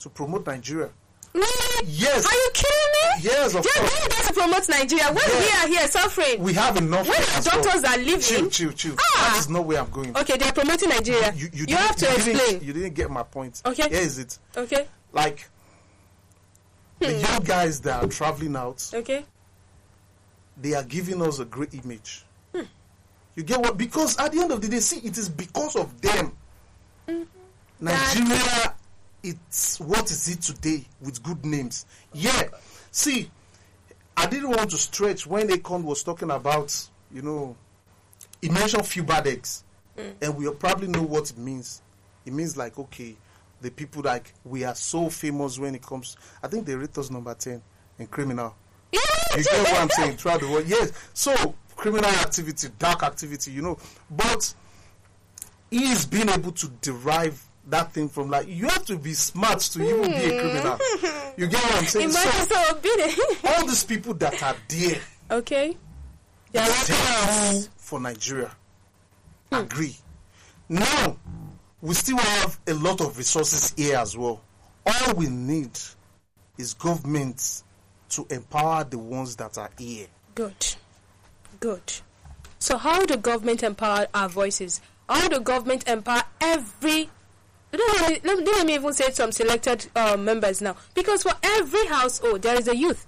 to 0.00 0.08
promote 0.08 0.46
Nigeria. 0.46 0.90
Really? 1.32 1.86
Yes. 1.88 2.24
Are 2.24 2.32
you 2.32 2.50
kidding 2.54 2.92
me? 2.92 3.30
Yes, 3.30 3.54
of 3.54 3.62
They're 3.62 3.72
course. 3.74 3.98
going 3.98 4.08
there 4.08 4.26
to 4.26 4.32
promote 4.32 4.68
Nigeria. 4.70 5.06
When 5.08 5.16
Yeah. 5.28 5.38
we 5.38 5.46
are 5.50 5.78
here 5.78 5.88
suffering. 5.88 6.42
We 6.42 6.52
have 6.54 6.76
enough. 6.78 7.06
When 7.06 7.20
as 7.20 7.46
our 7.46 7.54
well. 7.56 7.62
doctors 7.64 7.84
are 7.84 7.98
leaving- 7.98 8.20
Chill, 8.20 8.48
chill, 8.48 8.72
chill. 8.72 8.94
Ah. 8.98 9.30
That 9.32 9.40
is 9.40 9.48
not 9.50 9.66
where 9.66 9.80
I'm 9.80 9.90
going. 9.90 10.16
okay, 10.16 10.38
they're 10.38 10.52
promoting 10.52 10.88
Nigeria. 10.88 11.32
You, 11.34 11.48
you, 11.52 11.66
You 11.68 11.76
have 11.76 11.94
to 11.96 12.06
didn't- 12.06 12.28
explain. 12.36 12.62
You 12.64 12.72
didn't 12.72 12.94
get 12.94 13.10
my 13.10 13.22
point. 13.22 13.60
Okay. 13.66 13.86
Here 13.88 13.98
is 14.00 14.16
it. 14.18 14.38
Okay, 14.56 14.86
Like 15.12 15.46
the 17.00 17.12
Hmm. 17.12 17.20
young 17.20 17.42
guys 17.44 17.80
that 17.82 18.02
are 18.02 18.08
traveling 18.08 18.56
out, 18.56 18.82
okay. 18.94 19.26
They 20.56 20.74
are 20.74 20.82
giving 20.84 21.20
us 21.22 21.38
a 21.38 21.44
great 21.44 21.74
image. 21.74 22.24
Hmm. 22.54 22.62
You 23.34 23.42
get 23.42 23.60
what? 23.60 23.76
Because 23.76 24.16
at 24.18 24.32
the 24.32 24.40
end 24.40 24.52
of 24.52 24.60
the 24.60 24.68
day, 24.68 24.80
see, 24.80 25.00
it 25.06 25.16
is 25.18 25.28
because 25.28 25.76
of 25.76 26.00
them. 26.00 26.32
Mm-hmm. 27.08 27.22
Nigeria, 27.80 28.74
it's 29.22 29.78
what 29.80 30.10
is 30.10 30.28
it 30.28 30.40
today 30.40 30.84
with 31.00 31.22
good 31.22 31.44
names. 31.44 31.84
Yeah. 32.12 32.44
See, 32.90 33.30
I 34.16 34.26
didn't 34.26 34.50
want 34.50 34.70
to 34.70 34.78
stretch 34.78 35.26
when 35.26 35.48
Akon 35.48 35.82
was 35.82 36.02
talking 36.02 36.30
about, 36.30 36.74
you 37.12 37.20
know, 37.22 37.54
he 38.40 38.48
mentioned 38.48 38.86
few 38.86 39.02
bad 39.02 39.26
eggs, 39.26 39.62
Mm. 39.96 40.12
and 40.20 40.36
we 40.36 40.50
probably 40.50 40.88
know 40.88 41.02
what 41.02 41.30
it 41.30 41.38
means. 41.38 41.80
It 42.26 42.32
means 42.34 42.54
like 42.54 42.78
okay, 42.78 43.16
the 43.62 43.70
people 43.70 44.02
like 44.02 44.34
we 44.44 44.62
are 44.62 44.74
so 44.74 45.08
famous 45.08 45.58
when 45.58 45.74
it 45.74 45.80
comes. 45.80 46.18
I 46.42 46.48
think 46.48 46.66
they 46.66 46.74
rate 46.74 46.98
us 46.98 47.10
number 47.10 47.32
ten 47.32 47.62
in 47.98 48.06
criminal. 48.06 48.54
Yeah, 49.44 49.52
You 49.58 49.64
get 49.64 49.72
what 49.72 49.82
I'm 49.82 49.90
saying? 49.90 50.16
Throughout 50.16 50.40
the 50.40 50.48
world, 50.48 50.64
yes. 50.66 50.92
So 51.14 51.54
criminal 51.76 52.10
activity, 52.10 52.68
dark 52.78 53.02
activity, 53.02 53.50
you 53.52 53.62
know, 53.62 53.78
but 54.10 54.54
he's 55.70 56.06
been 56.06 56.28
able 56.28 56.52
to 56.52 56.68
derive 56.80 57.42
that 57.68 57.92
thing 57.92 58.08
from 58.08 58.30
like 58.30 58.46
you 58.46 58.66
have 58.68 58.84
to 58.86 58.96
be 58.96 59.12
smart 59.12 59.58
to 59.58 59.82
even 59.82 60.02
be 60.10 60.36
a 60.36 60.40
criminal. 60.40 60.78
You 61.36 61.48
get 61.48 61.62
what 61.64 61.76
I'm 61.76 61.84
saying? 61.84 62.10
Imagine 62.10 62.30
So 62.46 62.54
so 62.54 63.48
all 63.48 63.66
these 63.66 63.84
people 63.84 64.14
that 64.14 64.40
are 64.42 64.54
there 64.68 65.00
okay. 65.32 65.76
They 66.52 66.60
are 66.60 66.64
they 66.64 67.52
like 67.52 67.62
do 67.64 67.68
for 67.76 68.00
Nigeria. 68.00 68.50
Agree. 69.52 69.96
Now, 70.68 71.16
we 71.80 71.94
still 71.94 72.16
have 72.18 72.58
a 72.66 72.74
lot 72.74 73.00
of 73.00 73.18
resources 73.18 73.74
here 73.76 73.96
as 73.96 74.16
well. 74.16 74.40
All 74.86 75.14
we 75.14 75.26
need 75.28 75.70
is 76.58 76.74
government 76.74 77.62
to 78.16 78.26
empower 78.30 78.84
the 78.84 78.98
ones 78.98 79.36
that 79.36 79.56
are 79.58 79.70
here. 79.78 80.06
Good. 80.34 80.74
Good. 81.60 81.92
So 82.58 82.76
how 82.76 83.06
the 83.06 83.16
government 83.16 83.62
empower 83.62 84.06
our 84.12 84.28
voices? 84.28 84.80
How 85.08 85.28
the 85.28 85.38
government 85.40 85.88
empower 85.88 86.22
every 86.40 87.10
let 87.72 88.24
me, 88.24 88.44
let 88.44 88.66
me 88.66 88.74
even 88.74 88.92
say 88.94 89.10
some 89.10 89.32
selected 89.32 89.86
uh, 89.94 90.16
members 90.16 90.62
now. 90.62 90.76
Because 90.94 91.22
for 91.22 91.32
every 91.42 91.86
household 91.86 92.42
there 92.42 92.58
is 92.58 92.68
a 92.68 92.76
youth. 92.76 93.06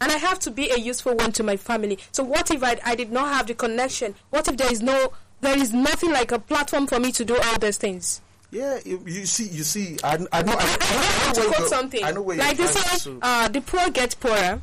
And 0.00 0.12
I 0.12 0.18
have 0.18 0.38
to 0.40 0.50
be 0.50 0.70
a 0.70 0.78
useful 0.78 1.16
one 1.16 1.32
to 1.32 1.42
my 1.42 1.56
family. 1.56 1.98
So 2.12 2.22
what 2.22 2.50
if 2.50 2.62
I, 2.62 2.78
I 2.84 2.94
did 2.94 3.10
not 3.10 3.28
have 3.28 3.46
the 3.46 3.54
connection? 3.54 4.14
What 4.30 4.46
if 4.48 4.56
there 4.56 4.70
is 4.70 4.82
no 4.82 5.12
there 5.40 5.58
is 5.58 5.72
nothing 5.72 6.12
like 6.12 6.32
a 6.32 6.38
platform 6.38 6.86
for 6.86 6.98
me 6.98 7.12
to 7.12 7.24
do 7.24 7.36
all 7.36 7.58
those 7.58 7.76
things? 7.78 8.20
Yeah, 8.50 8.78
you, 8.84 9.02
you 9.06 9.26
see, 9.26 9.48
you 9.48 9.64
see, 9.64 9.96
I, 10.04 10.14
I 10.32 10.42
know, 10.42 10.52
I, 10.52 10.56
I 10.56 10.66
have 10.66 11.38
I 11.38 11.42
know 11.42 11.48
to 11.48 11.54
quote 11.54 11.68
something. 11.68 12.04
I 12.04 12.10
know 12.12 12.22
where 12.22 12.36
like 12.36 12.56
they 12.56 12.66
say, 12.66 13.12
uh, 13.20 13.48
the 13.48 13.60
poor 13.60 13.90
get 13.90 14.18
poorer, 14.20 14.62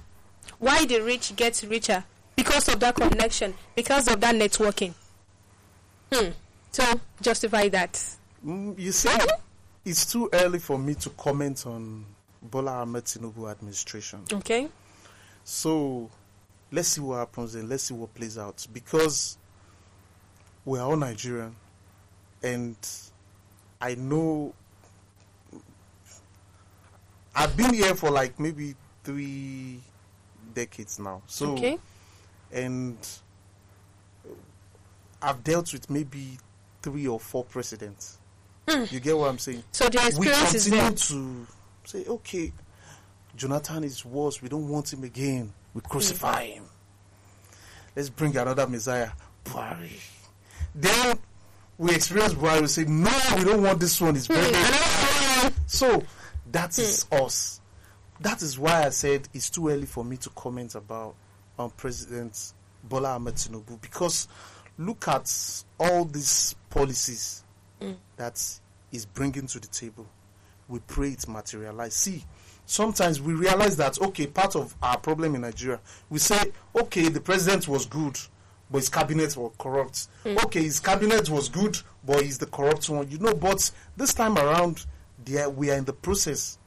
why 0.60 0.86
the 0.86 1.02
rich 1.02 1.36
get 1.36 1.62
richer 1.68 2.04
because 2.36 2.70
of 2.70 2.80
that 2.80 2.96
connection, 2.96 3.54
because 3.76 4.08
of 4.08 4.20
that 4.22 4.36
networking. 4.36 4.94
Hmm. 6.12 6.30
So 6.72 6.84
justify 7.22 7.70
that. 7.70 7.94
Mm, 8.46 8.78
you 8.80 8.92
see, 8.92 9.10
it's 9.86 10.12
too 10.12 10.30
early 10.34 10.60
for 10.60 10.80
me 10.80 10.96
to 10.96 11.10
comment 11.12 11.66
on 11.68 12.06
Bola 12.42 12.82
Ahmed 12.82 13.06
Tinubu 13.06 13.50
administration. 13.52 14.22
Okay. 14.32 14.68
So 15.44 16.10
let's 16.72 16.90
see 16.90 17.02
what 17.02 17.18
happens 17.18 17.56
and 17.56 17.70
let's 17.70 17.84
see 17.84 17.94
what 17.94 18.14
plays 18.16 18.38
out 18.38 18.66
because 18.74 19.38
we 20.66 20.80
are 20.80 20.90
all 20.90 20.98
Nigerian 20.98 21.56
and 22.42 22.76
I 23.84 23.96
know 23.96 24.54
I've 27.36 27.58
been 27.58 27.74
here 27.74 27.94
for 27.96 28.10
like 28.12 28.40
maybe 28.40 28.76
three 29.04 29.82
decades 30.54 31.00
now. 31.00 31.22
So 31.28 31.52
Okay. 31.52 31.78
and 32.54 32.98
I've 35.22 35.44
dealt 35.44 35.74
with 35.74 35.90
maybe 35.90 36.38
three 36.82 37.08
or 37.08 37.20
four 37.20 37.44
presidents. 37.44 38.20
Hmm. 38.70 38.86
You 38.90 39.02
get 39.02 39.18
what 39.18 39.30
I'm 39.30 39.38
saying? 39.38 39.64
So 39.74 39.90
the 39.90 40.06
experience 40.08 40.54
is 40.54 40.70
there. 40.70 40.90
to 40.90 41.48
say, 41.84 42.06
okay, 42.06 42.54
Jonathan 43.36 43.84
is 43.84 44.06
worse. 44.06 44.42
We 44.42 44.48
don't 44.48 44.70
want 44.70 44.94
him 44.94 45.04
again. 45.04 45.52
We 45.74 45.82
hmm. 45.82 45.90
crucify 45.90 46.46
him. 46.46 46.64
Let's 47.98 48.10
bring 48.10 48.38
another 48.38 48.66
Messiah, 48.66 49.10
Buhari. 49.44 50.00
Then 50.74 51.20
we 51.78 51.94
experience 51.96 52.34
Buhari. 52.34 52.62
We 52.62 52.68
say, 52.68 52.86
no, 52.86 53.12
we 53.38 53.44
don't 53.44 53.62
want 53.64 53.80
this 53.80 54.00
one. 54.00 54.16
It's 54.16 54.28
very, 54.28 54.46
hmm. 54.46 54.54
very 55.42 55.54
so 55.68 56.04
that 56.52 56.78
is 56.78 57.04
hmm. 57.12 57.24
us. 57.24 57.62
That 58.20 58.42
is 58.42 58.58
why 58.60 58.86
I 58.86 58.90
said 58.90 59.28
it's 59.34 59.50
too 59.50 59.70
early 59.70 59.86
for 59.86 60.06
me 60.06 60.18
to 60.18 60.30
comment 60.32 60.76
about 60.76 61.16
um, 61.60 61.72
President 61.72 62.54
Bola 62.84 63.16
Ahmed 63.16 63.36
Tinubu 63.36 63.82
because 63.82 64.28
look 64.78 65.08
at 65.08 65.64
all 65.80 66.06
these 66.06 66.56
policies 66.70 67.44
hmm. 67.82 67.94
that 68.18 68.42
is 68.92 69.06
bringing 69.06 69.48
to 69.48 69.60
the 69.60 69.68
table. 69.68 70.06
We 70.70 70.80
pray 70.80 71.10
it 71.10 71.28
materialize. 71.28 71.94
See, 71.96 72.24
sometimes 72.66 73.22
we 73.22 73.34
realize 73.34 73.76
that 73.78 74.00
okay, 74.02 74.28
part 74.28 74.56
of 74.56 74.76
our 74.82 74.98
problem 74.98 75.36
in 75.36 75.42
Nigeria, 75.42 75.80
we 76.10 76.20
say 76.20 76.40
okay, 76.76 77.10
the 77.10 77.20
president 77.22 77.68
was 77.68 77.86
good, 77.86 78.18
but 78.74 78.80
his 78.80 78.90
cabinet 78.90 79.38
was 79.38 79.52
corrupt. 79.60 80.08
Okay, 80.26 80.64
his 80.64 80.80
cabinet 80.80 81.30
was 81.30 81.48
good, 81.48 81.78
but 82.04 82.24
he's 82.24 82.40
the 82.40 82.48
corrupt 82.48 82.90
one. 82.90 83.08
You 83.10 83.20
know, 83.20 83.34
but 83.36 83.70
this 83.96 84.14
time 84.16 84.36
around, 84.38 84.86
there 85.24 85.48
we 85.50 85.70
are 85.70 85.76
in 85.78 85.86
the 85.86 85.94
process. 85.94 86.58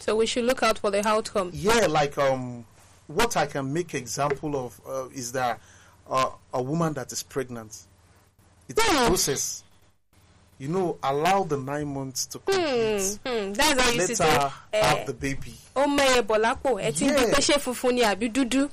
So 0.00 0.16
we 0.16 0.26
should 0.26 0.44
look 0.44 0.64
out 0.64 0.78
for 0.80 0.90
the 0.90 1.06
outcome. 1.06 1.50
Yeah, 1.54 1.86
like 1.88 2.18
um, 2.18 2.66
what 3.06 3.36
I 3.36 3.46
can 3.46 3.72
make 3.72 3.94
example 3.94 4.56
of 4.66 4.80
uh, 4.86 5.08
is 5.14 5.30
that 5.32 5.60
uh, 6.10 6.30
a 6.52 6.60
woman 6.60 6.92
that 6.94 7.12
is 7.12 7.22
pregnant. 7.22 7.86
It's 8.68 8.80
a 8.80 8.90
Hmm. 8.92 9.06
process. 9.06 9.62
You 10.58 10.68
know, 10.68 10.98
allow 11.02 11.44
the 11.44 11.56
nine 11.56 11.92
months 11.94 12.26
to 12.26 12.38
complete. 12.40 13.18
Hmm, 13.26 13.52
that's 13.52 13.80
how 13.80 13.90
you 13.90 13.98
Let 13.98 14.16
see 14.16 14.24
her 14.24 14.52
eh, 14.72 14.82
have 14.84 15.06
the 15.06 15.12
baby. 15.14 15.54
mẹ́yẹ 15.76 16.22
bọ̀ 16.26 16.38
lápò 16.42 16.80
ẹ 16.82 16.92
ti 16.92 17.06
ń 17.06 17.14
bí 17.14 17.24
pé 17.30 17.38
ṣé 17.40 17.58
funfun 17.60 17.94
ni 17.94 18.02
àbí 18.02 18.28
dúdú 18.32 18.68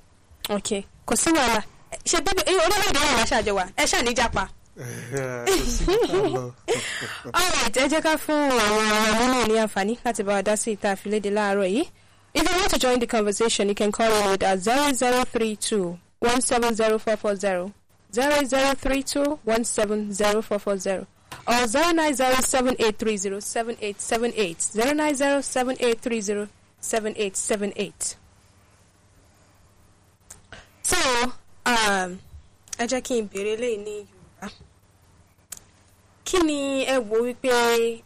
ok 0.49 0.85
kò 1.05 1.15
sí 1.15 1.29
wàhálà 1.31 1.63
ṣe 2.09 2.17
bíbí 2.25 2.41
orílẹ̀-èdè 2.63 2.99
wà 3.05 3.11
láṣàjọ 3.19 3.51
wa. 3.57 3.65
Ẹ 3.77 3.83
ṣáà 3.91 4.03
ní 4.05 4.11
jápa. 4.19 4.43
Kò 4.79 5.53
sí 5.75 5.83
nǹkan 5.85 6.51
alright 7.33 7.75
ẹ 7.77 7.85
jẹ́ 7.91 8.01
ká 8.05 8.13
fún 8.17 8.49
àwọn 8.65 8.85
ọmọ 8.95 9.25
náà 9.31 9.47
ní 9.47 9.55
àǹfààní 9.63 9.93
láti 10.05 10.23
bá 10.23 10.33
wa 10.37 10.41
dá 10.47 10.55
sí 10.55 10.71
ìta 10.75 10.89
àfilédè 10.95 11.29
láàárọ̀ 11.37 11.67
yìí. 11.75 11.83
If 12.33 12.43
you 12.47 12.55
want 12.59 12.69
to 12.71 12.77
join 12.79 12.99
the 12.99 13.07
conversation 13.07 13.67
you 13.69 13.75
can 13.75 13.91
call 13.91 14.11
in 14.13 14.31
with 14.31 14.43
at 14.43 14.59
zero 14.59 14.91
zero 14.93 15.23
three 15.25 15.55
two 15.55 15.97
one 16.19 16.41
seven 16.41 16.75
zero 16.75 16.97
four 16.99 17.17
four 17.17 17.35
zero. 17.35 17.73
zero 18.13 18.43
zero 18.45 18.73
three 18.75 19.01
two 19.03 19.39
one 19.43 19.63
seven 19.65 20.13
zero 20.13 20.41
four 20.41 20.59
four 20.59 20.77
zero. 20.77 21.07
Or 21.47 21.67
zero 21.67 21.91
nine 21.91 22.13
zero 22.13 22.35
seven 22.41 22.75
eight 22.79 22.97
three 22.99 23.17
zero 23.17 23.39
seven 23.39 23.75
eight 23.81 23.99
seven 23.99 24.31
eight. 24.35 24.61
zero 24.61 24.93
nine 24.93 25.15
zero 25.15 25.41
seven 25.41 25.75
eight 25.79 25.99
three 26.01 26.21
zero 26.21 26.47
seven 26.79 27.13
eight 27.17 27.35
seven 27.35 27.73
eight. 27.75 28.15
so 30.83 30.97
ẹ 31.65 32.85
jẹ́ 32.89 33.01
kí 33.05 33.13
n 33.21 33.27
béèrè 33.31 33.53
léyìí 33.61 33.77
ní 33.85 33.93
yorùbá. 33.97 34.47
Kí 36.25 36.37
ni 36.47 36.85
ẹ 36.85 36.95
wò 37.09 37.15
wípé 37.25 37.49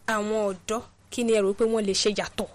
àwọn 0.08 0.40
ọ̀dọ́ 0.54 0.82
kí 1.12 1.24
ni 1.24 1.34
ẹ 1.38 1.42
rò 1.46 1.54
pé 1.54 1.64
wọ́n 1.66 1.86
lè 1.88 1.94
ṣe 2.02 2.10
yàtọ̀? 2.18 2.50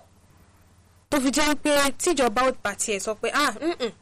Tó 1.10 1.16
fi 1.20 1.28
jẹ́ 1.36 1.54
pé 1.62 1.72
tíjọba 2.02 2.40
ò 2.48 2.52
bá 2.64 2.72
tiẹ̀ 2.74 2.98
sọ 3.04 3.14
pé 3.20 3.28
ah 3.32 3.52
mm-mm. 3.60 3.92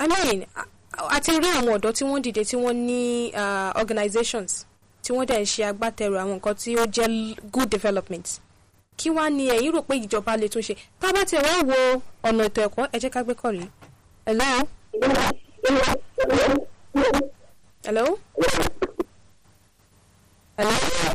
I 0.00 0.06
mean 0.08 0.44
a- 0.54 1.20
ti 1.20 1.32
rí 1.32 1.48
àwọn 1.58 1.74
ọ̀dọ́ 1.78 1.92
tí 1.96 2.02
wọ́n 2.04 2.20
dìde 2.24 2.42
tí 2.44 2.56
wọ́n 2.56 2.76
ní 2.88 3.32
ah, 3.34 3.72
organizations 3.80 4.66
tí 5.02 5.10
wọ́n 5.14 5.26
dẹ̀ 5.28 5.40
ń 5.42 5.46
ṣe 5.52 5.62
agbátẹrù 5.70 6.16
àwọn 6.22 6.36
nǹkan 6.38 6.54
tí 6.60 6.70
ó 6.76 6.84
jẹ́ 6.86 7.36
good 7.52 7.68
development. 7.70 8.26
Kí 8.96 9.10
wá 9.10 9.30
ni 9.30 9.48
ẹ̀yin 9.50 9.72
rò 9.74 9.82
pé 9.82 9.94
ìjọba 10.04 10.36
lè 10.36 10.48
tún 10.48 10.62
ṣe? 10.62 10.74
Tá 11.00 11.08
a 11.08 11.12
bá 11.12 11.22
wo 11.70 12.02
ọ̀nà 12.28 12.44
ètò 12.48 12.60
ẹ̀kọ́ 12.66 12.88
ẹ 12.94 13.10
ká 13.10 13.22
gbé 13.24 13.34
kọ̀rí. 13.34 13.66
hello? 14.26 14.44
Hello 14.92 15.43
hello 15.64 16.68
Hello? 17.84 18.18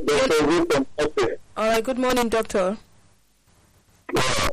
good, 0.05 1.39
all 1.55 1.67
right 1.67 1.83
good 1.83 1.97
morning 1.99 2.29
doctor. 2.29 2.77
Yeah. 4.13 4.47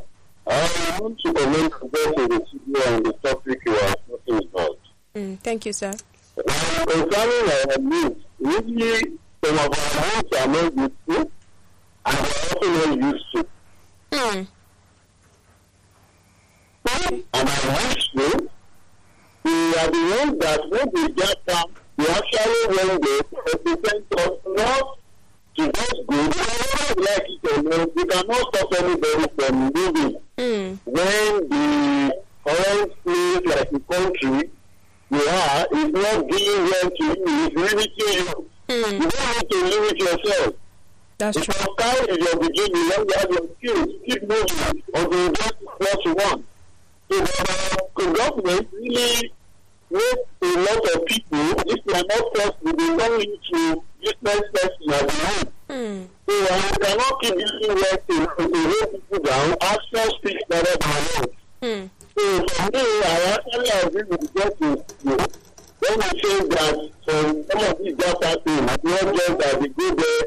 I 0.47 0.99
want 1.01 1.19
to 1.21 1.33
comment 1.33 1.73
on 1.83 2.29
the 2.29 2.47
studio 2.47 2.95
on 2.95 3.03
the 3.03 3.13
topic 3.25 3.59
you 3.67 3.73
are 3.73 3.95
talking 4.09 4.49
about. 4.49 4.79
Mm, 5.15 5.39
thank 5.41 5.67
you 5.67 5.73
sir. 5.73 5.93
Concerning 6.37 7.51
our 7.51 7.79
news, 7.79 8.17
usually 8.39 9.19
some 9.45 9.59
of 9.59 9.73
our 9.73 9.75
homes 9.97 10.33
are 10.39 10.49
not 10.49 10.77
useful 10.77 11.31
and 12.07 12.17
they 12.17 12.31
are 12.31 12.31
also 12.53 12.67
not 12.87 13.15
useful. 13.15 13.45
Hmm. 14.13 14.43
And 16.89 17.25
I 17.35 17.43
wish 17.89 18.11
to, 18.13 18.49
we 19.47 19.75
are 19.81 19.91
the 19.91 20.03
ones 20.19 20.39
that 20.45 20.61
when 20.71 20.87
we 20.93 21.13
get 21.15 21.47
down, 21.47 21.65
we 21.97 22.05
actually 22.09 22.63
when 22.77 23.01
they 23.01 23.21
represent 23.53 24.05
us 24.19 24.35
not 24.61 24.99
to 25.57 25.73
just 25.73 25.99
go. 26.07 26.17
We 26.17 27.03
like 27.03 27.29
it 27.29 27.53
or 27.53 27.63
not, 27.63 27.97
we 27.97 28.05
cannot 28.05 28.55
stop 28.55 28.73
anybody 28.81 29.27
from 29.39 29.55
moving. 29.75 30.17
Hmm. 30.39 30.75
when 30.85 31.49
the 31.49 32.23
current 32.47 32.93
place 33.05 33.43
like 33.57 33.71
the 33.71 33.81
country 33.91 34.51
you 35.11 35.23
are 35.23 35.67
is 35.73 35.91
not 35.93 36.29
doing 36.29 36.63
well 36.71 36.91
to 36.91 37.05
you, 37.05 37.25
is 37.47 37.55
limiting 37.55 38.13
you. 38.13 38.51
Hmm. 38.69 39.03
You 39.03 39.09
don't 39.09 39.29
need 39.33 39.51
to 39.51 39.59
limit 39.73 39.97
yourself. 39.99 40.55
That's 41.19 41.37
If 41.39 41.45
true. 41.45 41.55
your 41.57 41.75
sky 41.79 41.97
is 42.13 42.19
your 42.19 42.37
beginning, 42.41 42.89
when 42.91 43.09
you 43.09 43.15
have 43.17 43.31
your 43.31 43.49
skills, 43.57 43.89
keep 44.05 44.23
moving 44.29 44.83
until 44.95 45.19
you 45.25 45.31
get 45.33 45.59
to 45.61 45.67
what 45.79 46.05
you 46.05 46.15
want. 46.15 46.45
So 47.09 47.21
the, 47.21 48.13
government 48.13 48.69
really 48.73 49.33
makes 49.91 50.29
a 50.43 50.47
lot 50.47 50.95
of 50.95 51.07
people, 51.07 51.51
if 51.67 51.85
they 51.85 51.95
are 51.95 52.05
not 52.09 52.25
first, 52.35 52.57
they 52.65 52.73
turn 52.73 53.21
into 53.21 53.83
business 54.01 54.43
person 54.55 54.93
at 54.93 55.09
the 55.09 55.17
end. 55.27 55.49
Hmm. 55.69 56.03
So 56.29 56.33
uh, 56.33 56.63
we 56.63 56.85
cannot 56.85 57.21
keep 57.23 57.35
using 57.35 57.75
words 57.75 58.03
to, 58.09 58.15
hold 58.37 58.93
people 58.93 59.19
down. 59.25 59.57
Action 59.63 60.11
speaks 60.19 60.45
better 60.49 60.77
than 60.81 61.01
words. 61.15 61.37
Hmm. 61.63 61.87
So 62.19 62.47
for 62.49 62.71
me, 62.73 62.83
I 63.05 63.37
actually 63.37 63.71
agree 63.89 64.03
with 64.09 64.31
what 64.33 64.61
you 64.61 64.85
you 65.05 65.17
when 65.79 66.01
you 66.01 66.21
say 66.23 66.49
that 66.49 66.91
some 67.07 67.45
some 67.45 67.65
of 67.71 67.79
these 67.79 67.95
data 67.95 68.41
things, 68.45 68.71
it's 68.73 68.85
not 68.85 69.15
just 69.15 69.39
that 69.39 69.61
they 69.61 69.69
go 69.69 69.95
there 69.95 70.23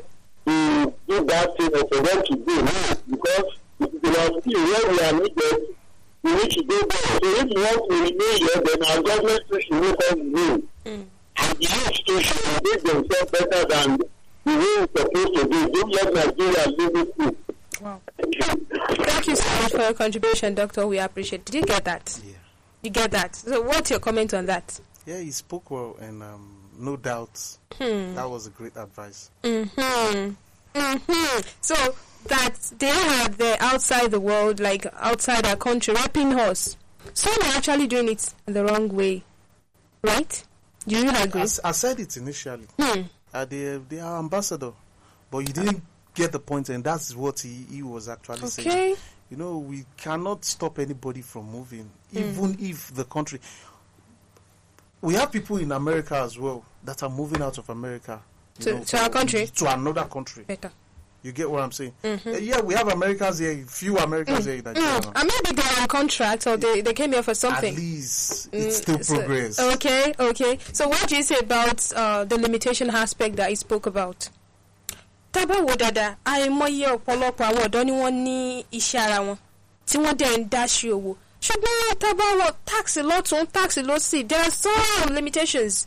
to 0.46 0.94
do 1.08 1.26
that 1.26 1.58
thing 1.58 1.72
or 1.74 1.88
for 1.88 2.04
them 2.04 2.24
to 2.26 2.36
do 2.36 2.56
no, 2.62 2.96
because 3.10 3.58
it 3.80 3.92
is 4.04 4.18
our 4.18 4.42
skill 4.42 4.64
where 4.66 4.92
we 4.92 5.00
are 5.02 5.14
needed, 5.14 5.76
we 6.24 6.34
need 6.36 6.52
to 6.52 6.64
go 6.64 6.78
there. 6.80 6.90
So 6.90 7.20
if 7.24 7.50
you 7.50 7.62
want 7.62 7.90
to 7.90 7.96
remain 7.96 8.38
here, 8.38 8.62
then 8.66 8.84
our 8.84 9.02
government 9.02 9.42
too 9.50 9.62
should 9.62 9.82
make 9.82 9.96
us 9.96 10.14
remain. 10.14 10.68
Hmm. 10.86 11.02
And 11.38 11.58
the 11.58 11.62
youth 11.62 12.06
too 12.06 12.22
should 12.22 12.64
make 12.64 12.84
themselves 12.84 13.32
better 13.32 13.66
than 13.68 13.98
the 13.98 14.06
way 14.46 14.84
it's 14.84 15.02
supposed 15.02 15.36
to 15.36 15.48
be. 15.48 15.72
Don't 15.72 15.92
let 15.92 16.14
Nigeria 16.14 16.68
live 16.78 16.96
it 16.96 17.16
through. 17.16 17.38
Wow. 17.82 18.02
Thank 18.18 19.28
you. 19.28 19.36
So 19.36 19.62
much 19.62 19.72
for 19.72 19.78
your 19.82 19.94
contribution, 19.94 20.56
Doctor. 20.56 20.86
We 20.88 21.00
appreciate. 21.00 21.46
Did 21.46 21.56
you 21.56 21.62
get 21.62 21.86
that? 21.86 22.20
Yeah. 22.26 22.34
You 22.82 22.90
get 22.90 23.12
that. 23.12 23.36
So, 23.36 23.62
what's 23.62 23.90
your 23.90 24.00
comment 24.00 24.34
on 24.34 24.46
that? 24.48 24.80
Yeah, 25.06 25.20
he 25.20 25.32
spoke 25.32 25.72
well, 25.72 25.96
and 26.02 26.22
um, 26.24 26.56
no 26.78 26.98
doubt 26.98 27.58
Hmm. 27.78 28.16
that 28.16 28.30
was 28.30 28.48
a 28.48 28.50
great 28.50 28.76
advice. 28.76 29.30
Hmm. 29.44 29.64
Hmm. 29.78 30.30
So 31.62 31.76
that 32.28 32.56
they 32.78 32.88
have 32.88 33.38
the 33.38 33.58
outside 33.64 34.12
the 34.12 34.20
world, 34.20 34.60
like 34.60 34.86
outside 34.98 35.46
our 35.46 35.56
country, 35.56 35.94
rapping 35.94 36.34
us. 36.40 36.78
Some 37.14 37.34
are 37.44 37.56
actually 37.58 37.88
doing 37.88 38.10
it 38.10 38.34
the 38.46 38.64
wrong 38.66 38.90
way, 38.90 39.24
right? 40.04 40.44
Do 40.88 40.96
you 40.98 41.10
agree? 41.10 41.42
I, 41.42 41.48
I 41.66 41.72
said 41.72 42.00
it 42.00 42.16
initially. 42.18 42.68
Hmm. 42.80 43.02
Uh, 43.34 43.46
they, 43.46 43.78
they 43.90 44.00
are 44.00 44.20
ambassador, 44.20 44.72
but 45.32 45.40
you 45.40 45.54
didn't 45.54 45.82
get 46.16 46.32
the 46.32 46.40
point, 46.40 46.70
and 46.70 46.84
that's 46.84 47.16
what 47.16 47.40
he, 47.40 47.66
he 47.72 47.84
was 47.84 48.10
actually 48.10 48.48
saying. 48.48 48.68
Okay. 48.68 48.96
You 49.30 49.38
know, 49.38 49.60
we 49.60 49.86
cannot 49.98 50.44
stop 50.44 50.80
anybody 50.80 51.22
from 51.22 51.52
moving, 51.52 51.90
even 52.14 52.58
if 52.60 52.94
the 52.96 53.04
country. 53.06 53.40
We 55.02 55.14
have 55.14 55.32
people 55.32 55.58
in 55.58 55.72
America 55.72 56.16
as 56.18 56.38
well 56.38 56.66
that 56.84 57.04
are 57.04 57.10
moving 57.10 57.42
out 57.42 57.58
of 57.58 57.70
America 57.70 58.20
To- 58.60 58.84
to 58.84 58.98
our 59.02 59.10
country? 59.10 59.48
to 59.48 59.72
another 59.74 60.04
country. 60.06 60.44
Better. 60.46 60.72
You 61.22 61.32
get 61.34 61.52
what 61.52 61.62
I'm 61.62 61.72
saying? 61.74 61.94
Uh, 62.04 62.18
yeah, 62.40 62.62
we 62.62 62.74
have 62.76 62.88
Americans 62.88 63.40
here, 63.40 63.66
few 63.68 63.98
Americans 63.98 64.46
here 64.46 64.56
in 64.56 64.64
Nigeria. 64.64 64.88
Mm. 65.02 65.12
And 65.20 65.32
maybe 65.44 65.56
they're 65.62 65.82
on 65.82 65.88
contract 65.90 66.48
or 66.48 66.56
they, 66.56 66.80
they 66.80 66.94
came 66.94 67.12
here 67.12 67.22
for 67.24 67.32
At 67.32 67.38
something. 67.38 67.76
least 67.76 68.48
it's 68.54 68.80
Mm, 68.80 68.82
still 68.82 69.04
so- 69.04 69.16
progress. 69.18 69.60
Okay, 69.60 70.14
okay. 70.18 70.58
So 70.72 70.88
what 70.88 71.08
do 71.10 71.18
you 71.18 71.24
say 71.24 71.36
about 71.40 71.92
uh, 71.94 72.24
the 72.24 72.38
limitation 72.38 72.90
aspect 72.90 73.36
that 73.36 73.50
he 73.50 73.56
spoke 73.56 73.86
about? 73.86 74.30
tábà 75.34 75.62
wo 75.62 75.76
dáadáa 75.76 76.16
àìmọye 76.26 76.88
ọ̀pọ̀lọpọ̀ 76.98 77.46
àwọn 77.52 77.64
ọ̀dọ́ 77.68 77.86
ni 77.86 77.92
wọ́n 77.92 78.14
ní 78.26 78.66
iṣẹ́ 78.72 79.00
ara 79.00 79.20
wọn 79.26 79.38
tí 79.88 79.98
wọ́n 80.04 80.16
dẹ̀ 80.18 80.38
ń 80.38 80.50
dáṣe 80.50 80.90
owó 80.96 81.16
ṣùgbọ́n 81.42 81.98
tábà 82.02 82.26
wọ 82.40 82.48
táàsì 82.66 83.02
lọ́tún 83.10 83.46
táàsì 83.54 83.82
lọ́sì 83.86 84.28
there 84.28 84.42
are 84.42 84.50
some 84.52 85.14
limitations 85.14 85.86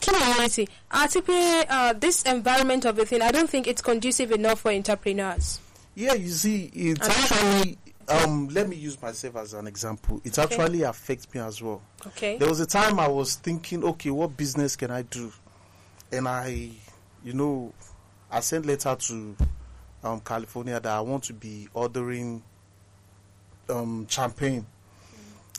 kí 0.00 0.12
ni 0.12 0.18
àwọn 0.18 0.44
ẹ̀sìn 0.46 0.68
àti 0.90 1.20
pé 1.22 1.36
uh, 1.70 1.92
this 1.98 2.22
environment 2.24 2.84
of 2.84 2.98
a 2.98 3.04
thing 3.04 3.22
I 3.22 3.30
don't 3.32 3.48
think 3.50 3.66
it's 3.66 3.82
conducive 3.82 4.30
enough 4.32 4.60
for 4.60 4.70
entrepreneurs. 4.72 5.60
Yeah, 5.94 6.14
you 6.14 6.28
see, 6.30 6.70
it 6.74 7.00
And- 7.00 7.10
actually. 7.10 7.78
Um, 8.08 8.46
let 8.50 8.68
me 8.68 8.76
use 8.76 9.02
myself 9.02 9.34
as 9.34 9.52
an 9.52 9.66
example. 9.66 10.20
It 10.22 10.38
actually 10.38 10.82
affects 10.82 11.26
me 11.34 11.40
as 11.40 11.60
well. 11.60 11.82
Okay. 12.06 12.36
There 12.38 12.48
was 12.48 12.60
a 12.60 12.66
time 12.66 13.00
I 13.00 13.08
was 13.08 13.34
thinking, 13.34 13.82
okay, 13.82 14.10
what 14.10 14.36
business 14.36 14.76
can 14.76 14.92
I 14.92 15.02
do? 15.02 15.32
And 16.12 16.28
I, 16.28 16.70
you 17.24 17.32
know, 17.32 17.72
I 18.30 18.38
sent 18.40 18.64
letter 18.64 18.94
to 18.94 19.36
um, 20.04 20.20
California 20.20 20.78
that 20.78 20.86
I 20.92 21.00
want 21.00 21.24
to 21.24 21.32
be 21.32 21.66
ordering 21.74 22.44
um, 23.68 24.06
champagne. 24.08 24.64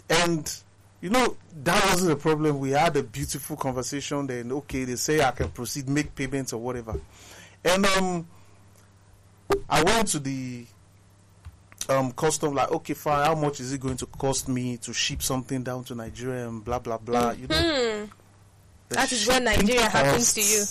And, 0.10 0.50
you 1.02 1.10
know, 1.10 1.38
that 1.64 1.84
wasn't 1.86 2.12
a 2.12 2.16
problem. 2.16 2.60
We 2.60 2.72
had 2.72 2.96
a 2.98 3.04
beautiful 3.04 3.56
conversation. 3.56 4.28
Then, 4.28 4.52
okay, 4.52 4.84
they 4.84 4.96
say 4.96 5.24
I 5.24 5.32
can 5.32 5.50
proceed, 5.50 5.88
make 5.88 6.16
payments 6.16 6.54
or 6.54 6.62
whatever. 6.62 7.00
And 7.64 7.86
um, 7.86 8.28
I 9.70 9.84
went 9.84 10.08
to 10.10 10.20
the 10.20 10.66
um 11.90 12.12
custom 12.12 12.54
like 12.54 12.70
okay 12.70 12.94
fine 12.94 13.26
how 13.26 13.34
much 13.36 13.62
is 13.62 13.72
it 13.72 13.80
going 13.80 13.96
to 13.96 14.06
cost 14.08 14.50
me 14.50 14.76
to 14.76 14.92
ship 14.92 15.22
something 15.24 15.64
down 15.64 15.86
to 15.86 15.96
Nigeria 15.96 16.46
and 16.46 16.62
blah 16.66 16.80
blah 16.80 16.98
blah 16.98 17.32
you 17.32 17.48
know 17.48 18.08
The 18.90 18.96
That 18.96 19.12
is 19.12 19.22
shipping 19.22 19.44
Nigeria 19.46 19.90
happens 19.90 20.34
to 20.34 20.42
you. 20.42 20.64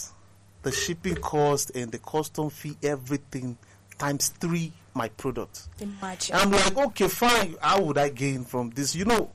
The 0.63 0.73
shipping 0.73 1.17
cost 1.17 1.71
and 1.75 1.93
the 1.93 1.99
custom 1.99 2.51
fee, 2.51 2.77
everything 2.83 3.57
times 3.99 4.29
three 4.29 4.73
my 4.95 5.09
product. 5.11 5.69
Imagine. 5.81 6.35
I'm 6.37 6.51
like, 6.51 6.77
okay, 6.77 7.09
fine. 7.09 7.55
How 7.61 7.83
would 7.83 7.99
I 7.99 8.09
gain 8.09 8.45
from 8.45 8.71
this? 8.71 8.95
You 8.97 9.05
know, 9.05 9.31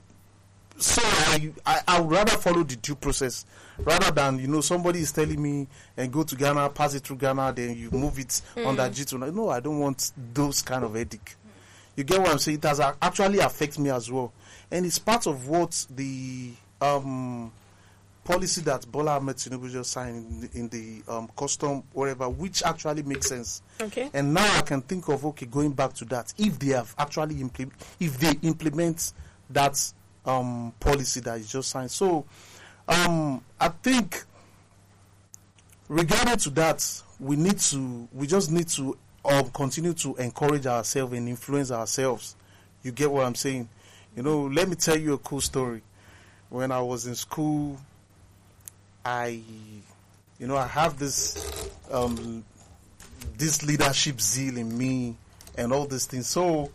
so 0.82 1.02
I, 1.04 1.52
I, 1.66 1.82
I 1.88 2.00
would 2.02 2.12
rather 2.12 2.32
follow 2.32 2.64
the 2.64 2.76
due 2.76 2.96
process 2.96 3.46
rather 3.80 4.12
than, 4.12 4.40
you 4.40 4.48
know, 4.48 4.62
somebody 4.62 5.00
is 5.00 5.12
telling 5.12 5.42
me 5.42 5.68
and 5.98 6.12
go 6.12 6.24
to 6.24 6.36
Ghana, 6.36 6.70
pass 6.70 6.94
it 6.94 7.04
through 7.04 7.18
Ghana, 7.18 7.54
then 7.56 7.76
you 7.78 7.90
move 7.92 8.20
it 8.20 8.42
under 8.58 8.84
G2. 8.84 9.34
No, 9.34 9.50
I 9.50 9.60
don't 9.60 9.80
want 9.80 10.12
those 10.34 10.62
kind 10.62 10.84
of 10.84 10.96
headache. 10.96 11.36
You 11.96 12.04
get 12.04 12.20
what 12.20 12.32
I'm 12.32 12.40
saying? 12.40 12.58
It 12.60 12.64
has 12.64 12.80
actually 12.80 13.40
affect 13.40 13.78
me 13.78 13.90
as 13.90 14.10
well. 14.12 14.32
And 14.72 14.86
it's 14.86 15.00
part 15.00 15.28
of 15.28 15.48
what 15.48 15.86
the 15.90 16.52
um, 16.80 17.52
policy 18.24 18.62
that 18.62 18.90
Bola 18.92 19.18
Ahmed 19.18 19.36
Tinubu 19.36 19.70
just 19.70 19.92
signed 19.92 20.26
in 20.26 20.42
the, 20.42 20.60
in 20.60 20.70
the 21.06 21.12
um, 21.14 21.30
custom, 21.38 21.84
whatever, 21.94 22.30
which 22.30 22.64
actually 22.64 23.04
makes 23.04 23.28
sense. 23.28 23.62
Okay. 23.82 24.10
And 24.14 24.34
now 24.34 24.58
I 24.58 24.62
can 24.62 24.82
think 24.82 25.10
of 25.10 25.26
okay, 25.26 25.46
going 25.46 25.72
back 25.74 25.94
to 25.96 26.06
that, 26.06 26.34
if 26.38 26.58
they 26.60 26.68
have 26.74 26.96
actually 26.98 27.42
implement, 27.42 27.74
if 28.00 28.18
they 28.20 28.34
implement 28.48 29.14
that 29.50 29.92
um, 30.26 30.74
policy 30.80 31.20
that 31.22 31.40
is 31.40 31.52
just 31.52 31.70
signed. 31.70 31.92
So, 31.92 32.26
um, 32.88 33.44
I 33.60 33.70
think, 33.70 34.24
regarding 35.88 36.38
to 36.38 36.50
that, 36.52 37.02
we 37.20 37.36
need 37.36 37.60
to, 37.60 38.08
we 38.14 38.28
just 38.28 38.52
need 38.52 38.68
to 38.70 38.98
um, 39.26 39.50
continue 39.52 39.94
to 39.94 40.16
encourage 40.16 40.66
ourselves 40.66 41.14
and 41.14 41.28
influence 41.30 41.72
ourselves. 41.72 42.36
You 42.84 42.92
get 42.92 43.12
what 43.12 43.26
I'm 43.26 43.36
saying? 43.36 43.70
You 44.16 44.24
know, 44.24 44.44
let 44.44 44.68
me 44.68 44.76
tell 44.76 44.98
you 44.98 45.14
a 45.14 45.18
cool 45.20 45.42
story. 45.42 45.82
When 46.50 46.72
I 46.72 46.82
was 46.82 47.06
in 47.08 47.16
school, 47.16 47.80
I, 49.06 49.42
you 50.38 50.48
know, 50.48 50.58
I 50.58 50.68
have 50.68 51.00
this 51.00 51.70
um, 51.90 52.44
this 53.38 53.64
leadership 53.64 54.20
zeal 54.20 54.58
in 54.58 54.78
me 54.78 55.16
and 55.58 55.72
all 55.74 55.86
these 55.86 56.06
things. 56.06 56.28
So 56.28 56.72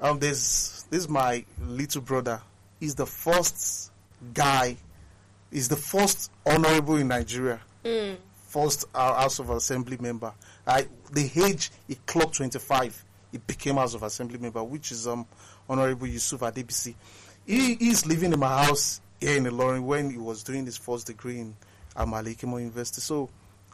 um 0.00 0.18
there's 0.18 0.84
this 0.90 1.00
is 1.02 1.08
my 1.08 1.44
little 1.66 2.02
brother. 2.02 2.40
He's 2.80 2.94
the 2.94 3.06
first 3.06 3.90
guy, 4.34 4.76
he's 5.50 5.68
the 5.68 5.76
first 5.76 6.30
honorable 6.46 6.96
in 6.96 7.08
Nigeria. 7.08 7.60
First 8.48 8.86
uh, 8.94 9.14
House 9.20 9.38
of 9.40 9.50
Assembly 9.50 9.98
member. 10.00 10.32
I 10.66 10.86
the 11.12 11.30
age 11.44 11.70
he 11.86 11.96
clocked 12.06 12.36
twenty 12.36 12.58
five, 12.58 13.04
he 13.30 13.38
became 13.38 13.76
House 13.76 13.94
of 13.94 14.02
Assembly 14.02 14.38
member, 14.38 14.62
which 14.64 14.90
is 14.92 15.06
um 15.06 15.26
Honorable 15.68 16.06
Yusuf 16.06 16.40
Adebisi. 16.40 16.94
He 17.46 17.72
is 17.90 18.06
living 18.06 18.32
in 18.32 18.38
my 18.40 18.64
house 18.64 19.00
here 19.20 19.36
in 19.36 19.44
Ilorin 19.44 19.82
when 19.84 20.10
he 20.10 20.18
was 20.18 20.42
doing 20.42 20.64
his 20.64 20.76
first 20.76 21.06
degree 21.08 21.40
in 21.40 21.56
Amalikimo 21.96 22.58
University. 22.58 23.00
So 23.00 23.28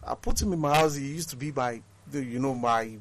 I 0.07 0.15
put 0.15 0.41
him 0.41 0.53
in 0.53 0.59
my 0.61 0.75
house. 0.77 0.95
He 0.97 1.07
used 1.07 1.31
to 1.31 1.37
be 1.37 1.53
my, 1.53 1.81
you 2.13 2.39
know, 2.39 2.55
my 2.55 2.97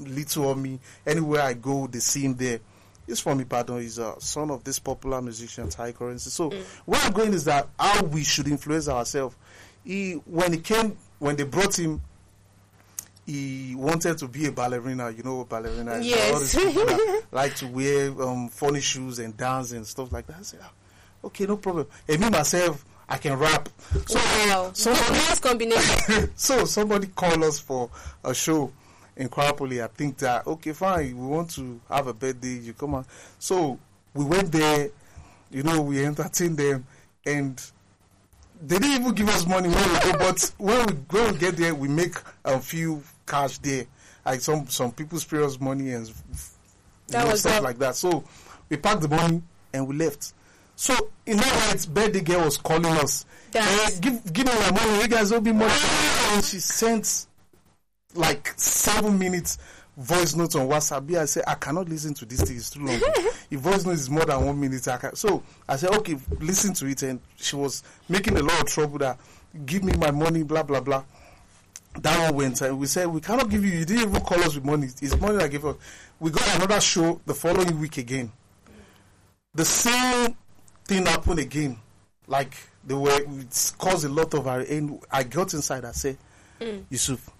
little 0.00 0.48
army. 0.48 0.80
Anywhere 1.06 1.42
I 1.42 1.54
go, 1.54 1.86
they 1.86 1.98
see 2.00 2.22
him 2.24 2.34
there. 2.36 2.58
He's 3.06 3.20
from 3.20 3.40
Ibadan. 3.40 3.80
He's 3.80 3.98
a 3.98 4.14
son 4.20 4.50
of 4.50 4.64
this 4.64 4.78
popular 4.78 5.20
musician, 5.20 5.68
Ty 5.68 5.92
Currency. 5.92 6.30
So 6.30 6.50
where 6.86 7.00
I'm 7.02 7.12
going 7.12 7.32
is 7.34 7.44
that 7.44 7.68
how 7.78 8.02
we 8.04 8.24
should 8.24 8.48
influence 8.48 8.88
ourselves. 8.88 9.36
He 9.84 10.12
when 10.26 10.52
he 10.52 10.58
came, 10.60 10.96
when 11.18 11.36
they 11.36 11.44
brought 11.44 11.78
him, 11.78 12.00
he 13.26 13.74
wanted 13.76 14.18
to 14.18 14.28
be 14.28 14.46
a 14.46 14.52
ballerina. 14.52 15.10
You 15.10 15.22
know 15.22 15.36
what 15.36 15.48
ballerina 15.48 15.94
is? 15.94 16.06
Yes. 16.06 17.22
Like 17.32 17.56
to 17.56 17.66
wear 17.66 18.10
um, 18.22 18.48
funny 18.48 18.80
shoes 18.80 19.18
and 19.18 19.36
dance 19.36 19.72
and 19.72 19.84
stuff 19.86 20.12
like 20.12 20.26
that. 20.28 20.36
I 20.38 20.42
said, 20.42 20.60
"Ah, 20.62 20.70
okay, 21.24 21.46
no 21.46 21.56
problem. 21.56 21.86
And 22.08 22.20
me 22.20 22.30
myself, 22.30 22.84
I 23.08 23.18
can 23.18 23.36
rap. 23.38 23.68
So 24.06 24.18
Wow. 24.18 24.70
somebody, 24.72 25.12
Nice 25.12 25.40
combination. 25.40 26.30
so 26.36 26.64
somebody 26.64 27.08
called 27.08 27.42
us 27.42 27.58
for 27.58 27.90
a 28.22 28.32
show 28.32 28.72
in 29.16 29.28
Kwara 29.28 29.56
Poly. 29.56 29.82
I 29.82 29.86
think 29.88 30.18
that 30.18 30.46
okay, 30.46 30.72
fine. 30.72 31.16
We 31.18 31.26
want 31.26 31.50
to 31.52 31.80
have 31.88 32.06
a 32.06 32.14
birthday. 32.14 32.54
You 32.58 32.72
come 32.74 32.94
on. 32.94 33.06
So 33.38 33.78
we 34.14 34.24
went 34.24 34.50
there. 34.52 34.90
You 35.50 35.62
know, 35.62 35.80
we 35.82 36.04
entertained 36.04 36.56
them, 36.58 36.84
and 37.24 37.60
they 38.60 38.78
didn't 38.78 39.00
even 39.02 39.14
give 39.14 39.28
us 39.28 39.46
money 39.46 39.68
when 39.68 39.92
we 39.92 40.12
go. 40.12 40.18
But 40.18 40.52
when 40.58 40.86
we 40.86 40.92
when 41.10 41.32
we 41.32 41.38
get 41.38 41.56
there, 41.56 41.74
we 41.74 41.88
make 41.88 42.14
a 42.44 42.58
few 42.60 43.02
cash 43.26 43.58
there. 43.58 43.86
Like 44.26 44.40
some 44.40 44.66
some 44.68 44.90
people 44.92 45.18
spare 45.18 45.44
us 45.44 45.60
money 45.60 45.92
and 45.92 46.10
That 47.08 47.24
know, 47.24 47.30
was 47.32 47.40
stuff 47.40 47.56
all. 47.58 47.62
like 47.62 47.78
that. 47.78 47.94
So 47.94 48.24
we 48.68 48.76
packed 48.78 49.02
the 49.02 49.08
money 49.08 49.42
and 49.72 49.86
we 49.86 49.94
left. 49.96 50.32
So 50.76 50.94
in 51.26 51.36
that 51.36 51.68
night, 51.72 51.86
birthday 51.94 52.20
girl 52.20 52.46
was 52.46 52.56
calling 52.56 52.86
us. 52.86 53.26
"Eh, 53.54 53.90
give 54.00 54.32
give 54.32 54.46
me 54.46 54.52
my 54.52 54.70
money. 54.72 55.02
You 55.02 55.08
guys 55.08 55.30
owe 55.30 55.40
me 55.40 55.52
money. 55.52 55.72
And 56.32 56.44
she 56.44 56.58
sent 56.58 57.26
like 58.14 58.52
seven 58.56 59.18
minutes 59.18 59.58
voice 59.96 60.34
note 60.34 60.56
on 60.56 60.68
WhatsApp. 60.68 61.08
Yeah, 61.10 61.22
I 61.22 61.24
said 61.26 61.44
I 61.46 61.54
cannot 61.54 61.88
listen 61.88 62.14
to 62.14 62.24
this 62.24 62.42
thing. 62.42 62.56
It's 62.56 62.70
too 62.70 62.84
long. 62.84 63.00
if 63.50 63.60
voice 63.60 63.84
note 63.84 63.92
is 63.92 64.10
more 64.10 64.24
than 64.24 64.44
one 64.44 64.58
minute, 64.60 64.86
I 64.88 64.96
can. 64.96 65.14
So 65.16 65.42
I 65.68 65.76
said 65.76 65.90
okay, 65.96 66.16
listen 66.40 66.74
to 66.74 66.86
it. 66.86 67.02
And 67.02 67.20
she 67.36 67.56
was 67.56 67.82
making 68.08 68.36
a 68.36 68.42
lot 68.42 68.60
of 68.60 68.66
trouble. 68.66 68.98
That 68.98 69.18
give 69.66 69.84
me 69.84 69.92
my 69.94 70.10
money. 70.10 70.42
Blah 70.42 70.62
blah 70.62 70.80
blah. 70.80 71.04
That 72.00 72.30
one 72.30 72.36
went. 72.36 72.60
And 72.60 72.78
we 72.78 72.86
said 72.86 73.06
we 73.06 73.20
cannot 73.20 73.48
give 73.48 73.64
you. 73.64 73.70
You 73.70 73.84
didn't 73.84 74.08
even 74.10 74.20
call 74.22 74.40
us 74.40 74.54
with 74.54 74.64
money. 74.64 74.88
It's 75.00 75.18
money 75.20 75.42
I 75.42 75.48
gave 75.48 75.64
us. 75.64 75.76
We 76.20 76.30
got 76.30 76.56
another 76.56 76.80
show 76.80 77.20
the 77.26 77.34
following 77.34 77.78
week 77.78 77.98
again. 77.98 78.32
The 79.54 79.64
same 79.64 80.36
thing 80.84 81.06
happened 81.06 81.38
again. 81.38 81.78
Like 82.26 82.54
they 82.84 82.94
were 82.94 83.20
it 83.20 83.72
caused 83.78 84.04
a 84.04 84.08
lot 84.08 84.34
of 84.34 84.46
our 84.46 84.60
and 84.60 85.00
I 85.10 85.22
got 85.22 85.54
inside. 85.54 85.84
I 85.84 85.92
said, 85.92 86.16
mm. 86.60 86.84
Yusuf, 86.90 87.30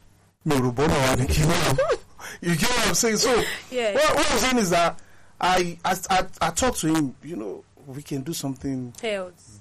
you 2.40 2.57
get 2.57 2.68
what 2.70 2.88
I'm 2.88 2.95
saying? 2.95 3.16
So 3.18 3.42
Yeah. 3.70 3.95
what, 3.95 4.14
what 4.16 4.30
I'm 4.32 4.38
saying 4.38 4.59
is 4.59 4.70
that 4.70 4.99
I, 5.40 5.78
I 5.84 5.97
I 6.11 6.26
I 6.40 6.51
talked 6.51 6.78
to 6.80 6.95
him. 6.95 7.14
You 7.22 7.36
know, 7.36 7.64
we 7.86 8.03
can 8.03 8.22
do 8.22 8.32
something 8.32 8.92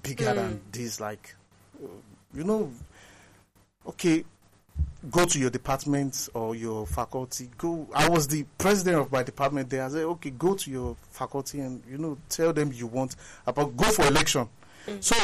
bigger 0.03 0.25
than 0.35 0.61
this. 0.71 0.99
Like, 0.99 1.35
uh, 1.83 1.87
you 2.33 2.43
know, 2.43 2.71
okay, 3.87 4.23
go 5.09 5.25
to 5.25 5.39
your 5.39 5.49
department 5.49 6.29
or 6.33 6.55
your 6.55 6.85
faculty. 6.87 7.49
Go. 7.57 7.87
I 7.93 8.07
was 8.09 8.27
the 8.27 8.43
president 8.57 8.97
of 8.97 9.11
my 9.11 9.23
department 9.23 9.69
there. 9.69 9.83
I 9.85 9.89
said, 9.89 10.03
okay, 10.03 10.29
go 10.31 10.53
to 10.55 10.71
your 10.71 10.95
faculty 11.11 11.59
and 11.59 11.81
you 11.89 11.97
know 11.97 12.17
tell 12.29 12.53
them 12.53 12.71
you 12.73 12.87
want 12.87 13.15
about 13.47 13.75
go 13.75 13.85
for 13.85 14.05
election. 14.05 14.47
So 14.99 15.15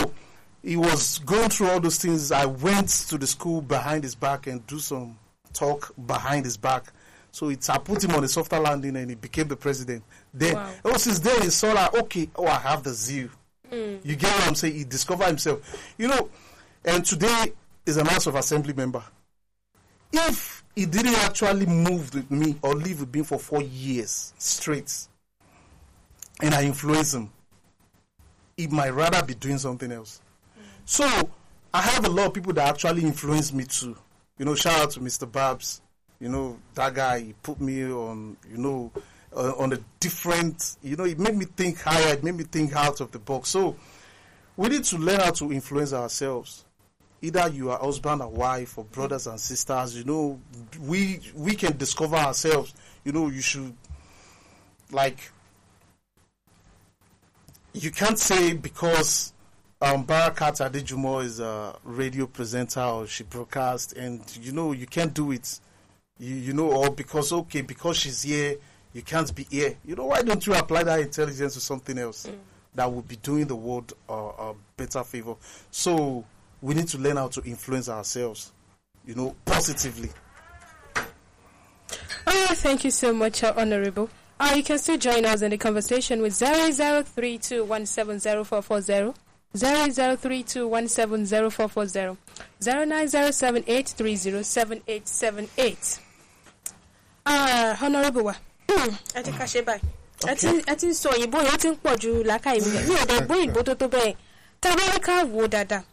he 0.64 0.76
was 0.78 1.20
going 1.20 1.50
through 1.50 1.70
all 1.70 1.80
those 1.80 1.98
things. 1.98 2.32
I 2.32 2.46
went 2.46 2.90
to 3.10 3.18
the 3.18 3.28
school 3.28 3.62
behind 3.62 4.04
his 4.04 4.16
back 4.16 4.48
and 4.48 4.66
do 4.68 4.80
some 4.80 5.18
talk 5.54 5.94
behind 6.06 6.46
his 6.46 6.58
back. 6.58 6.92
So 7.32 7.50
it's 7.50 7.70
I 7.70 7.78
put 7.78 8.04
him 8.04 8.12
on 8.12 8.24
a 8.24 8.28
softer 8.28 8.60
landing 8.60 8.96
and 8.96 9.10
he 9.10 9.16
became 9.16 9.48
the 9.48 9.56
president. 9.56 10.04
Then 10.34 10.56
Wow. 10.56 10.72
oh 10.86 10.98
since 10.98 11.20
then 11.20 11.42
he 11.42 11.50
saw 11.50 11.74
like 11.74 11.94
okay, 11.94 12.30
oh 12.36 12.48
I 12.48 12.58
have 12.60 12.84
the 12.84 12.92
zeal. 12.94 13.30
Mm. 13.72 14.00
You 14.04 14.16
get 14.16 14.32
what 14.32 14.48
I'm 14.48 14.56
saying? 14.56 14.74
He 14.76 14.84
discovered 14.84 15.28
himself. 15.28 15.94
You 15.98 16.08
know, 16.08 16.30
and 16.86 17.06
today 17.06 17.54
is 17.86 17.98
a 17.98 18.04
House 18.04 18.26
of 18.26 18.36
Assembly 18.36 18.74
member. 18.74 19.04
If 20.12 20.64
he 20.76 20.86
didn't 20.88 21.16
actually 21.16 21.68
move 21.68 22.14
with 22.16 22.32
me 22.32 22.56
or 22.64 22.74
live 22.74 23.02
with 23.02 23.14
me 23.14 23.22
for 23.24 23.38
four 23.38 23.62
years 23.62 24.34
straight, 24.40 24.92
and 26.42 26.54
I 26.56 26.64
influence 26.64 27.14
him, 27.14 27.30
he 28.58 28.68
might 28.68 28.90
rather 28.90 29.22
be 29.24 29.36
doing 29.36 29.60
something 29.60 29.92
else. 29.92 30.20
Mm. 30.58 30.64
So 30.86 31.30
I 31.74 31.82
have 31.82 32.06
a 32.06 32.10
lot 32.10 32.28
of 32.28 32.34
people 32.34 32.54
that 32.54 32.68
actually 32.68 33.04
influence 33.04 33.54
me 33.54 33.66
too. 33.66 33.96
You 34.40 34.46
know, 34.46 34.56
shout 34.56 34.80
out 34.80 34.92
to 34.92 35.02
Mr. 35.02 35.30
Babs. 35.30 35.82
You 36.20 36.30
know, 36.30 36.58
that 36.74 36.94
guy 36.94 37.20
he 37.20 37.34
put 37.44 37.60
me 37.62 37.84
on, 37.84 38.38
you 38.50 38.58
know, 38.58 38.92
uh, 39.36 39.54
on 39.58 39.74
a 39.74 39.80
different, 40.00 40.78
you 40.82 40.96
know, 40.96 41.04
it 41.04 41.20
made 41.20 41.36
me 41.36 41.46
think 41.46 41.82
higher, 41.82 42.14
it 42.14 42.24
made 42.24 42.36
me 42.36 42.46
think 42.46 42.74
out 42.74 43.02
of 43.02 43.12
the 43.12 43.20
box. 43.20 43.50
So 43.50 43.76
we 44.58 44.70
need 44.70 44.86
to 44.86 44.98
learn 44.98 45.20
how 45.20 45.32
to 45.32 45.52
influence 45.52 45.94
ourselves. 45.94 46.66
Either 47.22 47.50
you 47.50 47.70
are 47.70 47.78
husband 47.80 48.22
or 48.22 48.30
wife 48.30 48.78
or 48.78 48.86
brothers 48.86 49.28
and 49.28 49.40
sisters, 49.40 49.96
you 49.96 50.06
know, 50.06 50.40
we 50.82 51.20
we 51.36 51.54
can 51.54 51.76
discover 51.76 52.16
ourselves. 52.16 52.74
You 53.04 53.12
know, 53.12 53.28
you 53.28 53.42
should 53.42 53.74
like 54.92 55.32
you 57.74 57.92
can't 57.92 58.18
say 58.18 58.54
because 58.54 59.34
um, 59.82 60.06
Barakat 60.06 60.60
Adejumo 60.70 61.24
is 61.24 61.40
a 61.40 61.74
radio 61.84 62.28
presenter 62.28 62.82
or 62.82 63.08
she 63.08 63.24
broadcasts, 63.24 63.94
and 63.94 64.22
you 64.42 64.52
know 64.52 64.74
you 64.74 64.86
can't 64.86 65.14
do 65.14 65.32
it. 65.32 65.60
You 66.18 66.36
you 66.36 66.52
know, 66.54 66.70
or 66.72 66.92
because 66.92 67.32
okay, 67.32 67.62
because 67.62 67.96
she's 67.98 68.24
here, 68.24 68.58
you 68.94 69.02
can't 69.02 69.34
be 69.34 69.48
here. 69.50 69.78
You 69.86 69.96
know, 69.96 70.08
why 70.08 70.22
don't 70.22 70.46
you 70.46 70.54
apply 70.54 70.84
that 70.84 71.00
intelligence 71.00 71.54
to 71.54 71.62
something 71.62 71.98
else 71.98 72.28
that 72.76 72.92
would 72.92 73.08
be 73.08 73.16
doing 73.18 73.48
the 73.48 73.56
world 73.56 73.94
uh, 74.10 74.14
a 74.14 74.54
better 74.76 75.02
favor? 75.06 75.36
So 75.72 76.26
we 76.62 76.76
need 76.76 76.90
to 76.90 76.98
learn 76.98 77.16
how 77.16 77.30
to 77.30 77.42
influence 77.44 77.88
ourselves. 77.88 78.52
You 79.06 79.16
know, 79.16 79.34
positively. 79.46 80.10
Oh, 82.28 82.48
thank 82.56 82.84
you 82.84 82.92
so 82.92 83.14
much, 83.14 83.46
uh, 83.46 83.54
Honorable. 83.56 84.10
Uh, 84.42 84.56
you 84.58 84.64
can 84.64 84.78
still 84.78 84.98
join 84.98 85.24
us 85.26 85.42
in 85.42 85.52
the 85.52 85.58
conversation 85.58 86.22
with 86.22 86.34
0032170440 86.34 89.16
zero 89.58 89.90
zero 89.90 90.16
three 90.16 90.44
two 90.44 90.68
one 90.68 90.88
seven 90.88 91.26
zero 91.26 91.50
four 91.50 91.68
four 91.70 91.86
zero 91.86 92.18
zero 92.62 92.86
nine 92.86 93.08
zero 93.08 93.32
seven 93.32 93.64
eight 93.68 93.88
three 93.88 94.16
zero 94.16 94.42
seven 94.44 94.82
eight 94.88 95.08
seven 95.08 95.48
eight. 95.58 96.00
honourable 97.82 98.24
wa. 98.24 98.36
Ẹ 99.16 99.24
ti 99.24 99.32
ká 99.32 99.46
ṣe 99.46 99.62
báyìí. 99.66 99.82
Ẹ 100.68 100.76
ti 100.76 100.88
ń 100.88 100.94
sọ 100.94 101.10
òyìnbó 101.10 101.40
yẹn 101.44 101.58
ti 101.60 101.68
ń 101.70 101.76
pọ̀ 101.84 101.98
ju 101.98 102.24
làákàyè 102.24 102.62
mi 102.62 102.88
mi 102.88 102.96
ò 102.96 103.06
dẹ̀ 103.06 103.20
gbọ́ 103.26 103.36
òyìnbó 103.38 103.64
tó 103.64 103.74
tó 103.76 103.88
bẹ́ẹ̀. 103.88 104.16
Tá 104.62 104.70
a 104.72 104.76
bá 104.76 104.84
rí 104.94 105.00
ká 105.00 105.24
wò 105.26 105.44
ó 105.44 105.48
dáadáa. 105.48 105.84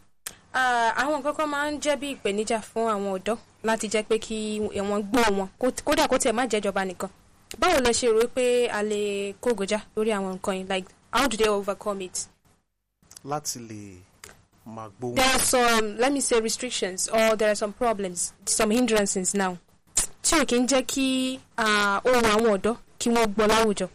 Ah, 0.52 0.92
àwọn 1.02 1.20
nǹkan 1.22 1.34
kan 1.36 1.48
máa 1.50 1.70
ń 1.70 1.80
jẹ́ 1.80 1.96
bí 1.96 2.14
ìpèníjà 2.16 2.60
fún 2.60 2.88
àwọn 2.92 3.12
ọ̀dọ́ 3.18 3.36
láti 3.64 3.88
jẹ́ 3.88 4.02
pé 4.08 4.18
kí 4.18 4.60
wọ́n 4.60 5.02
gbọ́ 5.10 5.24
wọn. 5.38 5.48
Kó- 5.60 5.82
kódà 5.84 6.08
kó 6.08 6.18
tiẹ̀ 6.18 6.32
má 6.32 6.46
jẹ́ 6.46 6.60
ìjọba 6.60 6.84
nìkan. 6.84 7.10
Báwo 7.60 7.80
lẹ 7.80 7.90
ṣe 7.92 8.08
rò 8.12 8.26
pé 8.28 8.66
a 8.68 8.82
lè 8.82 9.32
kógojá 9.40 9.78
lórí 9.96 10.10
àwọn 10.12 10.34
nǹkan 10.36 10.54
yìí? 10.58 10.68
Like 10.68 10.88
how 11.12 11.26
do 11.28 11.36
they 11.36 11.48
overcome 11.48 12.00
it. 12.04 12.26
Láti 13.26 13.58
lè 13.68 13.96
máa 14.66 14.88
gbóhùn. 14.98 15.14
there 15.16 15.30
are 15.34 15.38
some 15.44 15.96
let 15.98 16.12
me 16.12 16.20
say 16.20 16.40
restrictions 16.40 17.08
or 17.08 17.36
there 17.36 17.50
are 17.50 17.54
some 17.56 17.72
problems 17.72 18.32
some 18.46 18.70
hindrances 18.74 19.34
now 19.34 19.56
tí 20.22 20.34
ò 20.40 20.44
kí 20.44 20.56
ń 20.60 20.66
jẹ́ 20.66 20.82
kí 20.86 21.38
ah, 21.56 22.00
ohun 22.04 22.24
àwọn 22.24 22.58
ọ̀dọ́ 22.58 22.76
kí 22.98 23.10
wọ́n 23.10 23.26
gbọ́ 23.34 23.46
láwùjọ. 23.48 23.88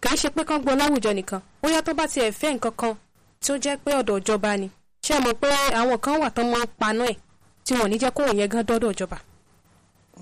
Kì 0.00 0.08
í 0.14 0.16
ṣe 0.16 0.30
pé 0.30 0.44
kán 0.44 0.62
gbọ́ 0.62 0.76
láwùjọ 0.80 1.10
nìkan. 1.14 1.40
Bóyá 1.62 1.82
tó 1.82 1.94
bá 1.94 2.06
tiẹ̀ 2.06 2.30
fẹ́ 2.32 2.54
nǹkan 2.54 2.72
kan 2.76 2.94
tí 3.40 3.52
ó 3.52 3.56
jẹ́ 3.58 3.76
pé 3.84 3.90
ọ̀dọ̀ 4.00 4.18
ìjọba 4.20 4.56
ni. 4.60 4.70
Ṣé 5.02 5.14
ẹ 5.18 5.20
mọ̀ 5.24 5.34
pé 5.40 5.48
àwọn 5.74 5.98
kan 6.00 6.20
wà 6.22 6.30
tán 6.30 6.46
máa 6.50 6.62
ń 6.64 6.70
paná 6.78 7.04
ẹ̀ 7.10 7.16
tí 7.64 7.74
wọn 7.74 7.88
ní 7.90 7.96
jẹ́ 7.98 8.10
kóhùn 8.14 8.36
yẹn 8.38 8.48
gan 8.50 8.62
dọ́dọ̀ 8.66 8.92
ìjọba? 8.94 9.18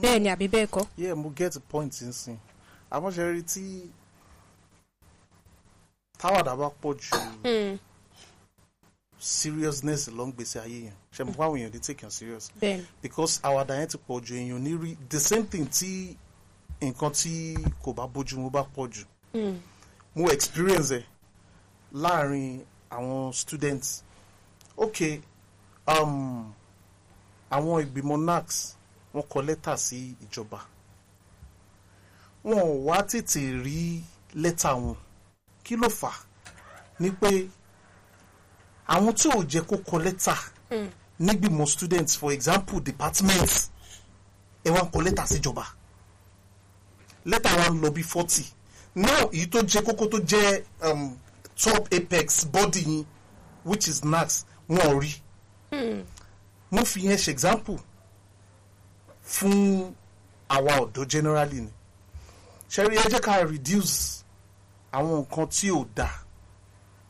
Bẹ́ẹ̀ 0.01 0.21
ni 0.23 0.29
àbí 0.29 0.47
bẹ́ẹ̀ 0.49 0.67
kọ́. 0.75 0.85
yeah 0.97 1.15
mo 1.17 1.29
get 1.37 1.53
the 1.53 1.61
point 1.61 1.93
nsìn. 1.93 2.37
Àmọ́ 2.91 3.11
ṣe 3.13 3.23
rí 3.35 3.43
tí 3.43 3.63
táwàdà 6.21 6.57
bá 6.57 6.69
pọ̀ 6.83 6.95
jù 6.99 7.17
Hmm, 7.45 7.79
seriousness 9.19 10.09
ló 10.09 10.27
ń 10.27 10.33
gbèsè 10.33 10.61
ayé 10.61 10.79
yẹn. 10.87 10.95
Ṣe 11.13 11.25
mo 11.25 11.33
fáwọn 11.33 11.57
èèyàn 11.59 11.71
dey 11.73 11.81
take 11.81 12.05
am 12.05 12.11
serious? 12.11 12.51
Because 13.03 13.41
àwàdà 13.43 13.75
yẹn 13.81 13.89
ti 13.89 13.99
pọ̀ 14.09 14.21
jù 14.21 14.35
èèyàn 14.37 14.59
ní 14.63 14.73
rí 14.79 14.97
the 15.09 15.19
same 15.21 15.45
thing 15.47 15.67
tí 15.67 16.17
nǹkan 16.81 17.13
tí 17.13 17.57
kò 17.83 17.93
bá 17.93 18.07
bójú 18.07 18.39
mu 18.39 18.51
bá 18.51 18.63
pọ̀ 18.75 18.89
jù. 18.93 19.05
Hmm, 19.33 19.59
mo 20.15 20.29
experience 20.31 20.91
ẹ̀ 20.95 21.03
láàárín 21.95 22.61
àwọn 22.91 23.33
students. 23.33 24.03
Ok 24.77 25.21
um, 25.87 26.53
àwọn 27.51 27.83
ìgbìmọ̀ 27.85 28.25
nacs 28.25 28.75
wọ́n 29.15 29.27
kọ 29.29 29.41
lẹ́tà 29.43 29.77
sí 29.77 30.15
ìjọba. 30.25 30.59
Wọn 32.45 32.61
ò 32.61 32.85
wá 32.87 33.03
tètè 33.03 33.41
rí 33.65 34.03
lẹ́tà 34.35 34.71
wọn 34.77 34.95
kí 35.67 35.75
ló 35.77 35.89
fà 35.91 36.09
á? 36.15 36.19
Ni 37.03 37.11
pé 37.11 37.31
àwọn 38.89 39.13
tí 39.19 39.27
ò 39.35 39.43
jẹ́ 39.51 39.63
kó 39.67 39.77
kọ 39.83 39.97
lẹ́tà 40.07 40.35
hmm, 40.71 40.89
nígbìmọ̀ 41.21 41.67
students 41.67 42.17
for 42.19 42.31
example 42.33 42.81
department 42.81 43.51
ẹ 44.65 44.71
wá 44.71 44.83
ń 44.87 44.91
kọ 44.93 44.99
lẹ́tà 45.03 45.25
síjọba 45.27 45.65
lẹ́tà 47.27 47.51
wa 47.59 47.67
ń 47.75 47.81
lọ 47.83 47.91
bí 47.91 48.03
forty. 48.03 48.45
Now 48.95 49.29
èyí 49.35 49.47
tó 49.51 49.59
jẹ́ 49.63 49.83
kókó 49.85 50.07
tó 50.09 50.19
jẹ́ 50.19 50.63
um, 50.87 51.19
top 51.57 51.89
apex 51.93 52.45
body 52.47 52.81
yín 52.85 53.05
which 53.65 53.89
is 53.89 54.05
nax 54.05 54.45
wọn 54.69 54.87
ò 54.87 55.01
rí. 55.03 55.13
Hmm, 55.71 56.05
mo 56.71 56.85
fi 56.85 57.01
yẹn 57.07 57.19
ṣe 57.19 57.31
example 57.33 57.79
fún 59.25 59.93
àwa 60.49 60.73
ọ̀dọ́ 60.87 61.07
generally 61.09 61.61
ni. 61.61 61.71
Ṣẹ́rí 62.71 62.97
ẹ 62.99 63.11
jẹ́ 63.11 63.21
ká 63.21 63.43
reduce 63.45 64.23
àwọn 64.97 65.21
nǹkan 65.25 65.47
tí 65.55 65.67
ò 65.71 65.85
dáa 65.97 66.15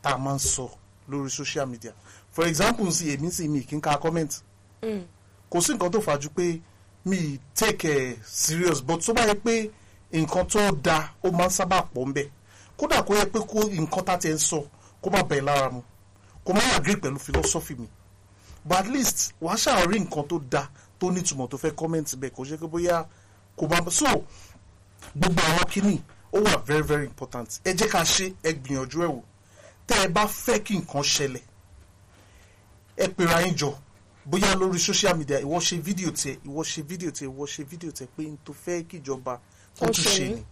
tá 0.01 0.09
a 0.15 0.17
máa 0.23 0.35
ń 0.35 0.39
sọ 0.39 0.65
lórí 1.09 1.29
social 1.29 1.65
media. 1.67 1.93
For 2.31 2.45
example 2.47 2.91
sí 2.91 3.09
èmi 3.15 3.31
sì 3.31 3.47
mi 3.47 3.61
kí 3.63 3.75
n 3.75 3.81
ka 3.81 3.97
comment. 3.97 4.31
Hmm, 4.81 5.05
kò 5.49 5.61
sí 5.61 5.73
nǹkan 5.73 5.91
tó 5.91 5.99
fàájú 6.03 6.29
pé 6.35 6.59
mi 7.05 7.39
take 7.55 7.87
it 7.87 8.19
serious 8.25 8.81
but 8.83 8.99
tó 9.05 9.13
bá 9.13 9.25
yẹ 9.27 9.35
pé 9.35 9.69
nǹkan 10.11 10.45
tó 10.51 10.59
dáa 10.83 11.13
ó 11.23 11.31
máa 11.31 11.47
ń 11.47 11.55
sábà 11.55 11.81
pọ̀ 11.93 12.05
ń 12.07 12.13
bẹ̀. 12.13 12.29
Kódà 12.77 13.01
kó 13.03 13.15
yẹ 13.15 13.25
pé 13.31 13.39
kó 13.39 13.59
nǹkan 13.69 14.03
tá 14.05 14.17
ti 14.17 14.29
ń 14.29 14.37
sọ 14.37 14.57
kó 15.01 15.09
má 15.09 15.23
bẹ̀ 15.23 15.41
lára 15.41 15.69
mu. 15.71 15.81
Kó 16.45 16.53
má 16.53 16.61
agree 16.75 16.95
pẹ̀lú 16.99 17.17
philosophy 17.19 17.75
mi. 17.75 17.87
But 18.65 18.77
at 18.83 18.87
least 18.87 19.33
wàá 19.41 19.55
ṣáà 19.55 19.87
rí 19.87 19.99
nǹkan 19.99 20.27
tó 20.27 20.39
dáa 20.51 20.67
tó 20.99 21.07
nítumọ̀ 21.11 21.47
tó 21.49 21.57
fẹ́ 21.57 21.75
comment 21.75 22.05
bẹ́ẹ̀. 22.19 22.35
Kò 22.35 22.43
ṣe 22.43 22.57
pé 22.59 22.67
bóyá 22.67 23.05
kò 23.57 23.67
bá 23.67 23.79
so 23.91 24.05
gbogbo 25.15 25.41
àwọn 25.41 25.65
kìíní 25.71 25.97
ó 26.33 26.39
wà 26.43 26.57
very 26.65 26.81
very 26.83 27.05
important. 27.05 27.49
Ẹ 27.63 27.73
jẹ́ 27.73 27.87
ká 27.89 28.01
ṣe 28.03 28.33
ẹ 28.43 28.51
gbìyànjú 28.53 29.01
ẹ̀ 29.03 29.07
wò. 29.11 29.21
Tẹ́ 29.87 30.03
ẹ 30.05 30.07
bá 30.07 30.25
fẹ́ 30.27 30.59
kí 30.63 30.77
nǹkan 30.79 31.01
ṣẹlẹ̀ 31.03 31.41
ẹ 32.97 33.07
pera 33.07 33.41
yín 33.41 33.55
jọ. 33.55 33.73
Bóyá 34.25 34.55
lórí 34.55 34.79
social 34.79 35.15
media 35.17 35.39
ìwọ 35.41 35.59
ṣe 35.59 35.81
fídíò 35.81 36.11
tiẹ 36.11 36.37
ìwọ 36.45 36.63
ṣe 36.63 36.81
fídíò 36.83 37.11
tiẹ 37.11 37.27
ìwọ 37.27 37.45
ṣe 37.47 37.63
fídíò 37.69 37.91
tiẹ 37.91 38.07
pé 38.17 38.23
n 38.23 38.37
tó 38.45 38.53
fẹ́ 38.65 38.83
kíjọba 38.89 39.39
kó 39.79 39.85
tún 39.87 40.03
ṣe 40.03 40.29
ni. 40.35 40.43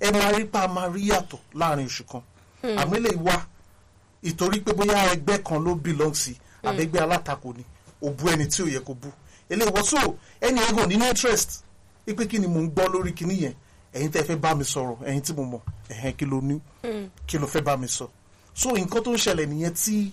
Ẹ 0.00 0.10
máa 0.12 0.32
rí 0.36 0.44
pa 0.44 0.68
máa 0.68 0.88
rí 0.92 1.08
yàtọ̀ 1.08 1.38
láàárín 1.54 1.86
oṣù 1.88 2.04
kan. 2.04 2.22
Àmì 2.62 2.98
lè 3.00 3.10
wá 3.16 3.40
ìtorí 4.22 4.60
pé 4.60 4.72
bóyá 4.72 5.12
ẹgbẹ́ 5.16 5.42
kan 5.44 5.64
ló 5.64 5.74
belong 5.74 6.14
sí 6.14 6.36
àbẹ́gbẹ́ 6.62 7.00
alátakò 7.02 7.54
ni 7.56 7.64
ò 8.02 8.10
bú 8.10 8.28
ẹni 8.28 8.46
tí 8.48 8.62
ò 8.62 8.66
yẹ 8.68 8.80
kó 8.84 8.92
bú. 8.94 9.08
So 9.84 9.96
ẹni 10.40 10.60
ẹ̀gàn 10.60 10.88
nínú 10.88 11.04
interest 11.08 11.62
wípé 12.06 12.26
kí 12.28 12.38
ni 12.38 12.46
mò 12.46 12.60
ń 12.60 12.68
gbọ́ 12.74 12.88
lórí 12.92 13.14
kinní 13.14 13.34
yẹn 13.42 13.54
ẹ̀yin 13.96 14.10
tẹ́ 14.12 14.22
fẹ́ 14.28 14.36
bá 14.40 14.54
mi 14.54 14.64
sọ̀rọ̀ 14.64 15.04
ẹ̀yin 15.08 15.22
tí 15.22 15.32
mo 15.36 15.42
mọ̀ 15.44 15.60
ẹ̀hẹ́n 15.88 16.16
kí 16.18 16.24
ló 16.26 16.40
ní? 16.40 16.60
Kí 17.26 17.38
ló 17.38 17.46
fẹ́ 17.46 17.64
bá 17.64 17.76
mi 17.76 17.88
sọ? 17.88 18.08
So 18.54 18.70
nǹkan 18.72 19.02
tó 19.04 19.10
ń 19.12 19.16
ṣẹlẹ̀ 19.18 19.46
nìyẹn 19.48 19.72
tí 19.74 20.12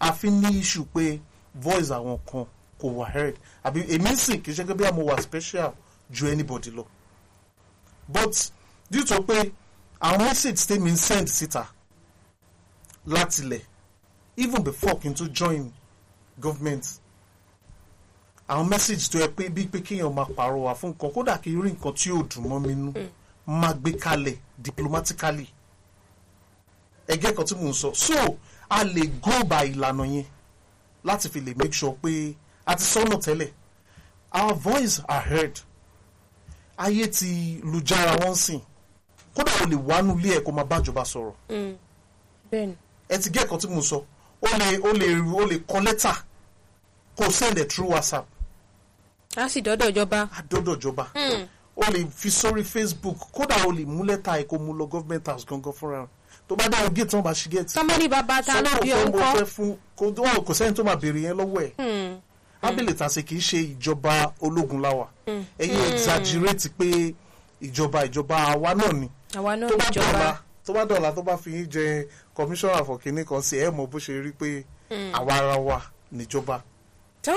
a 0.00 0.12
fi 0.12 0.30
ní 0.30 0.58
issue 0.60 0.84
pé 0.94 1.18
voice 1.54 1.90
àwọn 1.90 2.18
kan 2.26 2.44
kò 2.80 2.86
wà 2.88 3.06
heard. 3.10 3.36
Àbí 3.64 3.80
èmi 3.94 4.16
sì 4.16 4.38
kì 4.42 4.50
í 4.50 4.54
ṣe 4.54 4.64
pé 4.66 4.74
bí 4.74 4.84
mo 4.92 5.04
wà 5.08 5.20
special 5.22 5.72
ju 6.10 6.26
anybody 6.28 6.70
lọ. 6.70 6.84
But 8.08 8.50
due 8.90 9.04
to 9.04 9.22
pé 9.22 9.50
àwọn 10.00 10.18
message 10.18 10.60
tèmi 10.66 10.90
ń 10.92 10.96
send 10.96 11.28
síta 11.28 11.66
látilẹ̀ 13.06 13.60
even 14.36 14.62
before 14.62 14.94
kí 15.00 15.08
n 15.08 15.14
tó 15.14 15.24
join 15.32 15.70
government 16.40 16.98
àwọn 18.48 18.68
message 18.68 19.08
tó 19.10 19.18
yẹ 19.18 19.28
pé 19.28 19.48
bí 19.48 19.66
pé 19.66 19.78
kéèyàn 19.80 20.12
máa 20.14 20.26
pàrọwà 20.36 20.74
fún 20.74 20.90
nǹkan 20.94 21.10
kódà 21.14 21.38
kí 21.42 21.50
n 21.50 21.62
rí 21.62 21.70
nǹkan 21.72 21.92
tí 21.94 22.10
yóò 22.10 22.22
dùn 22.30 22.44
mọ́ 22.48 22.60
mi 22.66 22.74
nú 22.74 22.92
máa 23.46 23.72
gbé 23.74 23.92
kalẹ̀ 23.98 24.36
diplomatically. 24.58 25.48
Ẹgẹ́ 27.08 27.34
kan 27.36 27.44
tí 27.46 27.54
mò 27.54 27.68
ń 27.68 27.72
sọ. 27.72 27.94
So 27.94 28.38
a 28.70 28.84
lè 28.84 29.06
go 29.20 29.44
by 29.44 29.66
ìlànà 29.74 30.04
yẹn 30.06 30.24
láti 31.04 31.28
fi 31.28 31.40
lè 31.40 31.54
make 31.56 31.72
sure 31.72 31.94
pé 32.02 32.34
a 32.66 32.74
ti 32.76 32.84
sọ́nà 32.84 33.16
tẹ́lẹ̀. 33.20 33.50
Our 34.34 34.54
voice 34.54 35.00
are 35.08 35.20
heard. 35.20 35.60
Ayé 36.78 37.06
ti 37.10 37.60
lùjára 37.64 38.16
wọ́n 38.16 38.34
sìn. 38.34 38.60
Kódà 39.34 39.52
o 39.62 39.66
lè 39.66 39.76
wánú 39.76 40.18
ilé 40.20 40.36
ẹ̀ 40.38 40.44
kó 40.44 40.52
máa 40.52 40.64
bájọba 40.64 41.02
sọ̀rọ̀. 41.04 41.34
Ni 41.50 42.76
ẹ 43.08 43.18
ti 43.18 43.30
gẹ́ 43.30 43.44
ẹ̀kan 43.44 43.58
tí 43.58 43.68
mo 43.68 43.80
sọ. 43.82 43.96
O 44.42 44.46
lè 44.58 44.78
o 44.80 44.92
lè 44.92 45.08
o 45.34 45.44
lè 45.46 45.58
kọ 45.68 45.78
lẹ́tà 45.80 46.14
kó 47.16 47.26
o 47.26 47.30
send 47.30 47.58
it 47.58 47.68
through 47.72 47.90
whatsapp. 47.90 48.26
A 49.36 49.48
sì 49.48 49.60
dọ́dọ̀ 49.62 49.90
ìjọba. 49.92 50.28
Àdọ́dọ̀ 50.38 50.76
ìjọba 50.76 51.04
o 51.76 51.82
lè 51.92 52.06
fi 52.16 52.28
sórí 52.30 52.62
facebook 52.64 53.16
kódà 53.32 53.66
o 53.66 53.72
lè 53.72 53.84
mú 53.86 54.04
lẹ́tà 54.04 54.38
ẹ̀ 54.40 54.46
kó 54.46 54.58
mú 54.58 54.72
lọ 54.74 54.86
government 54.88 55.26
house 55.26 55.44
gangan 55.48 55.72
fúnra 55.72 56.06
tó 56.48 56.56
bá 56.56 56.64
dáhùn 56.68 56.94
gate 56.94 57.16
wọn 57.16 57.22
bá 57.22 57.32
ṣí 57.32 57.48
gate. 57.50 57.68
somebody 57.68 58.08
bàbá 58.08 58.42
ta 58.42 58.60
ló 58.62 58.70
bí 58.82 58.90
òun 58.92 59.12
kọ́ 59.12 60.44
kò 60.46 60.52
sẹ́ni 60.54 60.74
tó 60.74 60.84
máa 60.84 60.94
béèrè 60.96 61.20
yẹn 61.22 61.36
lọ́wọ́ 61.36 61.62
ẹ̀. 61.66 62.18
Abẹ́lẹ̀ 62.62 62.94
tàṣe 62.98 63.22
kì 63.24 63.36
í 63.36 63.40
ṣe 63.40 63.58
ìjọba 63.74 64.32
ológun 64.40 64.80
láwà. 64.82 65.06
Ẹ̀yin 65.58 65.92
exaggerate 65.94 66.68
pé 66.78 67.14
ìjọba 67.62 68.04
ìjọba 68.06 68.36
àwa 68.54 68.74
náà 68.74 68.92
ni. 68.92 69.08
Àwa 69.34 69.56
náà 69.56 69.68
dọ̀la 69.70 70.36
tó 70.66 70.72
bá 70.74 70.84
dọ̀la 70.84 71.12
tó 71.14 71.22
bá 71.22 71.36
fi 71.36 71.50
yín 71.50 71.66
jẹ 71.70 72.06
commissioner 72.34 72.84
for 72.84 72.98
kinní 73.00 73.24
kan 73.24 73.42
sí 73.42 73.56
ẹ̀ 73.58 73.70
mọ̀ 73.70 73.86
bó 73.90 73.98
ṣe 73.98 74.12
rí 74.22 74.32
pé 74.32 74.64
àwa 75.12 75.32
ara 75.34 75.56
wa 75.56 75.80
níjọba. 76.12 76.60
tó 77.22 77.32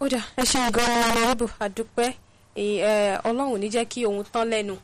ó 0.00 0.08
dà 0.08 0.20
ẹ 0.36 0.42
ṣe 0.44 0.70
gan-an 0.70 1.14
ọ̀nàrẹ́bù 1.14 1.46
àdúpẹ́ 1.60 2.06
Èyí, 2.06 2.14
ẹ, 2.14 2.14
ọlọ́run 3.28 3.52
ò 3.54 3.58
ní 3.58 3.68
jẹ́ 3.70 3.84
kí 3.92 4.04
òun 4.06 4.24
tán 4.32 4.48
lẹ́nu. 4.50 4.76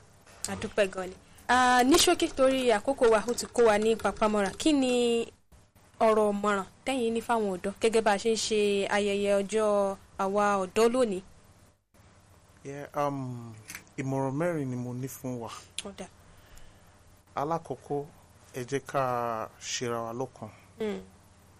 Àdúpẹ́ 0.52 0.88
gan 0.92 1.08
ni. 1.08 1.14
Ah, 1.48 1.82
ní 1.84 1.96
ṣókí 1.96 2.28
torí 2.36 2.70
àkókò 2.72 3.10
wa 3.12 3.20
ó 3.28 3.34
ti 3.34 3.46
kó 3.46 3.62
wa 3.68 3.78
ní 3.78 3.96
papamọ́ra. 3.96 4.50
Kí 4.60 4.72
ni 4.72 5.26
ọ̀rọ̀ 6.00 6.28
ọ̀mọ̀ràn 6.32 6.64
tẹ́yìn 6.84 7.12
ní 7.14 7.20
fáwọn 7.20 7.50
ọ̀dọ́ 7.58 7.72
gẹ́gẹ́ 7.80 8.02
bá 8.06 8.12
a 8.12 8.18
ṣe 8.22 8.30
ń 8.32 8.36
ṣe 8.46 8.58
ayẹyẹ 8.96 9.30
ọjọ́ 9.40 9.96
àwa 10.18 10.44
ọ̀dọ́ 10.64 10.88
lónìí. 10.92 11.22
Yeah, 12.64 12.88
um, 12.96 13.52
ìmọ̀ràn 13.98 14.32
mẹ́rin 14.38 14.64
ni 14.70 14.76
mo 14.76 14.92
ní 14.94 15.08
fún 15.08 15.38
wa. 15.42 15.50
Alákọ̀ọ́kọ́ 17.36 18.04
ẹ 18.54 18.62
jẹ́ 18.70 18.80
ká 18.86 19.02
ṣera 19.60 19.98
wa 20.06 20.12
lọ́kàn 20.12 20.50
Mm, 20.80 21.00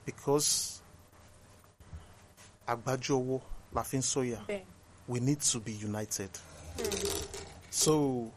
because 0.07 0.81
àgbájọ 2.67 3.15
ọwọ́ 3.21 3.41
la 3.75 3.83
fi 3.85 3.97
ń 3.99 4.03
sọ̀yà. 4.03 4.39
Bẹ́ẹ̀. 4.49 4.65
We 5.09 5.21
need 5.21 5.41
to 5.41 5.59
be 5.61 5.73
united. 5.73 6.31
So, 7.71 8.31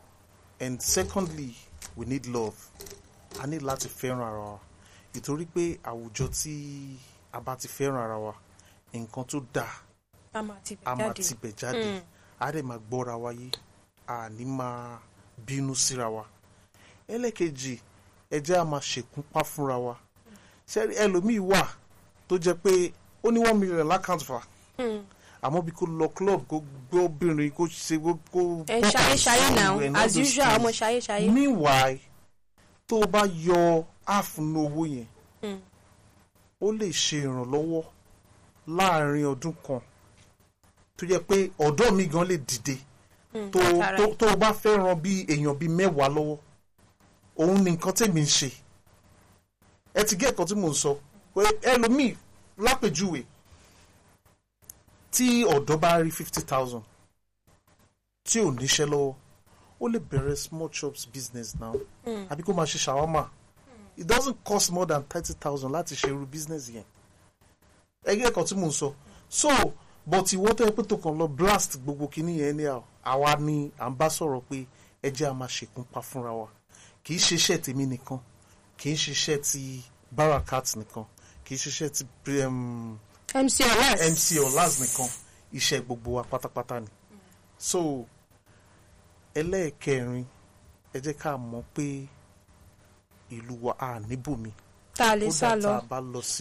and 0.60 0.82
secondly, 0.82 1.56
we 1.96 2.06
need 2.06 2.26
love. 2.28 2.56
A 3.42 3.48
ní 3.48 3.60
láti 3.60 3.88
fẹ́ràn 3.90 4.22
ara 4.22 4.40
wa. 4.40 4.60
ìtorí 5.14 5.46
pé 5.46 5.78
àwùjọ 5.84 6.28
tí 6.30 6.98
a 7.34 7.40
bá 7.42 7.56
ti 7.56 7.68
fẹ́ràn 7.68 7.98
ara 8.04 8.18
wa 8.18 8.34
nǹkan 8.94 9.26
tó 9.28 9.40
dáa 9.54 9.70
a 10.86 10.96
máa 10.96 11.14
ti 11.14 11.22
bẹ̀ 11.42 11.54
jáde. 11.58 11.84
jáde. 11.84 12.02
A 12.40 12.52
dẹ̀ 12.52 12.62
máa 12.64 12.78
gbọ́ra 12.90 13.16
wa 13.18 13.32
yé. 13.34 13.52
A 14.08 14.30
ní 14.30 14.46
máa 14.46 15.00
bínú 15.46 15.76
síra 15.76 16.10
wa. 16.10 16.26
Ẹlẹ́kejì 17.08 17.80
ẹ 18.32 18.40
jẹ́ 18.40 18.58
a 18.62 18.66
máa 18.66 18.80
ṣèkúnpá 18.82 19.44
fúnra 19.44 19.78
wa. 19.78 19.96
Ṣé 20.68 20.82
ẹlòmíì 21.04 21.40
wà 21.40 21.68
tó 22.28 22.38
jẹ́ 22.38 22.54
pé 22.64 22.92
ó 23.24 23.32
ní 23.32 23.40
one 23.40 23.54
million 23.60 23.88
lákàntì 23.88 24.26
fa 24.26 24.42
àmọ́ 25.44 25.62
bí 25.66 25.72
kò 25.72 25.86
lọ 26.00 26.08
club 26.14 26.42
kó 26.50 26.62
gbé 26.90 26.98
obìnrin 27.06 27.52
kó 27.52 27.64
ṣe 27.68 27.96
kó 28.32 28.42
ẹ 28.68 28.82
ṣayé 28.82 29.16
ṣayé 29.16 29.56
now 29.56 29.80
as 29.96 30.16
usual 30.18 30.58
ọmọ 30.60 30.70
ṣayé 30.80 31.00
ṣayé. 31.08 31.32
meanwhile 31.32 32.00
tó 32.88 32.96
o 33.04 33.08
bá 33.08 33.22
yọ 33.46 33.84
half 34.06 34.38
nínú 34.38 34.60
owó 34.68 34.86
yẹn 34.88 35.08
ó 36.62 36.72
lè 36.72 36.88
ṣe 36.92 37.18
ìrànlọ́wọ́ 37.26 37.84
láàárín 38.68 39.26
ọdún 39.34 39.54
kan 39.68 39.82
tó 40.98 41.06
jẹ́ 41.06 41.20
pé 41.28 41.50
ọ̀dọ́ 41.60 41.92
mi 41.92 42.06
gan 42.08 42.26
lè 42.28 42.38
dìde. 42.38 42.78
Tó 43.52 43.60
látara 43.60 43.98
tó 43.98 44.14
tó 44.18 44.26
o 44.34 44.36
bá 44.36 44.50
fẹ́ 44.54 44.78
ran 44.78 44.96
bí 45.02 45.26
èèyàn 45.28 45.54
bíi 45.60 45.70
mẹ́wàá 45.70 46.10
lọ́wọ́ 46.10 46.38
òun 47.38 47.64
ni 47.64 47.72
nǹkan 47.72 47.94
tèmi 47.94 48.22
ń 48.22 48.26
ṣe. 48.26 48.50
Ẹ 49.94 50.04
ti 50.04 50.16
gé 50.20 50.28
ẹ̀kọ́ 50.32 50.46
tí 50.48 50.56
mò 50.56 50.68
ń 50.70 50.74
sọ. 50.74 50.96
Ẹlòmíì 51.62 52.16
lápèjúwe 52.58 53.24
tí 55.18 55.44
ọ̀dọ́ 55.46 55.78
bá 55.80 55.98
rí 56.04 56.12
fifty 56.12 56.42
thousand 56.42 56.84
tí 58.24 58.40
ò 58.40 58.52
níṣẹ́ 58.52 58.86
lọ́wọ́ 58.92 59.16
ó 59.82 59.86
lè 59.90 60.00
bẹ̀rẹ̀ 60.00 60.36
small 60.36 60.70
shops 60.72 61.06
business 61.14 61.56
now. 61.60 61.74
Àbí 62.30 62.44
kó 62.44 62.54
máa 62.54 62.66
ṣe 62.66 62.78
ṣàwámà 62.78 63.30
it 63.98 64.06
doesn't 64.08 64.44
cost 64.44 64.72
more 64.72 64.86
than 64.86 65.04
thirty 65.04 65.34
thousand 65.34 65.72
láti 65.72 65.96
ṣe 65.96 66.08
irú 66.10 66.26
business 66.32 66.70
yẹn. 66.70 66.86
Ẹgbẹ́ 68.06 68.30
ẹ̀kọ́ 68.30 68.46
tí 68.48 68.56
mò 68.56 68.68
ń 68.68 68.72
sọ. 68.72 68.94
So 69.30 69.50
but 70.06 70.26
ìwọ́n 70.34 70.56
tó 70.56 70.64
yẹ 70.66 70.72
pé 70.72 70.84
tó 70.84 70.98
kàn 70.98 71.18
lọ 71.18 71.28
blast 71.28 71.78
gbogbo 71.82 72.08
kinní 72.08 72.38
yẹn 72.40 72.58
ní 72.58 72.64
àwa 73.04 73.36
ni 73.40 73.72
à 73.80 73.90
ń 73.90 73.96
bá 73.98 74.08
sọ̀rọ̀ 74.10 74.42
pé 74.50 74.66
ẹ 75.04 75.10
jẹ́ 75.12 75.30
a 75.30 75.34
máa 75.34 75.48
ṣèkúnpá 75.50 76.02
fúnra 76.02 76.32
wa. 76.32 76.48
Kì 77.04 77.14
í 77.16 77.18
ṣiṣẹ́ 77.20 77.58
tèmi 77.64 77.86
nìkan 77.86 78.20
kì 78.78 78.92
í 78.92 78.96
ṣiṣẹ́ 78.96 79.42
ti 79.42 79.84
barakat 80.12 80.76
nìkan 80.78 81.06
kì 81.46 81.56
í 81.56 81.58
ṣiṣẹ́ 81.58 81.90
ti 81.96 82.04
um, 82.46 82.98
mc 83.36 83.60
olas. 83.62 84.02
Mc 84.12 84.40
ọlaz 84.46 84.80
nìkan 84.82 85.10
iṣẹ́ 85.54 85.82
gbogbo 85.86 86.12
wa 86.14 86.24
pátápátá 86.24 86.80
ni. 86.80 86.88
So 87.58 88.06
ẹlẹ́ẹ̀kẹrin 89.36 90.26
ẹ 90.96 91.00
jẹ́ 91.00 91.14
ká 91.22 91.38
mọ̀ 91.38 91.64
pé 91.76 92.08
ìlú 93.32 93.54
wa 93.64 93.74
a 93.80 94.00
níbòmí 94.00 94.52
tá 94.98 95.06
a 95.12 95.16
lè 95.16 95.30
sá 95.32 95.56
lọ. 95.56 95.82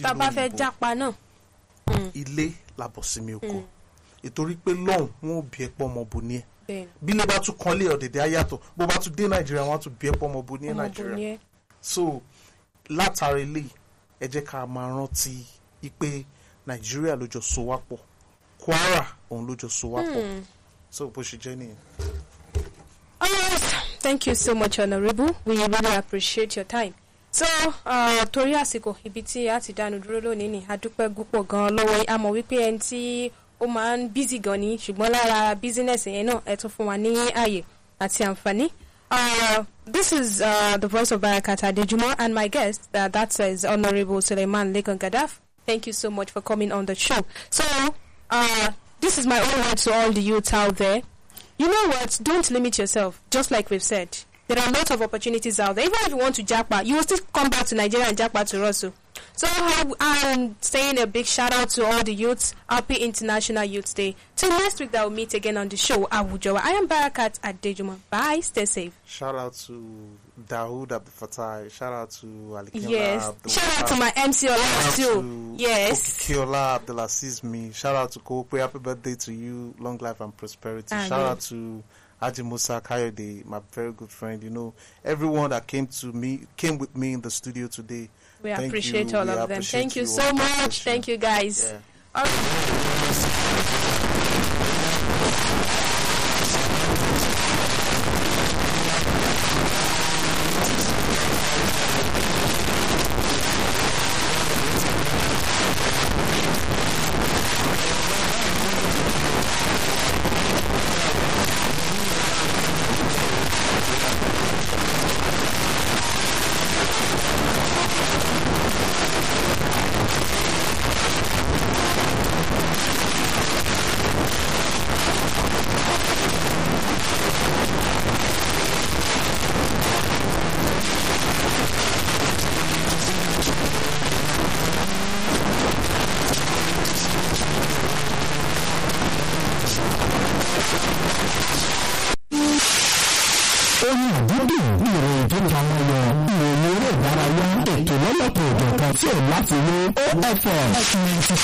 tá 0.03 0.09
a 0.09 0.13
bá 0.13 0.31
fẹ́ 0.31 0.49
jápa 0.57 0.95
náà. 0.95 1.13
Ilé 2.13 2.51
làbọ̀ 2.77 3.03
sinmi 3.03 3.33
oko. 3.33 3.63
Ìtorí 4.23 4.55
pé 4.65 4.71
lọ́hùn 4.71 5.09
wọn 5.23 5.37
ò 5.39 5.41
bí 5.51 5.57
ẹ 5.65 5.69
pọ́ 5.77 5.85
ọmọ 5.85 6.01
bò 6.11 6.21
ní 6.21 6.35
ẹ. 6.67 6.87
Bí 7.01 7.13
ilé 7.13 7.25
bá 7.25 7.39
tún 7.39 7.55
kan 7.57 7.77
lé 7.79 7.85
ọ̀dẹ̀dẹ̀ 7.95 8.21
ayàtọ̀ 8.23 8.59
bó 8.77 8.85
bá 8.87 8.95
tún 9.03 9.13
dé 9.17 9.27
nàìjíríà 9.27 9.63
wọn 9.67 9.75
á 9.77 9.83
tún 9.83 9.93
bí 9.99 10.07
ẹ 10.09 10.11
pọ́ 10.19 10.25
ọmọ 10.29 10.41
bò 10.47 10.57
ní 10.61 10.67
ẹ 10.71 10.73
nàìjíríà. 10.73 11.37
so 11.81 12.21
látara 12.89 13.39
eléyìí 13.39 13.69
ẹ 14.19 14.27
jẹ́ 14.27 14.43
ká 14.49 14.65
máa 14.65 14.89
rántí 14.89 15.43
pé 15.99 16.23
nàìjíríà 16.67 17.15
ló 17.19 17.25
jọ 17.27 17.41
so 17.41 17.61
wá 17.61 17.77
pọ̀ 17.89 17.97
kwara 18.59 19.05
òun 19.31 19.47
ló 19.47 19.55
jọ 19.55 19.69
so 19.69 19.87
wá 19.87 20.01
pọ̀ 20.03 20.41
so 20.91 21.07
bó 21.07 21.21
ṣe 21.21 21.37
jẹ́ 21.37 21.55
nìyẹn. 21.55 21.77
Thank 23.99 24.27
you 24.27 24.35
so 24.35 24.53
much, 24.55 24.79
Honorable. 24.79 25.35
We 25.45 25.57
really 25.57 25.95
appreciate 25.95 26.55
your 26.55 26.65
time. 26.65 26.93
So, 27.31 27.45
uh, 27.85 28.23
torí 28.31 28.53
àsìkò 28.55 28.95
ibi 29.03 29.21
tí 29.23 29.49
a 29.49 29.59
ti 29.59 29.73
dánu 29.73 29.99
dúró 29.99 30.19
lónìí 30.21 30.49
ni 30.49 30.65
adúpẹ́ 30.69 31.09
gúpọ̀ 31.15 31.45
gan-an 31.47 31.75
lọ́wọ́ 31.77 32.03
a 32.07 32.17
mọ̀ 32.17 32.31
wípé 32.35 32.57
ẹni 32.67 32.79
tí 32.79 33.31
ó 33.59 33.67
máa 33.67 33.97
ń 33.97 34.09
bízì 34.13 34.39
gan 34.39 34.59
ni 34.59 34.77
ṣùgbọ́n 34.77 35.09
lára 35.11 35.55
bísínẹ́sì 35.55 36.09
yẹn 36.15 36.25
náà 36.29 36.41
ẹ 36.45 36.55
tún 36.55 36.71
fún 36.71 36.85
wa 36.87 36.97
ní 36.97 37.09
ààyè 37.35 37.63
àti 37.99 38.23
àǹfààní. 38.23 38.69
Uh, 39.11 39.63
this 39.85 40.11
is 40.11 40.41
uh, 40.41 40.77
the 40.77 40.87
voice 40.87 41.11
of 41.11 41.21
Barakat 41.21 41.61
Adejumo 41.63 42.13
and 42.17 42.33
my 42.35 42.47
guest, 42.49 42.89
uh, 42.93 43.07
that 43.07 43.39
is 43.39 43.63
Honorable 43.65 44.21
Suleiman 44.21 44.73
Lekan 44.73 44.97
Gadaf. 44.97 45.39
Thank 45.67 45.85
you 45.85 45.91
so 45.91 46.09
much 46.09 46.31
for 46.31 46.41
coming 46.41 46.71
on 46.71 46.85
the 46.85 46.95
show. 46.95 47.25
So, 47.49 47.93
uh, 48.29 48.71
this 49.01 49.17
is 49.17 49.27
my 49.27 49.37
own 49.41 49.65
word 49.65 49.77
to 49.79 49.93
all 49.93 50.11
the 50.13 50.21
youths 50.21 50.53
out 50.53 50.77
there. 50.77 51.01
You 51.59 51.67
know 51.67 51.87
what? 51.89 52.17
Don't 52.23 52.49
limit 52.49 52.77
yourself. 52.77 53.21
Just 53.31 53.51
like 53.51 53.69
we've 53.69 53.83
said, 53.83 54.17
there 54.47 54.59
are 54.59 54.69
a 54.69 54.71
lot 54.71 54.89
of 54.91 55.01
opportunities 55.01 55.59
out 55.59 55.75
there. 55.75 55.85
Even 55.85 55.97
if 56.01 56.09
you 56.09 56.17
want 56.17 56.35
to 56.35 56.43
jackpot, 56.43 56.85
you 56.85 56.95
will 56.95 57.03
still 57.03 57.19
come 57.33 57.49
back 57.49 57.65
to 57.67 57.75
Nigeria 57.75 58.07
and 58.07 58.17
jackpot 58.17 58.47
to 58.47 58.59
Russell. 58.59 58.93
So 59.35 59.47
I'm 59.99 60.55
saying 60.61 60.99
a 60.99 61.07
big 61.07 61.25
shout 61.25 61.53
out 61.53 61.69
to 61.71 61.85
all 61.85 62.03
the 62.03 62.13
youths. 62.13 62.53
Happy 62.69 62.95
International 62.95 63.63
Youth 63.63 63.93
Day. 63.95 64.15
Till 64.35 64.49
next 64.49 64.79
week, 64.79 64.91
that 64.91 65.01
we'll 65.01 65.09
meet 65.15 65.33
again 65.33 65.57
on 65.57 65.69
the 65.69 65.77
show. 65.77 66.05
Awujowa. 66.05 66.59
I 66.61 66.71
am 66.71 66.87
Barakat 66.87 67.39
Adejumo. 67.41 67.97
Bye. 68.09 68.39
Stay 68.41 68.65
safe. 68.65 68.93
shout 69.05 69.35
out 69.35 69.53
to 69.53 70.09
Dawood 70.47 70.91
Abdul 70.91 71.13
Fattah 71.27 71.69
shout 71.71 71.93
out 71.93 72.11
to 72.11 72.25
Alikela 72.27 72.89
Yes. 72.89 73.27
Abdul 73.27 73.51
Shout 73.51 73.81
out 73.81 73.87
to 73.87 73.95
my 73.95 74.13
MC 74.15 74.47
Ola 74.49 74.91
too. 74.95 75.03
to 75.03 75.53
Yes. 75.57 76.19
Okikiola 76.19 76.79
Abdulaziz 76.79 77.43
me. 77.43 77.71
Shout 77.73 77.95
out 77.95 78.11
to 78.11 78.19
Kope. 78.19 78.59
Happy 78.59 78.77
birthday 78.79 79.15
to 79.15 79.33
you. 79.33 79.73
Long 79.79 79.97
life 79.97 80.21
and 80.21 80.35
prosperity. 80.37 80.93
Amen. 80.93 81.09
Shout 81.09 81.21
out 81.21 81.39
to 81.41 81.83
Haji 82.19 82.43
Musa 82.43 82.81
Kayode, 82.81 83.45
my 83.45 83.59
very 83.71 83.91
good 83.91 84.09
friend. 84.09 84.41
You 84.41 84.49
know, 84.49 84.73
everyone 85.05 85.51
that 85.51 85.67
came 85.67 85.87
to 85.87 86.07
me, 86.07 86.41
came 86.55 86.77
with 86.77 86.95
me 86.95 87.13
in 87.13 87.21
the 87.21 87.29
studio 87.31 87.67
today. 87.67 88.09
We 88.41 88.51
Thank 88.51 88.67
appreciate 88.67 89.11
you. 89.11 89.17
all 89.17 89.25
We 89.25 89.31
of 89.31 89.49
them. 89.49 89.61
Thank 89.61 89.95
you 89.95 90.01
you. 90.01 90.07
so 90.07 90.33
much. 90.33 90.83
Thank 90.83 91.07
you, 91.07 91.17
guys. 91.17 91.73
Yeah. 92.15 93.43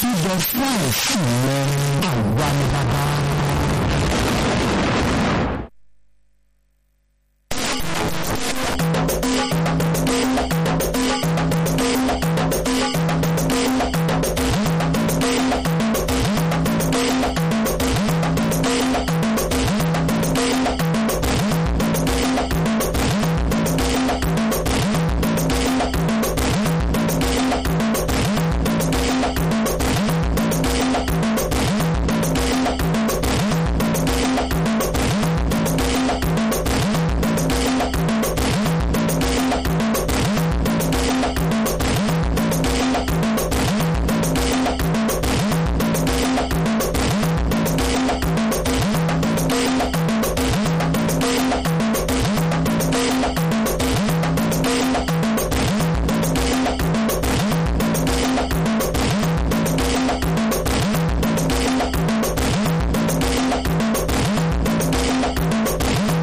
to 0.03 0.09
the 0.09 0.37
flesh, 0.37 1.15
man. 1.15 1.52